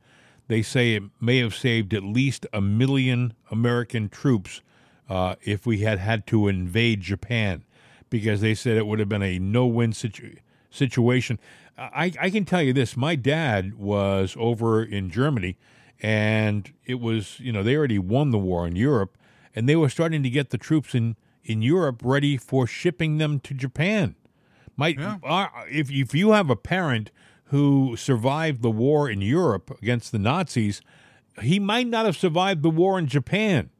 they 0.49 0.63
say 0.63 0.95
it 0.95 1.05
may 1.21 1.39
have 1.39 1.55
saved 1.55 1.95
at 1.95 2.03
least 2.03 2.47
a 2.53 2.61
million 2.61 3.35
American 3.51 4.09
troops 4.09 4.63
uh, 5.09 5.37
if 5.43 5.67
we 5.67 5.81
had 5.81 5.99
had 5.99 6.27
to 6.27 6.49
invade 6.49 7.01
Japan, 7.01 7.65
because 8.11 8.41
they 8.41 8.55
said 8.55 8.77
it 8.77 8.87
would 8.87 8.99
have 8.99 9.09
been 9.09 9.23
a 9.23 9.39
no-win 9.39 9.93
situ- 9.93 10.37
situation. 10.71 11.39
I, 11.79 12.13
I 12.21 12.31
can 12.31 12.45
tell 12.45 12.63
you 12.63 12.73
this: 12.73 12.97
my 12.97 13.15
dad 13.15 13.75
was 13.75 14.35
over 14.39 14.83
in 14.83 15.11
Germany, 15.11 15.57
and 16.01 16.73
it 16.85 17.01
was 17.01 17.39
you 17.41 17.53
know 17.53 17.63
they 17.63 17.77
already 17.77 17.99
won 17.99 18.31
the 18.31 18.39
war 18.39 18.67
in 18.67 18.75
Europe, 18.75 19.17
and 19.55 19.69
they 19.69 19.77
were 19.77 19.89
starting 19.89 20.23
to 20.23 20.31
get 20.31 20.51
the 20.51 20.59
troops 20.59 20.95
in 20.95 21.17
in 21.45 21.63
Europe 21.63 22.01
ready 22.03 22.37
for 22.37 22.67
shipping 22.67 23.19
them 23.19 23.39
to 23.41 23.55
Japan. 23.55 24.17
My, 24.77 24.95
our, 25.23 25.51
if 25.71 25.91
if 25.91 26.15
you 26.15 26.33
have 26.33 26.51
a 26.51 26.57
parent 26.57 27.11
who 27.49 27.97
survived 27.97 28.63
the 28.63 28.71
war 28.71 29.09
in 29.09 29.21
Europe 29.21 29.77
against 29.83 30.13
the 30.13 30.19
Nazis, 30.19 30.81
he 31.43 31.59
might 31.59 31.87
not 31.87 32.05
have 32.07 32.17
survived 32.17 32.63
the 32.63 32.71
war 32.71 32.99
in 32.99 33.07
Japan. 33.07 33.71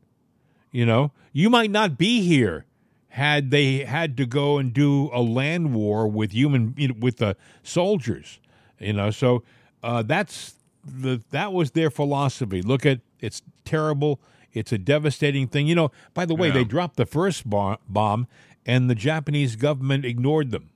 You 0.71 0.87
know, 0.87 1.13
you 1.33 1.49
might 1.51 1.71
not 1.71 1.97
be 1.99 2.23
here 2.23 2.65
had 3.11 3.51
they 3.51 3.85
had 3.85 4.17
to 4.19 4.27
go 4.27 4.59
and 4.59 4.73
do 4.73 5.11
a 5.13 5.21
land 5.23 5.75
war 5.75 6.07
with 6.07 6.33
human 6.33 6.75
you 6.77 6.89
know, 6.89 6.95
with 6.99 7.17
the 7.17 7.37
soldiers. 7.63 8.39
You 8.79 8.93
know, 8.93 9.11
so 9.11 9.43
uh, 9.83 10.03
that's 10.03 10.55
the 10.85 11.23
that 11.31 11.53
was 11.53 11.73
their 11.73 11.91
philosophy. 11.91 12.63
Look 12.63 12.87
at 12.87 13.01
it's 13.21 13.43
terrible. 13.65 14.21
It's 14.53 14.73
a 14.73 14.79
devastating 14.79 15.47
thing. 15.49 15.67
You 15.67 15.75
know, 15.75 15.91
by 16.15 16.25
the 16.27 16.35
way, 16.35 16.49
Yeah. 16.49 16.55
they 16.55 16.65
dropped 16.65 16.97
the 16.97 17.07
first 17.07 17.45
bo- 17.49 17.79
bomb, 17.89 18.27
and 18.65 18.89
the 18.89 18.95
Japanese 18.95 19.57
government 19.57 20.05
ignored 20.05 20.51
them. 20.51 20.71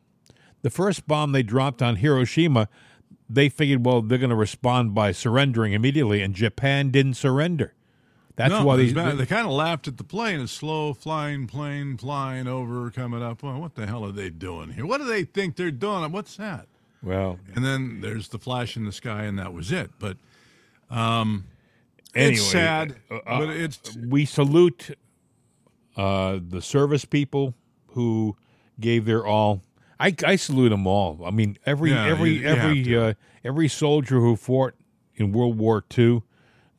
The 0.63 0.71
first 0.71 1.07
bomb 1.07 1.33
they 1.33 1.43
dropped 1.43 1.83
on 1.83 1.97
Hiroshima, 1.97 2.69
they 3.29 3.49
figured, 3.49 3.85
well, 3.85 4.01
they're 4.01 4.19
going 4.19 4.31
to 4.31 4.37
respond 4.37 4.95
by 4.95 5.13
surrendering 5.13 5.73
immediately, 5.73 6.23
and 6.23 6.35
Japan 6.35 6.91
didn't 6.91 7.15
surrender. 7.15 7.75
That's 8.37 8.51
no, 8.51 8.65
why 8.65 8.77
these. 8.77 8.95
bad. 8.95 9.19
they 9.19 9.27
kind 9.27 9.47
of 9.47 9.53
laughed 9.53 9.89
at 9.89 9.99
the 9.99 10.05
plane, 10.05 10.41
a 10.41 10.49
slow 10.49 10.95
flying 10.95 11.47
plane 11.47 11.99
flying 11.99 12.47
over, 12.47 12.91
coming 12.91 13.23
up. 13.23 13.43
Well, 13.43 13.61
what 13.61 13.75
the 13.75 13.87
hell 13.87 14.05
are 14.05 14.13
they 14.13 14.31
doing 14.31 14.71
here? 14.71 14.87
What 14.87 14.99
do 14.99 15.05
they 15.05 15.25
think 15.25 15.57
they're 15.57 15.71
doing? 15.71 16.11
What's 16.13 16.37
that? 16.37 16.67
Well, 17.03 17.39
And 17.55 17.65
then 17.65 18.01
there's 18.01 18.29
the 18.29 18.39
flash 18.39 18.77
in 18.77 18.85
the 18.85 18.93
sky, 18.93 19.25
and 19.25 19.39
that 19.39 19.53
was 19.53 19.73
it. 19.73 19.91
But 19.99 20.17
um, 20.89 21.47
anyway, 22.15 22.35
it's 22.35 22.47
sad, 22.47 22.97
uh, 23.11 23.19
but 23.27 23.51
it's 23.51 23.97
we 23.97 24.25
salute 24.25 24.97
uh, 25.97 26.39
the 26.47 26.63
service 26.63 27.05
people 27.05 27.55
who 27.89 28.37
gave 28.79 29.05
their 29.05 29.27
all. 29.27 29.63
I, 30.03 30.15
I 30.27 30.37
salute 30.37 30.71
them 30.71 30.87
all. 30.87 31.21
I 31.25 31.31
mean, 31.31 31.57
every 31.65 31.93
Yeah, 31.93 32.07
every 32.07 32.31
you- 32.31 32.41
you 32.41 32.47
every 32.47 32.97
uh, 32.97 33.15
every 33.45 33.69
soldier 33.69 34.19
who 34.21 34.37
fought 34.37 34.75
in 35.15 35.33
World 35.33 35.59
War 35.59 35.85
II, 35.97 36.23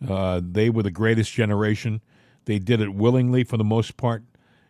uh, 0.08 0.42
they 0.44 0.70
were 0.70 0.84
the 0.84 0.92
greatest 0.92 1.32
generation. 1.34 2.02
They 2.46 2.60
did 2.60 2.82
it 2.82 2.94
willingly 2.94 3.44
for 3.44 3.58
the 3.58 3.64
most 3.64 3.96
part, 3.98 4.24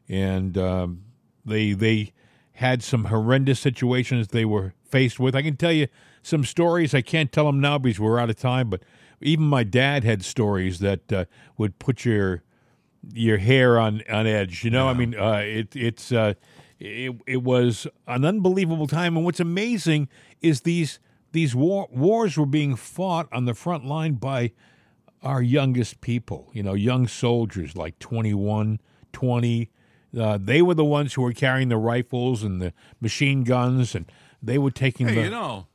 and 0.08 0.58
um, 0.58 1.02
they 1.46 1.74
they 1.74 2.14
had 2.58 2.84
some 2.84 3.06
horrendous 3.06 3.60
situations 3.60 4.28
they 4.28 4.46
were 4.46 4.74
faced 4.84 5.20
with. 5.20 5.36
I 5.36 5.42
can 5.42 5.58
tell 5.58 5.72
you 5.72 5.88
some 6.22 6.44
stories. 6.44 6.94
I 6.94 7.02
can't 7.02 7.32
tell 7.32 7.46
them 7.48 7.60
now 7.60 7.80
because 7.80 8.00
we're 8.00 8.20
out 8.20 8.30
of 8.30 8.36
time, 8.36 8.70
but 8.70 8.84
even 9.22 9.46
my 9.46 9.64
dad 9.64 10.04
had 10.04 10.24
stories 10.24 10.78
that 10.80 11.12
uh, 11.12 11.26
would 11.58 11.80
put 11.80 12.06
your 12.06 12.44
your 13.14 13.38
hair 13.40 13.80
on 13.80 14.04
on 14.10 14.28
edge. 14.28 14.64
You 14.64 14.70
know, 14.70 14.88
I 14.88 14.94
mean, 14.94 15.16
uh, 15.20 15.42
it 15.44 15.76
it's 15.76 16.12
uh, 16.12 16.36
it 16.84 17.16
it 17.26 17.44
was 17.44 17.88
an 18.08 18.26
unbelievable 18.26 18.88
time. 18.88 19.16
And 19.16 19.26
what's 19.26 19.40
amazing 19.40 20.10
is 20.42 20.62
these 20.62 21.00
these 21.32 21.56
war, 21.56 21.88
wars 21.92 22.38
were 22.38 22.46
being 22.46 22.76
fought 22.76 23.28
on 23.32 23.46
the 23.46 23.54
front 23.54 23.86
line 23.86 24.14
by 24.14 24.52
our 25.22 25.42
youngest 25.42 26.02
people. 26.02 26.52
You 26.54 26.62
know, 26.64 26.74
young 26.74 27.08
soldiers 27.08 27.76
like 27.76 27.98
21, 28.00 28.80
20. 29.14 29.72
Uh, 30.16 30.38
they 30.40 30.62
were 30.62 30.76
the 30.76 30.86
ones 30.86 31.14
who 31.14 31.24
were 31.24 31.34
carrying 31.34 31.70
the 31.70 31.78
rifles 31.78 32.44
and 32.44 32.62
the 32.62 32.74
machine 33.02 33.44
guns, 33.44 33.96
and 33.96 34.12
they 34.44 34.58
were 34.60 34.70
taking 34.70 35.08
Hey, 35.08 35.16
the. 35.16 35.22
you 35.24 35.30
know, 35.32 35.68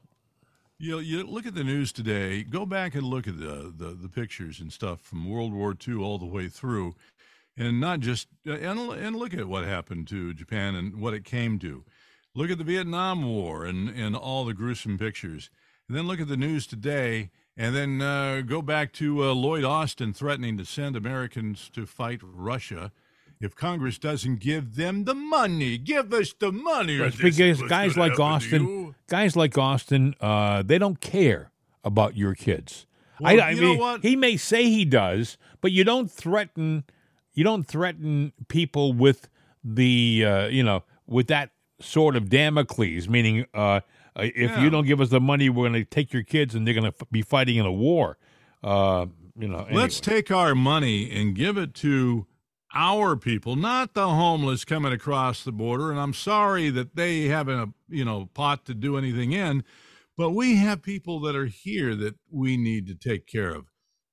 you 0.78 1.00
you 1.00 1.24
look 1.24 1.46
at 1.46 1.54
the 1.54 1.64
news 1.64 1.90
today. 1.90 2.44
Go 2.44 2.64
back 2.66 2.94
and 2.94 3.02
look 3.02 3.26
at 3.26 3.40
the, 3.40 3.72
the 3.76 3.96
the 4.00 4.08
pictures 4.08 4.60
and 4.60 4.72
stuff 4.72 5.00
from 5.00 5.28
World 5.28 5.52
War 5.52 5.74
II 5.86 5.96
all 5.96 6.18
the 6.18 6.26
way 6.26 6.48
through, 6.48 6.94
and 7.58 7.80
not 7.80 8.00
just 8.00 8.28
and 8.46 8.78
and 8.78 9.16
look 9.16 9.34
at 9.34 9.48
what 9.48 9.64
happened 9.64 10.06
to 10.08 10.32
Japan 10.32 10.74
and 10.74 11.00
what 11.00 11.12
it 11.12 11.24
came 11.24 11.58
to. 11.58 11.84
Look 12.34 12.50
at 12.50 12.58
the 12.58 12.64
Vietnam 12.64 13.24
War 13.24 13.64
and 13.64 13.88
and 13.88 14.16
all 14.16 14.44
the 14.44 14.54
gruesome 14.54 14.96
pictures, 14.96 15.50
and 15.88 15.96
then 15.96 16.06
look 16.06 16.20
at 16.20 16.28
the 16.28 16.36
news 16.36 16.66
today. 16.66 17.30
And 17.60 17.74
then 17.74 18.00
uh, 18.00 18.42
go 18.42 18.62
back 18.62 18.92
to 18.94 19.24
uh, 19.24 19.32
Lloyd 19.34 19.64
Austin 19.64 20.12
threatening 20.12 20.56
to 20.58 20.64
send 20.64 20.94
Americans 20.94 21.68
to 21.74 21.86
fight 21.86 22.20
Russia 22.22 22.92
if 23.40 23.56
Congress 23.56 23.98
doesn't 23.98 24.40
give 24.40 24.76
them 24.76 25.04
the 25.04 25.14
money. 25.14 25.76
Give 25.76 26.12
us 26.12 26.32
the 26.38 26.52
money. 26.52 26.98
because 26.98 27.62
guys 27.62 27.96
like 27.96 28.18
Austin, 28.18 28.94
guys 29.08 29.36
like 29.36 29.58
Austin, 29.58 30.14
uh, 30.20 30.62
they 30.62 30.78
don't 30.78 31.00
care 31.00 31.50
about 31.84 32.16
your 32.16 32.34
kids. 32.34 32.86
Well, 33.20 33.40
I, 33.40 33.48
I 33.48 33.50
you 33.50 33.60
know 33.60 33.68
mean, 33.70 33.78
what? 33.78 34.02
he 34.02 34.16
may 34.16 34.36
say 34.36 34.64
he 34.64 34.84
does, 34.84 35.36
but 35.60 35.72
you 35.72 35.84
don't 35.84 36.10
threaten. 36.10 36.84
You 37.38 37.44
don't 37.44 37.62
threaten 37.62 38.32
people 38.48 38.92
with 38.92 39.28
the, 39.62 40.24
uh, 40.26 40.46
you 40.48 40.64
know, 40.64 40.82
with 41.06 41.28
that 41.28 41.50
sort 41.80 42.16
of 42.16 42.28
Damocles, 42.28 43.08
meaning 43.08 43.46
uh, 43.54 43.58
uh, 43.58 43.80
if 44.16 44.50
Yeah. 44.50 44.64
you 44.64 44.70
don't 44.70 44.86
give 44.88 45.00
us 45.00 45.10
the 45.10 45.20
money, 45.20 45.48
we're 45.48 45.68
going 45.68 45.80
to 45.80 45.84
take 45.84 46.12
your 46.12 46.24
kids 46.24 46.56
and 46.56 46.66
they're 46.66 46.74
going 46.74 46.90
to 46.90 46.96
f- 47.00 47.06
be 47.12 47.22
fighting 47.22 47.54
in 47.54 47.64
a 47.64 47.70
war. 47.70 48.18
Uh, 48.60 49.06
you 49.38 49.46
know, 49.46 49.68
Let's 49.70 50.00
take 50.00 50.32
our 50.32 50.56
money 50.56 51.12
and 51.12 51.36
give 51.36 51.56
it 51.56 51.74
to 51.74 52.26
our 52.74 53.14
people, 53.14 53.54
not 53.54 53.94
the 53.94 54.08
homeless 54.08 54.64
coming 54.64 54.92
across 54.92 55.44
the 55.44 55.52
border. 55.52 55.92
And 55.92 56.00
I'm 56.00 56.14
sorry 56.14 56.70
that 56.70 56.96
they 56.96 57.26
haven't 57.26 57.60
a 57.60 57.68
you 57.88 58.04
know 58.04 58.26
pot 58.34 58.64
to 58.66 58.74
do 58.74 58.96
anything 58.98 59.30
in, 59.30 59.62
but 60.16 60.30
we 60.30 60.56
have 60.56 60.82
people 60.82 61.20
that 61.20 61.36
are 61.36 61.46
here 61.46 61.94
that 61.94 62.16
we 62.32 62.56
need 62.56 62.88
to 62.88 62.96
take 62.96 63.28
care 63.28 63.54
of. 63.54 63.66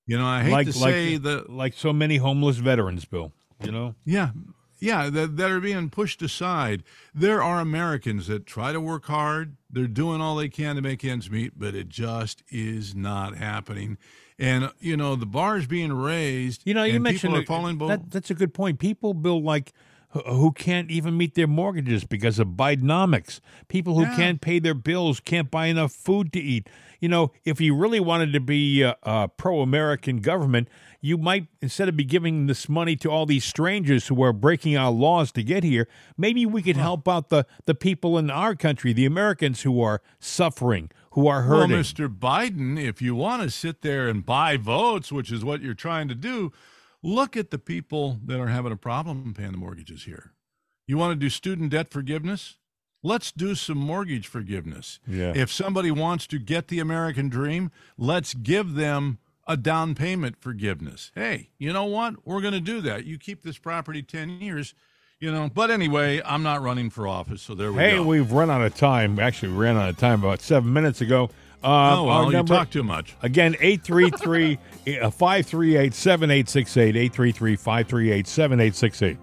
You 0.08 0.18
know, 0.18 0.26
I 0.26 0.44
hate 0.44 0.52
like 0.52 0.72
to 0.72 0.80
like 0.80 0.94
say 0.94 1.18
that 1.18 1.50
like 1.50 1.74
so 1.74 1.92
many 1.92 2.18
homeless 2.18 2.58
veterans, 2.58 3.06
Bill. 3.06 3.32
You 3.64 3.72
know, 3.72 3.96
yeah, 4.06 4.32
yeah, 4.80 5.10
that, 5.10 5.38
that 5.38 5.50
are 5.50 5.60
being 5.60 5.90
pushed 5.90 6.22
aside. 6.22 6.84
There 7.14 7.42
are 7.42 7.60
Americans 7.60 8.28
that 8.28 8.46
try 8.46 8.72
to 8.72 8.80
work 8.80 9.06
hard. 9.06 9.56
They're 9.70 9.88
doing 9.88 10.22
all 10.22 10.36
they 10.36 10.50
can 10.50 10.76
to 10.76 10.82
make 10.82 11.04
ends 11.04 11.30
meet, 11.30 11.58
but 11.58 11.74
it 11.74 11.90
just 11.90 12.44
is 12.50 12.94
not 12.94 13.36
happening. 13.36 13.98
And 14.38 14.72
you 14.80 14.98
know, 14.98 15.16
the 15.16 15.26
bar's 15.26 15.66
being 15.66 15.94
raised. 15.94 16.62
You 16.66 16.74
know, 16.74 16.84
you 16.84 17.00
mentioned 17.00 17.34
people 17.34 17.44
are 17.44 17.46
falling 17.46 17.78
that, 17.80 18.12
that's 18.12 18.30
a 18.30 18.36
good 18.36 18.54
point. 18.54 18.80
People, 18.80 19.14
Bill, 19.14 19.42
like 19.42 19.74
who- 20.26 20.52
can't 20.52 20.90
even 20.90 21.18
meet 21.18 21.36
their 21.36 21.48
mortgages 21.48 22.04
because 22.06 22.40
of 22.40 22.50
Bidenomics. 22.50 23.40
People 23.68 23.96
who 23.96 24.04
Yeah. 24.04 24.16
can't 24.16 24.42
pay 24.42 24.60
their 24.60 24.74
bills 24.74 25.20
can't 25.20 25.52
buy 25.52 25.68
enough 25.68 25.92
food 25.92 26.32
to 26.34 26.40
eat. 26.40 26.70
You 27.00 27.10
know, 27.10 27.32
if 27.44 27.60
you 27.60 27.76
really 27.76 28.00
wanted 28.00 28.32
to 28.34 28.40
be 28.40 28.82
a, 28.82 28.96
a 29.04 29.28
pro-American 29.28 30.18
government, 30.22 30.70
you 31.02 31.18
might 31.18 31.48
instead 31.62 31.88
of 31.90 31.96
be 31.98 32.04
giving 32.06 32.48
this 32.48 32.68
money 32.70 32.96
to 32.96 33.12
all 33.12 33.26
these 33.26 33.44
strangers 33.44 34.08
who 34.08 34.24
are 34.24 34.34
breaking 34.34 34.76
our 34.78 34.92
laws 34.92 35.32
to 35.34 35.44
get 35.44 35.64
here, 35.64 35.88
maybe 36.18 36.46
we 36.46 36.62
could 36.62 36.78
help 36.78 37.08
out 37.08 37.30
the 37.30 37.46
the 37.66 37.76
people 37.76 38.18
in 38.18 38.30
our 38.32 38.56
country, 38.56 38.94
the 38.94 39.06
Americans 39.06 39.62
who 39.62 39.82
are 39.82 40.02
suffering, 40.20 40.90
who 41.12 41.28
are 41.28 41.44
hurting. 41.44 41.72
Well. 41.72 41.82
Mr. 41.84 42.08
Biden, 42.08 42.80
if 42.82 43.02
you 43.02 43.14
want 43.14 43.44
to 43.44 43.50
sit 43.52 43.82
there 43.82 44.08
and 44.08 44.26
buy 44.26 44.58
votes, 44.58 45.12
which 45.12 45.32
is 45.32 45.44
what 45.46 45.62
you're 45.62 45.74
trying 45.76 46.08
to 46.08 46.16
do, 46.16 46.52
look 47.06 47.38
at 47.38 47.52
the 47.52 47.60
people 47.60 48.20
that 48.26 48.40
are 48.40 48.48
having 48.48 48.72
a 48.72 48.78
problem 48.78 49.34
paying 49.34 49.52
the 49.52 49.58
mortgages 49.58 50.04
here. 50.04 50.32
You 50.88 50.98
want 50.98 51.12
to 51.12 51.16
do 51.16 51.30
student 51.30 51.70
debt 51.70 51.92
forgiveness? 51.92 52.58
Let's 53.04 53.32
do 53.32 53.54
some 53.54 53.78
mortgage 53.78 54.28
forgiveness. 54.28 55.00
Yeah. 55.08 55.34
If 55.36 55.52
somebody 55.52 55.92
wants 55.92 56.26
to 56.28 56.40
get 56.40 56.68
the 56.68 56.80
American 56.80 57.30
dream, 57.30 57.72
let's 57.98 58.34
give 58.34 58.74
them 58.74 59.20
a 59.48 59.56
down 59.56 59.94
payment 59.94 60.38
forgiveness. 60.42 61.12
Hey, 61.14 61.52
you 61.60 61.72
know 61.72 61.86
what? 61.86 62.26
We're 62.26 62.42
going 62.42 62.56
to 62.56 62.60
do 62.60 62.82
that. 62.82 63.06
You 63.06 63.20
keep 63.20 63.44
this 63.44 63.60
property 63.60 64.02
10 64.02 64.42
years, 64.42 64.74
you 65.20 65.32
know. 65.32 65.52
But 65.54 65.70
anyway, 65.70 66.24
I'm 66.26 66.42
not 66.42 66.64
running 66.64 66.90
for 66.90 67.08
office, 67.08 67.44
so 67.44 67.54
there 67.54 67.72
we 67.72 67.78
Hey, 67.78 67.92
go. 67.92 67.98
Hey, 67.98 68.00
we've 68.00 68.32
run 68.32 68.50
out 68.50 68.64
of 68.64 68.74
time. 68.74 69.20
Actually, 69.20 69.52
we 69.52 69.60
ran 69.60 69.78
out 69.78 69.90
of 69.90 69.98
time 70.00 70.24
about 70.24 70.42
seven 70.42 70.74
minutes 70.74 71.02
ago. 71.02 71.30
Uh, 71.64 71.98
Oh, 72.00 72.04
well, 72.04 72.12
our 72.26 72.32
you 72.32 72.44
talk 72.44 72.70
too 72.70 72.84
much. 72.84 73.16
Again, 73.24 73.56
833 73.60 74.56
538 74.86 75.94
7868. 75.94 76.96
833 76.96 77.56
538 77.56 78.28
7868. 78.28 79.18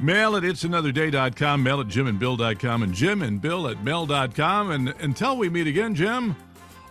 Mail 0.00 0.36
at 0.36 0.44
it'sanotherday.com, 0.44 1.62
mail 1.64 1.80
at 1.80 1.88
jimandbill.com, 1.88 2.82
and 2.84 2.94
jim 2.94 3.22
and 3.22 3.40
bill 3.40 3.66
at 3.66 3.82
mail.com. 3.82 4.70
And 4.70 4.88
until 5.00 5.36
we 5.36 5.48
meet 5.48 5.66
again, 5.66 5.96
Jim, 5.96 6.36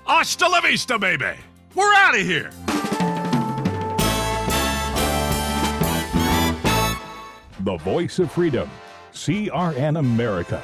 hasta 0.06 0.48
la 0.50 0.60
vista, 0.60 1.00
baby. 1.00 1.32
We're 1.76 1.94
out 1.94 2.16
of 2.16 2.22
here. 2.26 2.52
The 7.62 7.78
voice 7.78 8.20
of 8.20 8.32
freedom. 8.32 8.70
CRN 9.14 10.00
America. 10.00 10.64